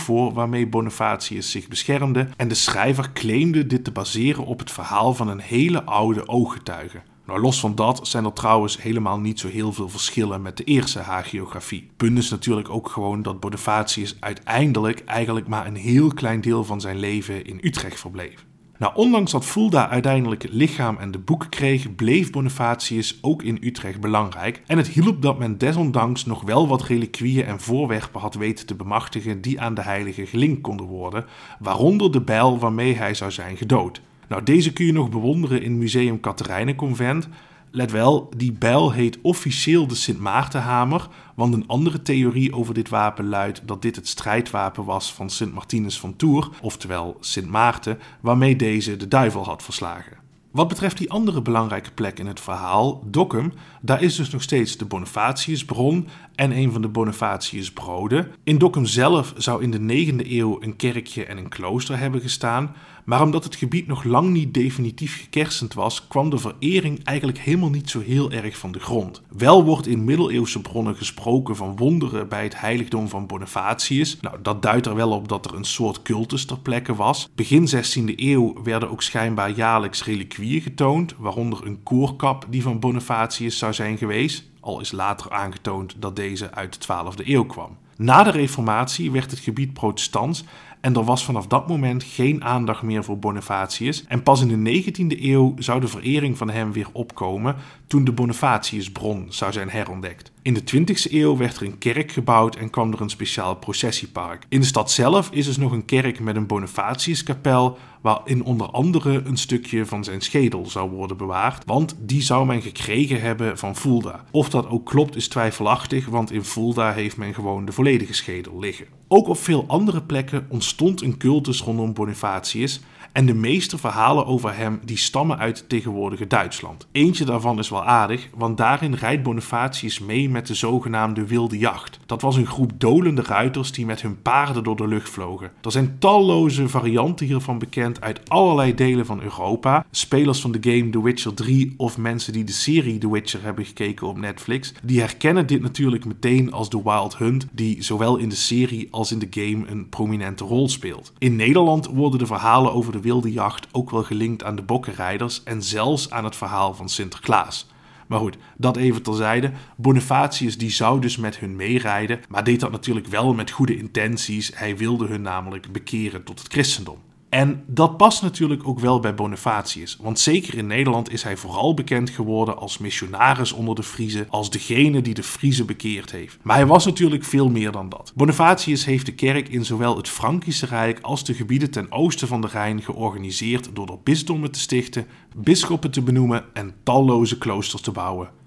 voor 0.00 0.32
waarmee 0.32 0.66
Bonifatius 0.68 1.50
zich 1.50 1.68
beschermde. 1.68 2.28
En 2.36 2.48
de 2.48 2.54
schrijver 2.54 3.12
claimde 3.12 3.66
dit 3.66 3.84
te 3.84 3.90
baseren 3.90 4.46
op 4.46 4.58
het 4.58 4.70
verhaal 4.70 5.14
van 5.14 5.28
een 5.28 5.40
hele 5.40 5.84
oude 5.84 6.28
ooggetuige. 6.28 7.00
Nou, 7.30 7.42
los 7.42 7.60
van 7.60 7.74
dat 7.74 8.08
zijn 8.08 8.24
er 8.24 8.32
trouwens 8.32 8.82
helemaal 8.82 9.18
niet 9.18 9.40
zo 9.40 9.48
heel 9.48 9.72
veel 9.72 9.88
verschillen 9.88 10.42
met 10.42 10.56
de 10.56 10.64
eerste 10.64 10.98
hagiografie. 10.98 11.90
Punt 11.96 12.18
is 12.18 12.30
natuurlijk 12.30 12.70
ook 12.70 12.88
gewoon 12.88 13.22
dat 13.22 13.40
Bonifatius 13.40 14.16
uiteindelijk 14.20 15.04
eigenlijk 15.04 15.48
maar 15.48 15.66
een 15.66 15.76
heel 15.76 16.14
klein 16.14 16.40
deel 16.40 16.64
van 16.64 16.80
zijn 16.80 16.98
leven 16.98 17.44
in 17.44 17.58
Utrecht 17.62 18.00
verbleef. 18.00 18.44
Nou, 18.78 18.94
ondanks 18.94 19.32
dat 19.32 19.44
Fulda 19.44 19.88
uiteindelijk 19.88 20.42
het 20.42 20.52
lichaam 20.52 20.96
en 20.96 21.10
de 21.10 21.18
boek 21.18 21.46
kreeg, 21.50 21.94
bleef 21.94 22.30
Bonifatius 22.30 23.18
ook 23.20 23.42
in 23.42 23.58
Utrecht 23.60 24.00
belangrijk. 24.00 24.62
En 24.66 24.76
het 24.76 24.88
hielp 24.88 25.22
dat 25.22 25.38
men 25.38 25.58
desondanks 25.58 26.24
nog 26.24 26.42
wel 26.42 26.68
wat 26.68 26.82
reliquieën 26.82 27.44
en 27.44 27.60
voorwerpen 27.60 28.20
had 28.20 28.34
weten 28.34 28.66
te 28.66 28.74
bemachtigen 28.74 29.40
die 29.40 29.60
aan 29.60 29.74
de 29.74 29.82
heilige 29.82 30.26
gelinkt 30.26 30.60
konden 30.60 30.86
worden, 30.86 31.24
waaronder 31.58 32.12
de 32.12 32.20
bijl 32.20 32.58
waarmee 32.58 32.94
hij 32.94 33.14
zou 33.14 33.30
zijn 33.30 33.56
gedood. 33.56 34.00
Nou, 34.30 34.42
deze 34.42 34.72
kun 34.72 34.86
je 34.86 34.92
nog 34.92 35.10
bewonderen 35.10 35.62
in 35.62 35.78
Museum 35.78 36.20
Katerijnenconvent. 36.20 37.28
Let 37.70 37.90
wel, 37.90 38.30
die 38.36 38.52
bijl 38.52 38.92
heet 38.92 39.18
officieel 39.22 39.86
de 39.86 39.94
Sint 39.94 40.20
Maartenhamer, 40.20 41.08
want 41.34 41.54
een 41.54 41.66
andere 41.66 42.02
theorie 42.02 42.54
over 42.54 42.74
dit 42.74 42.88
wapen 42.88 43.28
luidt 43.28 43.62
dat 43.64 43.82
dit 43.82 43.96
het 43.96 44.08
strijdwapen 44.08 44.84
was 44.84 45.12
van 45.12 45.30
Sint 45.30 45.54
Martinus 45.54 46.00
van 46.00 46.16
Tours, 46.16 46.48
oftewel 46.60 47.16
Sint 47.20 47.48
Maarten, 47.48 47.98
waarmee 48.20 48.56
deze 48.56 48.96
de 48.96 49.08
duivel 49.08 49.44
had 49.44 49.62
verslagen. 49.62 50.16
Wat 50.50 50.68
betreft 50.68 50.98
die 50.98 51.10
andere 51.10 51.42
belangrijke 51.42 51.90
plek 51.90 52.18
in 52.18 52.26
het 52.26 52.40
verhaal, 52.40 53.02
Dokkum, 53.06 53.52
daar 53.80 54.02
is 54.02 54.16
dus 54.16 54.30
nog 54.30 54.42
steeds 54.42 54.76
de 54.76 54.84
Bonifatiusbron 54.84 56.08
en 56.34 56.50
een 56.50 56.72
van 56.72 56.82
de 56.82 56.88
Bonifatiusbroden. 56.88 58.28
In 58.44 58.58
Dokkum 58.58 58.86
zelf 58.86 59.32
zou 59.36 59.62
in 59.62 59.70
de 59.70 60.12
9e 60.12 60.30
eeuw 60.30 60.56
een 60.60 60.76
kerkje 60.76 61.24
en 61.24 61.36
een 61.36 61.48
klooster 61.48 61.98
hebben 61.98 62.20
gestaan, 62.20 62.74
maar 63.10 63.22
omdat 63.22 63.44
het 63.44 63.56
gebied 63.56 63.86
nog 63.86 64.04
lang 64.04 64.30
niet 64.30 64.54
definitief 64.54 65.20
gekersend 65.20 65.74
was, 65.74 66.06
kwam 66.08 66.30
de 66.30 66.38
verering 66.38 67.04
eigenlijk 67.04 67.38
helemaal 67.38 67.70
niet 67.70 67.90
zo 67.90 68.00
heel 68.00 68.30
erg 68.32 68.56
van 68.56 68.72
de 68.72 68.80
grond. 68.80 69.22
Wel 69.28 69.64
wordt 69.64 69.86
in 69.86 70.04
middeleeuwse 70.04 70.60
bronnen 70.60 70.96
gesproken 70.96 71.56
van 71.56 71.76
wonderen 71.76 72.28
bij 72.28 72.42
het 72.42 72.60
heiligdom 72.60 73.08
van 73.08 73.26
Bonifatius. 73.26 74.18
Nou, 74.20 74.36
dat 74.42 74.62
duidt 74.62 74.86
er 74.86 74.94
wel 74.94 75.10
op 75.10 75.28
dat 75.28 75.46
er 75.46 75.54
een 75.54 75.64
soort 75.64 76.02
cultus 76.02 76.44
ter 76.44 76.58
plekke 76.58 76.94
was. 76.94 77.28
Begin 77.34 77.68
16e 77.68 78.14
eeuw 78.16 78.62
werden 78.62 78.90
ook 78.90 79.02
schijnbaar 79.02 79.50
jaarlijks 79.50 80.04
reliquieën 80.04 80.60
getoond, 80.60 81.14
waaronder 81.18 81.66
een 81.66 81.82
koorkap 81.82 82.46
die 82.50 82.62
van 82.62 82.80
Bonifatius 82.80 83.58
zou 83.58 83.72
zijn 83.72 83.98
geweest 83.98 84.48
al 84.60 84.80
is 84.80 84.92
later 84.92 85.30
aangetoond 85.30 85.94
dat 85.98 86.16
deze 86.16 86.54
uit 86.54 86.86
de 86.86 86.94
12e 86.94 87.26
eeuw 87.26 87.44
kwam. 87.44 87.76
Na 87.96 88.22
de 88.22 88.30
Reformatie 88.30 89.10
werd 89.10 89.30
het 89.30 89.40
gebied 89.40 89.72
protestants 89.72 90.44
en 90.80 90.94
er 90.94 91.04
was 91.04 91.24
vanaf 91.24 91.46
dat 91.46 91.68
moment 91.68 92.02
geen 92.04 92.44
aandacht 92.44 92.82
meer 92.82 93.04
voor 93.04 93.18
Bonifatius. 93.18 94.04
En 94.06 94.22
pas 94.22 94.40
in 94.40 94.64
de 94.64 94.82
19e 94.82 95.22
eeuw 95.22 95.54
zou 95.58 95.80
de 95.80 95.88
verering 95.88 96.38
van 96.38 96.50
hem 96.50 96.72
weer 96.72 96.88
opkomen 96.92 97.56
toen 97.86 98.04
de 98.04 98.12
Bonifatiusbron 98.12 99.26
zou 99.28 99.52
zijn 99.52 99.70
herontdekt. 99.70 100.32
In 100.42 100.54
de 100.54 100.60
20e 100.60 101.12
eeuw 101.12 101.36
werd 101.36 101.56
er 101.56 101.62
een 101.62 101.78
kerk 101.78 102.12
gebouwd 102.12 102.56
en 102.56 102.70
kwam 102.70 102.92
er 102.92 103.00
een 103.00 103.10
speciaal 103.10 103.54
processiepark. 103.54 104.46
In 104.48 104.60
de 104.60 104.66
stad 104.66 104.90
zelf 104.90 105.30
is 105.30 105.46
dus 105.46 105.56
nog 105.56 105.72
een 105.72 105.84
kerk 105.84 106.20
met 106.20 106.36
een 106.36 106.46
Bonifatiuskapel, 106.46 107.78
waarin 108.00 108.44
onder 108.44 108.70
andere 108.70 109.22
een 109.24 109.36
stukje 109.36 109.86
van 109.86 110.04
zijn 110.04 110.20
schedel 110.20 110.66
zou 110.66 110.90
worden 110.90 111.16
bewaard, 111.16 111.62
want 111.66 111.96
die 111.98 112.22
zou 112.22 112.46
men 112.46 112.62
gekregen 112.62 113.20
hebben 113.20 113.58
van 113.58 113.76
Fulda. 113.76 114.24
Of 114.30 114.50
dat 114.50 114.68
ook 114.68 114.86
klopt 114.86 115.16
is 115.16 115.28
twijfelachtig, 115.28 116.06
want 116.06 116.32
in 116.32 116.44
Fulda 116.44 116.92
heeft 116.92 117.16
men 117.16 117.34
gewoon 117.34 117.64
de 117.64 117.72
volledige 117.72 118.14
schedel 118.14 118.58
liggen. 118.58 118.86
Ook 119.08 119.28
op 119.28 119.38
veel 119.38 119.64
andere 119.66 120.02
plekken 120.02 120.46
ontstond 120.48 121.02
een 121.02 121.16
cultus 121.16 121.62
rondom 121.62 121.92
Bonifatius 121.92 122.80
en 123.12 123.26
de 123.26 123.34
meeste 123.34 123.78
verhalen 123.78 124.26
over 124.26 124.56
hem 124.56 124.80
die 124.84 124.96
stammen 124.96 125.38
uit 125.38 125.58
het 125.58 125.68
tegenwoordige 125.68 126.26
Duitsland. 126.26 126.86
Eentje 126.92 127.24
daarvan 127.24 127.58
is 127.58 127.68
wel 127.68 127.84
aardig, 127.84 128.28
want 128.34 128.56
daarin 128.56 128.94
rijdt 128.94 129.22
Bonifatius 129.22 129.98
mee 129.98 130.28
met 130.28 130.46
de 130.46 130.54
zogenaamde 130.54 131.26
wilde 131.26 131.58
jacht. 131.58 131.98
Dat 132.06 132.22
was 132.22 132.36
een 132.36 132.46
groep 132.46 132.72
dolende 132.76 133.22
ruiters 133.22 133.72
die 133.72 133.86
met 133.86 134.02
hun 134.02 134.22
paarden 134.22 134.64
door 134.64 134.76
de 134.76 134.88
lucht 134.88 135.08
vlogen. 135.08 135.50
Er 135.62 135.72
zijn 135.72 135.96
talloze 135.98 136.68
varianten 136.68 137.26
hiervan 137.26 137.58
bekend 137.58 138.00
uit 138.00 138.30
allerlei 138.30 138.74
delen 138.74 139.06
van 139.06 139.22
Europa. 139.22 139.86
Spelers 139.90 140.40
van 140.40 140.52
de 140.52 140.58
game 140.60 140.90
The 140.90 141.02
Witcher 141.02 141.34
3 141.34 141.74
of 141.76 141.98
mensen 141.98 142.32
die 142.32 142.44
de 142.44 142.52
serie 142.52 142.98
The 142.98 143.10
Witcher 143.10 143.42
hebben 143.42 143.64
gekeken 143.64 144.06
op 144.06 144.18
Netflix, 144.18 144.72
die 144.82 145.00
herkennen 145.00 145.46
dit 145.46 145.60
natuurlijk 145.60 146.04
meteen 146.04 146.52
als 146.52 146.70
de 146.70 146.82
Wild 146.82 147.16
Hunt, 147.16 147.46
die 147.52 147.82
zowel 147.82 148.16
in 148.16 148.28
de 148.28 148.34
serie 148.34 148.88
als 148.90 149.12
in 149.12 149.18
de 149.18 149.28
game 149.30 149.66
een 149.66 149.88
prominente 149.88 150.44
rol 150.44 150.68
speelt. 150.68 151.12
In 151.18 151.36
Nederland 151.36 151.86
worden 151.86 152.18
de 152.18 152.26
verhalen 152.26 152.72
over 152.72 152.92
de 152.92 152.99
wilde 153.00 153.32
jacht 153.32 153.68
ook 153.72 153.90
wel 153.90 154.02
gelinkt 154.02 154.44
aan 154.44 154.56
de 154.56 154.62
bokkenrijders 154.62 155.42
en 155.42 155.62
zelfs 155.62 156.10
aan 156.10 156.24
het 156.24 156.36
verhaal 156.36 156.74
van 156.74 156.88
Sinterklaas. 156.88 157.68
Maar 158.06 158.18
goed, 158.18 158.36
dat 158.56 158.76
even 158.76 159.02
terzijde. 159.02 159.52
Bonifatius 159.76 160.58
die 160.58 160.70
zou 160.70 161.00
dus 161.00 161.16
met 161.16 161.38
hun 161.38 161.56
meerijden, 161.56 162.20
maar 162.28 162.44
deed 162.44 162.60
dat 162.60 162.70
natuurlijk 162.70 163.06
wel 163.06 163.34
met 163.34 163.50
goede 163.50 163.76
intenties. 163.76 164.50
Hij 164.54 164.76
wilde 164.76 165.06
hun 165.06 165.22
namelijk 165.22 165.72
bekeren 165.72 166.24
tot 166.24 166.38
het 166.38 166.52
christendom. 166.52 166.98
En 167.30 167.64
dat 167.66 167.96
past 167.96 168.22
natuurlijk 168.22 168.68
ook 168.68 168.78
wel 168.80 169.00
bij 169.00 169.14
Bonifatius, 169.14 169.96
want 170.00 170.18
zeker 170.18 170.54
in 170.54 170.66
Nederland 170.66 171.12
is 171.12 171.22
hij 171.22 171.36
vooral 171.36 171.74
bekend 171.74 172.10
geworden 172.10 172.58
als 172.58 172.78
missionaris 172.78 173.52
onder 173.52 173.74
de 173.74 173.82
Friezen, 173.82 174.26
als 174.28 174.50
degene 174.50 175.00
die 175.00 175.14
de 175.14 175.22
Friezen 175.22 175.66
bekeerd 175.66 176.10
heeft. 176.10 176.38
Maar 176.42 176.56
hij 176.56 176.66
was 176.66 176.84
natuurlijk 176.84 177.24
veel 177.24 177.50
meer 177.50 177.72
dan 177.72 177.88
dat. 177.88 178.12
Bonifatius 178.14 178.84
heeft 178.84 179.06
de 179.06 179.14
kerk 179.14 179.48
in 179.48 179.64
zowel 179.64 179.96
het 179.96 180.08
Frankische 180.08 180.66
Rijk 180.66 180.98
als 181.00 181.24
de 181.24 181.34
gebieden 181.34 181.70
ten 181.70 181.92
oosten 181.92 182.28
van 182.28 182.40
de 182.40 182.48
Rijn 182.48 182.82
georganiseerd 182.82 183.70
door 183.72 183.88
er 183.88 184.02
bisdommen 184.02 184.50
te 184.50 184.60
stichten, 184.60 185.06
bisschoppen 185.36 185.90
te 185.90 186.02
benoemen 186.02 186.44
en 186.52 186.74
talloze 186.82 187.38
kloosters 187.38 187.82
te 187.82 187.90
bouwen. 187.90 188.39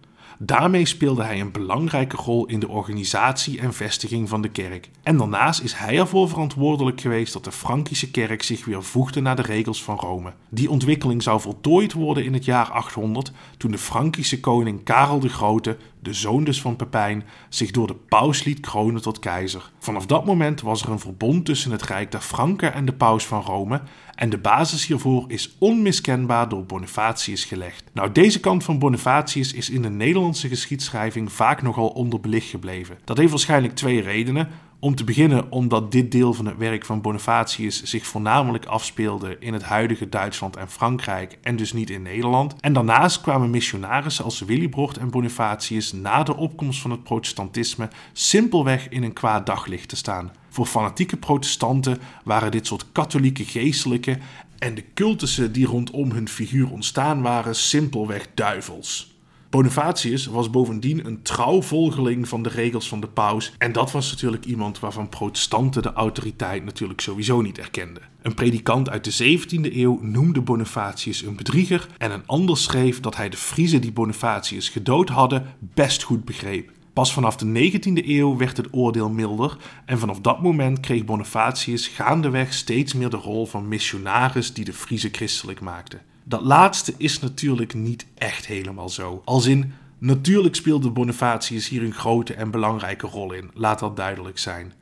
Daarmee 0.45 0.85
speelde 0.85 1.23
hij 1.23 1.39
een 1.39 1.51
belangrijke 1.51 2.15
rol 2.15 2.45
in 2.45 2.59
de 2.59 2.67
organisatie 2.67 3.59
en 3.59 3.73
vestiging 3.73 4.29
van 4.29 4.41
de 4.41 4.49
kerk. 4.49 4.89
En 5.03 5.17
daarnaast 5.17 5.61
is 5.61 5.73
hij 5.73 5.97
ervoor 5.97 6.29
verantwoordelijk 6.29 7.01
geweest 7.01 7.33
dat 7.33 7.43
de 7.43 7.51
Frankische 7.51 8.11
kerk 8.11 8.43
zich 8.43 8.65
weer 8.65 8.83
voegde 8.83 9.21
naar 9.21 9.35
de 9.35 9.41
regels 9.41 9.83
van 9.83 9.97
Rome. 9.97 10.33
Die 10.49 10.69
ontwikkeling 10.69 11.23
zou 11.23 11.41
voltooid 11.41 11.93
worden 11.93 12.25
in 12.25 12.33
het 12.33 12.45
jaar 12.45 12.71
800, 12.71 13.31
toen 13.57 13.71
de 13.71 13.77
Frankische 13.77 14.39
koning 14.39 14.83
Karel 14.83 15.19
de 15.19 15.29
Grote, 15.29 15.77
de 15.99 16.13
zoon 16.13 16.43
dus 16.43 16.61
van 16.61 16.75
Pepijn, 16.75 17.23
zich 17.49 17.71
door 17.71 17.87
de 17.87 17.95
paus 17.95 18.43
liet 18.43 18.59
kronen 18.59 19.01
tot 19.01 19.19
keizer. 19.19 19.71
Vanaf 19.79 20.05
dat 20.05 20.25
moment 20.25 20.61
was 20.61 20.81
er 20.81 20.89
een 20.89 20.99
verbond 20.99 21.45
tussen 21.45 21.71
het 21.71 21.83
Rijk 21.83 22.11
der 22.11 22.21
Franken 22.21 22.73
en 22.73 22.85
de 22.85 22.93
paus 22.93 23.25
van 23.25 23.41
Rome 23.41 23.81
en 24.15 24.29
de 24.29 24.37
basis 24.37 24.85
hiervoor 24.85 25.25
is 25.27 25.55
onmiskenbaar 25.59 26.49
door 26.49 26.65
Bonifatius 26.65 27.45
gelegd. 27.45 27.83
Nou, 27.93 28.11
deze 28.11 28.39
kant 28.39 28.63
van 28.63 28.79
Bonifatius 28.79 29.53
is 29.53 29.69
in 29.69 29.81
de 29.81 29.89
Nederlandse 29.89 30.47
geschiedschrijving 30.47 31.31
vaak 31.31 31.61
nogal 31.61 31.87
onderbelicht 31.87 32.49
gebleven. 32.49 32.97
Dat 33.03 33.17
heeft 33.17 33.29
waarschijnlijk 33.29 33.75
twee 33.75 34.01
redenen. 34.01 34.49
Om 34.83 34.95
te 34.95 35.03
beginnen 35.03 35.51
omdat 35.51 35.91
dit 35.91 36.11
deel 36.11 36.33
van 36.33 36.45
het 36.45 36.57
werk 36.57 36.85
van 36.85 37.01
Bonifatius 37.01 37.83
zich 37.83 38.05
voornamelijk 38.05 38.65
afspeelde 38.65 39.37
in 39.39 39.53
het 39.53 39.63
huidige 39.63 40.09
Duitsland 40.09 40.55
en 40.55 40.69
Frankrijk 40.69 41.37
en 41.41 41.55
dus 41.55 41.73
niet 41.73 41.89
in 41.89 42.01
Nederland. 42.01 42.55
En 42.59 42.73
daarnaast 42.73 43.21
kwamen 43.21 43.49
missionarissen 43.49 44.25
als 44.25 44.39
Willibrord 44.39 44.97
en 44.97 45.09
Bonifatius 45.09 45.91
na 45.91 46.23
de 46.23 46.35
opkomst 46.35 46.81
van 46.81 46.91
het 46.91 47.03
protestantisme 47.03 47.89
simpelweg 48.13 48.89
in 48.89 49.03
een 49.03 49.13
kwaad 49.13 49.45
daglicht 49.45 49.89
te 49.89 49.95
staan. 49.95 50.31
Voor 50.49 50.65
fanatieke 50.65 51.17
protestanten 51.17 51.97
waren 52.23 52.51
dit 52.51 52.67
soort 52.67 52.85
katholieke 52.91 53.45
geestelijke 53.45 54.17
en 54.57 54.75
de 54.75 54.83
cultussen 54.93 55.51
die 55.51 55.65
rondom 55.65 56.11
hun 56.11 56.27
figuur 56.27 56.71
ontstaan 56.71 57.21
waren 57.21 57.55
simpelweg 57.55 58.27
duivels. 58.33 59.12
Bonifatius 59.53 60.25
was 60.25 60.49
bovendien 60.49 61.05
een 61.05 61.21
trouw 61.21 61.61
volgeling 61.61 62.27
van 62.27 62.43
de 62.43 62.49
regels 62.49 62.87
van 62.87 62.99
de 62.99 63.07
paus. 63.07 63.53
En 63.57 63.71
dat 63.71 63.91
was 63.91 64.11
natuurlijk 64.11 64.45
iemand 64.45 64.79
waarvan 64.79 65.09
protestanten 65.09 65.81
de 65.81 65.93
autoriteit 65.93 66.65
natuurlijk 66.65 67.01
sowieso 67.01 67.41
niet 67.41 67.57
erkenden. 67.57 68.03
Een 68.21 68.33
predikant 68.33 68.89
uit 68.89 69.03
de 69.03 69.39
17e 69.39 69.75
eeuw 69.75 69.99
noemde 70.01 70.41
Bonifatius 70.41 71.21
een 71.21 71.35
bedrieger. 71.35 71.87
En 71.97 72.11
een 72.11 72.27
ander 72.27 72.57
schreef 72.57 72.99
dat 72.99 73.15
hij 73.15 73.29
de 73.29 73.37
Friezen 73.37 73.81
die 73.81 73.91
Bonifatius 73.91 74.69
gedood 74.69 75.09
hadden 75.09 75.45
best 75.59 76.03
goed 76.03 76.25
begreep. 76.25 76.71
Pas 76.93 77.13
vanaf 77.13 77.35
de 77.35 77.71
19e 77.71 78.07
eeuw 78.07 78.37
werd 78.37 78.57
het 78.57 78.67
oordeel 78.71 79.09
milder 79.09 79.57
en 79.85 79.99
vanaf 79.99 80.19
dat 80.19 80.41
moment 80.41 80.79
kreeg 80.79 81.05
Bonifatius 81.05 81.87
gaandeweg 81.87 82.53
steeds 82.53 82.93
meer 82.93 83.09
de 83.09 83.17
rol 83.17 83.45
van 83.45 83.67
missionaris 83.67 84.53
die 84.53 84.65
de 84.65 84.73
Friese 84.73 85.09
christelijk 85.11 85.61
maakte. 85.61 85.99
Dat 86.23 86.41
laatste 86.41 86.93
is 86.97 87.19
natuurlijk 87.19 87.73
niet 87.73 88.05
echt 88.15 88.45
helemaal 88.45 88.89
zo. 88.89 89.21
Als 89.25 89.45
in, 89.45 89.73
natuurlijk 89.97 90.55
speelde 90.55 90.89
Bonifatius 90.89 91.69
hier 91.69 91.83
een 91.83 91.93
grote 91.93 92.33
en 92.33 92.51
belangrijke 92.51 93.07
rol 93.07 93.33
in, 93.33 93.51
laat 93.53 93.79
dat 93.79 93.95
duidelijk 93.95 94.37
zijn. 94.37 94.73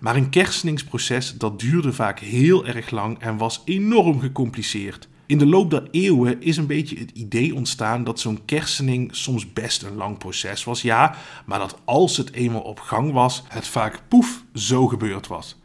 Maar 0.00 0.16
een 0.16 0.30
kersteningsproces 0.30 1.38
dat 1.38 1.60
duurde 1.60 1.92
vaak 1.92 2.18
heel 2.18 2.66
erg 2.66 2.90
lang 2.90 3.18
en 3.18 3.36
was 3.36 3.62
enorm 3.64 4.20
gecompliceerd. 4.20 5.08
In 5.26 5.38
de 5.38 5.46
loop 5.46 5.70
der 5.70 5.88
eeuwen 5.90 6.42
is 6.42 6.56
een 6.56 6.66
beetje 6.66 6.98
het 6.98 7.10
idee 7.10 7.54
ontstaan 7.54 8.04
dat 8.04 8.20
zo'n 8.20 8.44
kersening 8.44 9.16
soms 9.16 9.52
best 9.52 9.82
een 9.82 9.96
lang 9.96 10.18
proces 10.18 10.64
was, 10.64 10.82
ja, 10.82 11.14
maar 11.46 11.58
dat 11.58 11.78
als 11.84 12.16
het 12.16 12.32
eenmaal 12.32 12.60
op 12.60 12.80
gang 12.80 13.12
was, 13.12 13.42
het 13.48 13.66
vaak 13.66 14.02
poef 14.08 14.44
zo 14.54 14.86
gebeurd 14.86 15.26
was. 15.26 15.59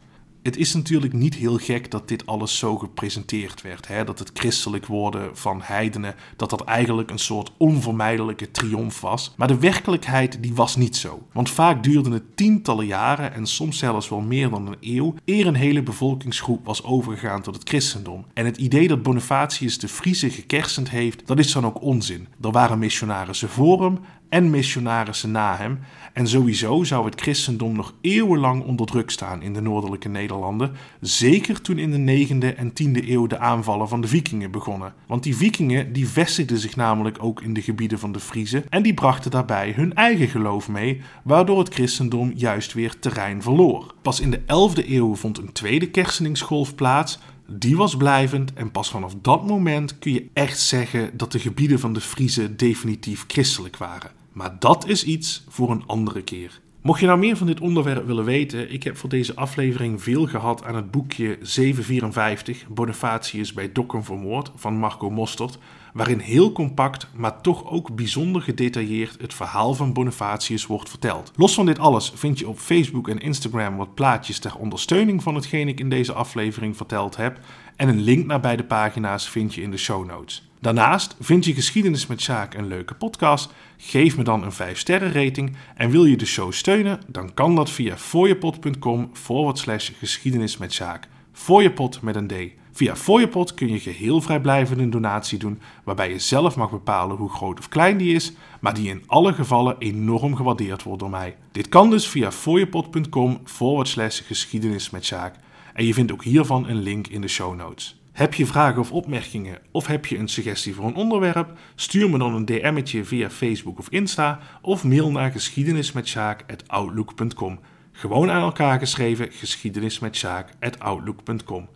Het 0.46 0.56
is 0.56 0.74
natuurlijk 0.74 1.12
niet 1.12 1.34
heel 1.34 1.56
gek 1.56 1.90
dat 1.90 2.08
dit 2.08 2.26
alles 2.26 2.58
zo 2.58 2.78
gepresenteerd 2.78 3.62
werd. 3.62 3.88
Hè? 3.88 4.04
Dat 4.04 4.18
het 4.18 4.30
christelijk 4.34 4.86
worden 4.86 5.36
van 5.36 5.60
heidenen, 5.62 6.14
dat 6.36 6.50
dat 6.50 6.64
eigenlijk 6.64 7.10
een 7.10 7.18
soort 7.18 7.52
onvermijdelijke 7.56 8.50
triomf 8.50 9.00
was. 9.00 9.34
Maar 9.36 9.48
de 9.48 9.58
werkelijkheid 9.58 10.42
die 10.42 10.54
was 10.54 10.76
niet 10.76 10.96
zo. 10.96 11.26
Want 11.32 11.50
vaak 11.50 11.82
duurde 11.82 12.10
het 12.10 12.36
tientallen 12.36 12.86
jaren 12.86 13.34
en 13.34 13.46
soms 13.46 13.78
zelfs 13.78 14.08
wel 14.08 14.20
meer 14.20 14.50
dan 14.50 14.66
een 14.66 14.76
eeuw 14.80 15.14
eer 15.24 15.46
een 15.46 15.54
hele 15.54 15.82
bevolkingsgroep 15.82 16.64
was 16.64 16.84
overgegaan 16.84 17.42
tot 17.42 17.54
het 17.54 17.68
christendom. 17.68 18.24
En 18.34 18.44
het 18.44 18.56
idee 18.56 18.88
dat 18.88 19.02
Bonifatius 19.02 19.78
de 19.78 19.88
Friese 19.88 20.30
gekersend 20.30 20.90
heeft, 20.90 21.26
dat 21.26 21.38
is 21.38 21.52
dan 21.52 21.66
ook 21.66 21.82
onzin. 21.82 22.28
Er 22.40 22.50
waren 22.50 22.78
missionarissen 22.78 23.48
voor 23.48 23.82
hem 23.82 23.98
en 24.28 24.50
missionarissen 24.50 25.30
na 25.30 25.56
hem. 25.56 25.78
En 26.12 26.28
sowieso 26.28 26.84
zou 26.84 27.04
het 27.04 27.20
christendom 27.20 27.76
nog 27.76 27.94
eeuwenlang 28.00 28.64
onder 28.64 28.86
druk 28.86 29.10
staan 29.10 29.42
in 29.42 29.52
de 29.52 29.60
noordelijke 29.60 30.08
Nederlanden. 30.08 30.72
Zeker 31.00 31.60
toen 31.60 31.78
in 31.78 32.06
de 32.06 32.26
9e 32.26 32.56
en 32.56 32.70
10e 32.70 33.08
eeuw 33.08 33.26
de 33.26 33.38
aanvallen 33.38 33.88
van 33.88 34.00
de 34.00 34.08
vikingen 34.08 34.50
begonnen. 34.50 34.94
Want 35.06 35.22
die 35.22 35.36
vikingen 35.36 35.92
die 35.92 36.08
vestigden 36.08 36.58
zich 36.58 36.76
namelijk 36.76 37.16
ook 37.20 37.42
in 37.42 37.54
de 37.54 37.62
gebieden 37.62 37.98
van 37.98 38.12
de 38.12 38.20
Friezen. 38.20 38.64
En 38.68 38.82
die 38.82 38.94
brachten 38.94 39.30
daarbij 39.30 39.72
hun 39.76 39.94
eigen 39.94 40.28
geloof 40.28 40.68
mee, 40.68 41.00
waardoor 41.24 41.58
het 41.58 41.74
christendom 41.74 42.32
juist 42.34 42.72
weer 42.72 42.98
terrein 42.98 43.42
verloor. 43.42 43.94
Pas 44.02 44.20
in 44.20 44.30
de 44.30 44.40
11e 44.40 44.88
eeuw 44.88 45.14
vond 45.14 45.38
een 45.38 45.52
tweede 45.52 45.90
kersteningsgolf 45.90 46.74
plaats 46.74 47.18
die 47.46 47.76
was 47.76 47.96
blijvend 47.96 48.52
en 48.52 48.70
pas 48.70 48.90
vanaf 48.90 49.14
dat 49.22 49.46
moment 49.46 49.98
kun 49.98 50.12
je 50.12 50.28
echt 50.32 50.60
zeggen 50.60 51.16
dat 51.16 51.32
de 51.32 51.38
gebieden 51.38 51.78
van 51.78 51.92
de 51.92 52.00
Friezen 52.00 52.56
definitief 52.56 53.24
christelijk 53.26 53.76
waren. 53.76 54.10
Maar 54.32 54.56
dat 54.58 54.88
is 54.88 55.04
iets 55.04 55.44
voor 55.48 55.70
een 55.70 55.86
andere 55.86 56.22
keer. 56.22 56.60
Mocht 56.80 57.00
je 57.00 57.06
nou 57.06 57.18
meer 57.18 57.36
van 57.36 57.46
dit 57.46 57.60
onderwerp 57.60 58.06
willen 58.06 58.24
weten, 58.24 58.72
ik 58.72 58.82
heb 58.82 58.96
voor 58.96 59.08
deze 59.08 59.34
aflevering 59.34 60.02
veel 60.02 60.26
gehad 60.26 60.64
aan 60.64 60.76
het 60.76 60.90
boekje 60.90 61.38
754 61.40 62.66
Bonifatius 62.68 63.52
bij 63.52 63.72
Dokkum 63.72 64.04
vermoord 64.04 64.52
van 64.54 64.78
Marco 64.78 65.10
Mostert, 65.10 65.58
waarin 65.96 66.18
heel 66.18 66.52
compact, 66.52 67.06
maar 67.14 67.40
toch 67.40 67.70
ook 67.70 67.94
bijzonder 67.94 68.42
gedetailleerd 68.42 69.20
het 69.20 69.34
verhaal 69.34 69.74
van 69.74 69.92
Bonifatius 69.92 70.66
wordt 70.66 70.88
verteld. 70.88 71.32
Los 71.36 71.54
van 71.54 71.66
dit 71.66 71.78
alles 71.78 72.12
vind 72.14 72.38
je 72.38 72.48
op 72.48 72.58
Facebook 72.58 73.08
en 73.08 73.18
Instagram 73.18 73.76
wat 73.76 73.94
plaatjes 73.94 74.38
ter 74.38 74.56
ondersteuning 74.56 75.22
van 75.22 75.34
hetgeen 75.34 75.68
ik 75.68 75.80
in 75.80 75.88
deze 75.88 76.12
aflevering 76.12 76.76
verteld 76.76 77.16
heb 77.16 77.40
en 77.76 77.88
een 77.88 78.00
link 78.00 78.26
naar 78.26 78.40
beide 78.40 78.64
pagina's 78.64 79.28
vind 79.28 79.54
je 79.54 79.62
in 79.62 79.70
de 79.70 79.76
show 79.76 80.06
notes. 80.06 80.48
Daarnaast 80.60 81.16
vind 81.20 81.44
je 81.44 81.54
Geschiedenis 81.54 82.06
met 82.06 82.20
Sjaak 82.20 82.54
een 82.54 82.66
leuke 82.66 82.94
podcast. 82.94 83.52
Geef 83.76 84.16
me 84.16 84.22
dan 84.22 84.42
een 84.42 84.52
5 84.52 84.78
sterren 84.78 85.12
rating. 85.12 85.56
En 85.74 85.90
wil 85.90 86.04
je 86.04 86.16
de 86.16 86.26
show 86.26 86.52
steunen, 86.52 87.00
dan 87.06 87.34
kan 87.34 87.54
dat 87.54 87.70
via 87.70 87.96
fooiepot.com 87.96 89.10
forward 89.12 89.58
slash 89.58 89.90
geschiedenis 89.98 90.56
met 90.56 90.72
Sjaak. 90.72 91.08
Fooiepot 91.32 92.02
met 92.02 92.16
een 92.16 92.26
D. 92.26 92.32
Via 92.76 92.96
Fooiepot 92.96 93.54
kun 93.54 93.68
je 93.68 93.80
geheel 93.80 94.20
vrijblijvend 94.20 94.80
een 94.80 94.90
donatie 94.90 95.38
doen, 95.38 95.60
waarbij 95.84 96.10
je 96.10 96.18
zelf 96.18 96.56
mag 96.56 96.70
bepalen 96.70 97.16
hoe 97.16 97.30
groot 97.30 97.58
of 97.58 97.68
klein 97.68 97.96
die 97.96 98.14
is, 98.14 98.32
maar 98.60 98.74
die 98.74 98.88
in 98.88 99.02
alle 99.06 99.32
gevallen 99.32 99.76
enorm 99.78 100.36
gewaardeerd 100.36 100.82
wordt 100.82 101.00
door 101.00 101.10
mij. 101.10 101.36
Dit 101.52 101.68
kan 101.68 101.90
dus 101.90 102.08
via 102.08 102.32
fooiepot.com 102.32 103.40
forward 103.44 103.88
slash 103.88 104.22
geschiedenis 104.26 104.90
met 104.90 105.04
Sjaak. 105.04 105.34
En 105.74 105.86
je 105.86 105.94
vindt 105.94 106.12
ook 106.12 106.24
hiervan 106.24 106.68
een 106.68 106.82
link 106.82 107.06
in 107.06 107.20
de 107.20 107.28
show 107.28 107.56
notes. 107.56 108.00
Heb 108.12 108.34
je 108.34 108.46
vragen 108.46 108.80
of 108.80 108.92
opmerkingen 108.92 109.58
of 109.70 109.86
heb 109.86 110.06
je 110.06 110.18
een 110.18 110.28
suggestie 110.28 110.74
voor 110.74 110.86
een 110.86 110.94
onderwerp? 110.94 111.58
Stuur 111.74 112.10
me 112.10 112.18
dan 112.18 112.34
een 112.34 112.44
DM'tje 112.44 113.04
via 113.04 113.30
Facebook 113.30 113.78
of 113.78 113.90
Insta 113.90 114.40
of 114.62 114.84
mail 114.84 115.10
naar 115.10 115.30
geschiedenismetsjaak.outlook.com. 115.30 117.58
Gewoon 117.92 118.30
aan 118.30 118.42
elkaar 118.42 118.78
geschreven 118.78 119.32
geschiedenismetsjaak.outlook.com. 119.32 121.68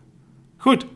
Goed, 0.61 0.87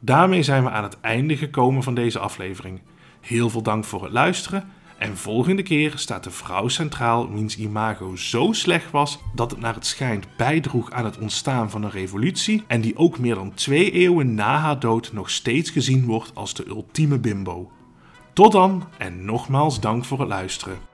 daarmee 0.00 0.42
zijn 0.42 0.64
we 0.64 0.70
aan 0.70 0.82
het 0.82 1.00
einde 1.00 1.36
gekomen 1.36 1.82
van 1.82 1.94
deze 1.94 2.18
aflevering. 2.18 2.80
Heel 3.20 3.50
veel 3.50 3.62
dank 3.62 3.84
voor 3.84 4.02
het 4.02 4.12
luisteren 4.12 4.68
en 4.98 5.16
volgende 5.16 5.62
keer 5.62 5.92
staat 5.96 6.24
de 6.24 6.30
vrouw 6.30 6.68
centraal 6.68 7.32
wiens 7.32 7.58
imago 7.58 8.16
zo 8.16 8.52
slecht 8.52 8.90
was 8.90 9.18
dat 9.34 9.50
het 9.50 9.60
naar 9.60 9.74
het 9.74 9.86
schijnt 9.86 10.26
bijdroeg 10.36 10.90
aan 10.90 11.04
het 11.04 11.18
ontstaan 11.18 11.70
van 11.70 11.82
een 11.82 11.90
revolutie 11.90 12.64
en 12.66 12.80
die 12.80 12.96
ook 12.96 13.18
meer 13.18 13.34
dan 13.34 13.54
twee 13.54 13.90
eeuwen 13.90 14.34
na 14.34 14.58
haar 14.58 14.78
dood 14.78 15.12
nog 15.12 15.30
steeds 15.30 15.70
gezien 15.70 16.04
wordt 16.04 16.30
als 16.34 16.54
de 16.54 16.66
ultieme 16.66 17.18
bimbo. 17.18 17.70
Tot 18.32 18.52
dan 18.52 18.84
en 18.98 19.24
nogmaals 19.24 19.80
dank 19.80 20.04
voor 20.04 20.18
het 20.18 20.28
luisteren. 20.28 20.87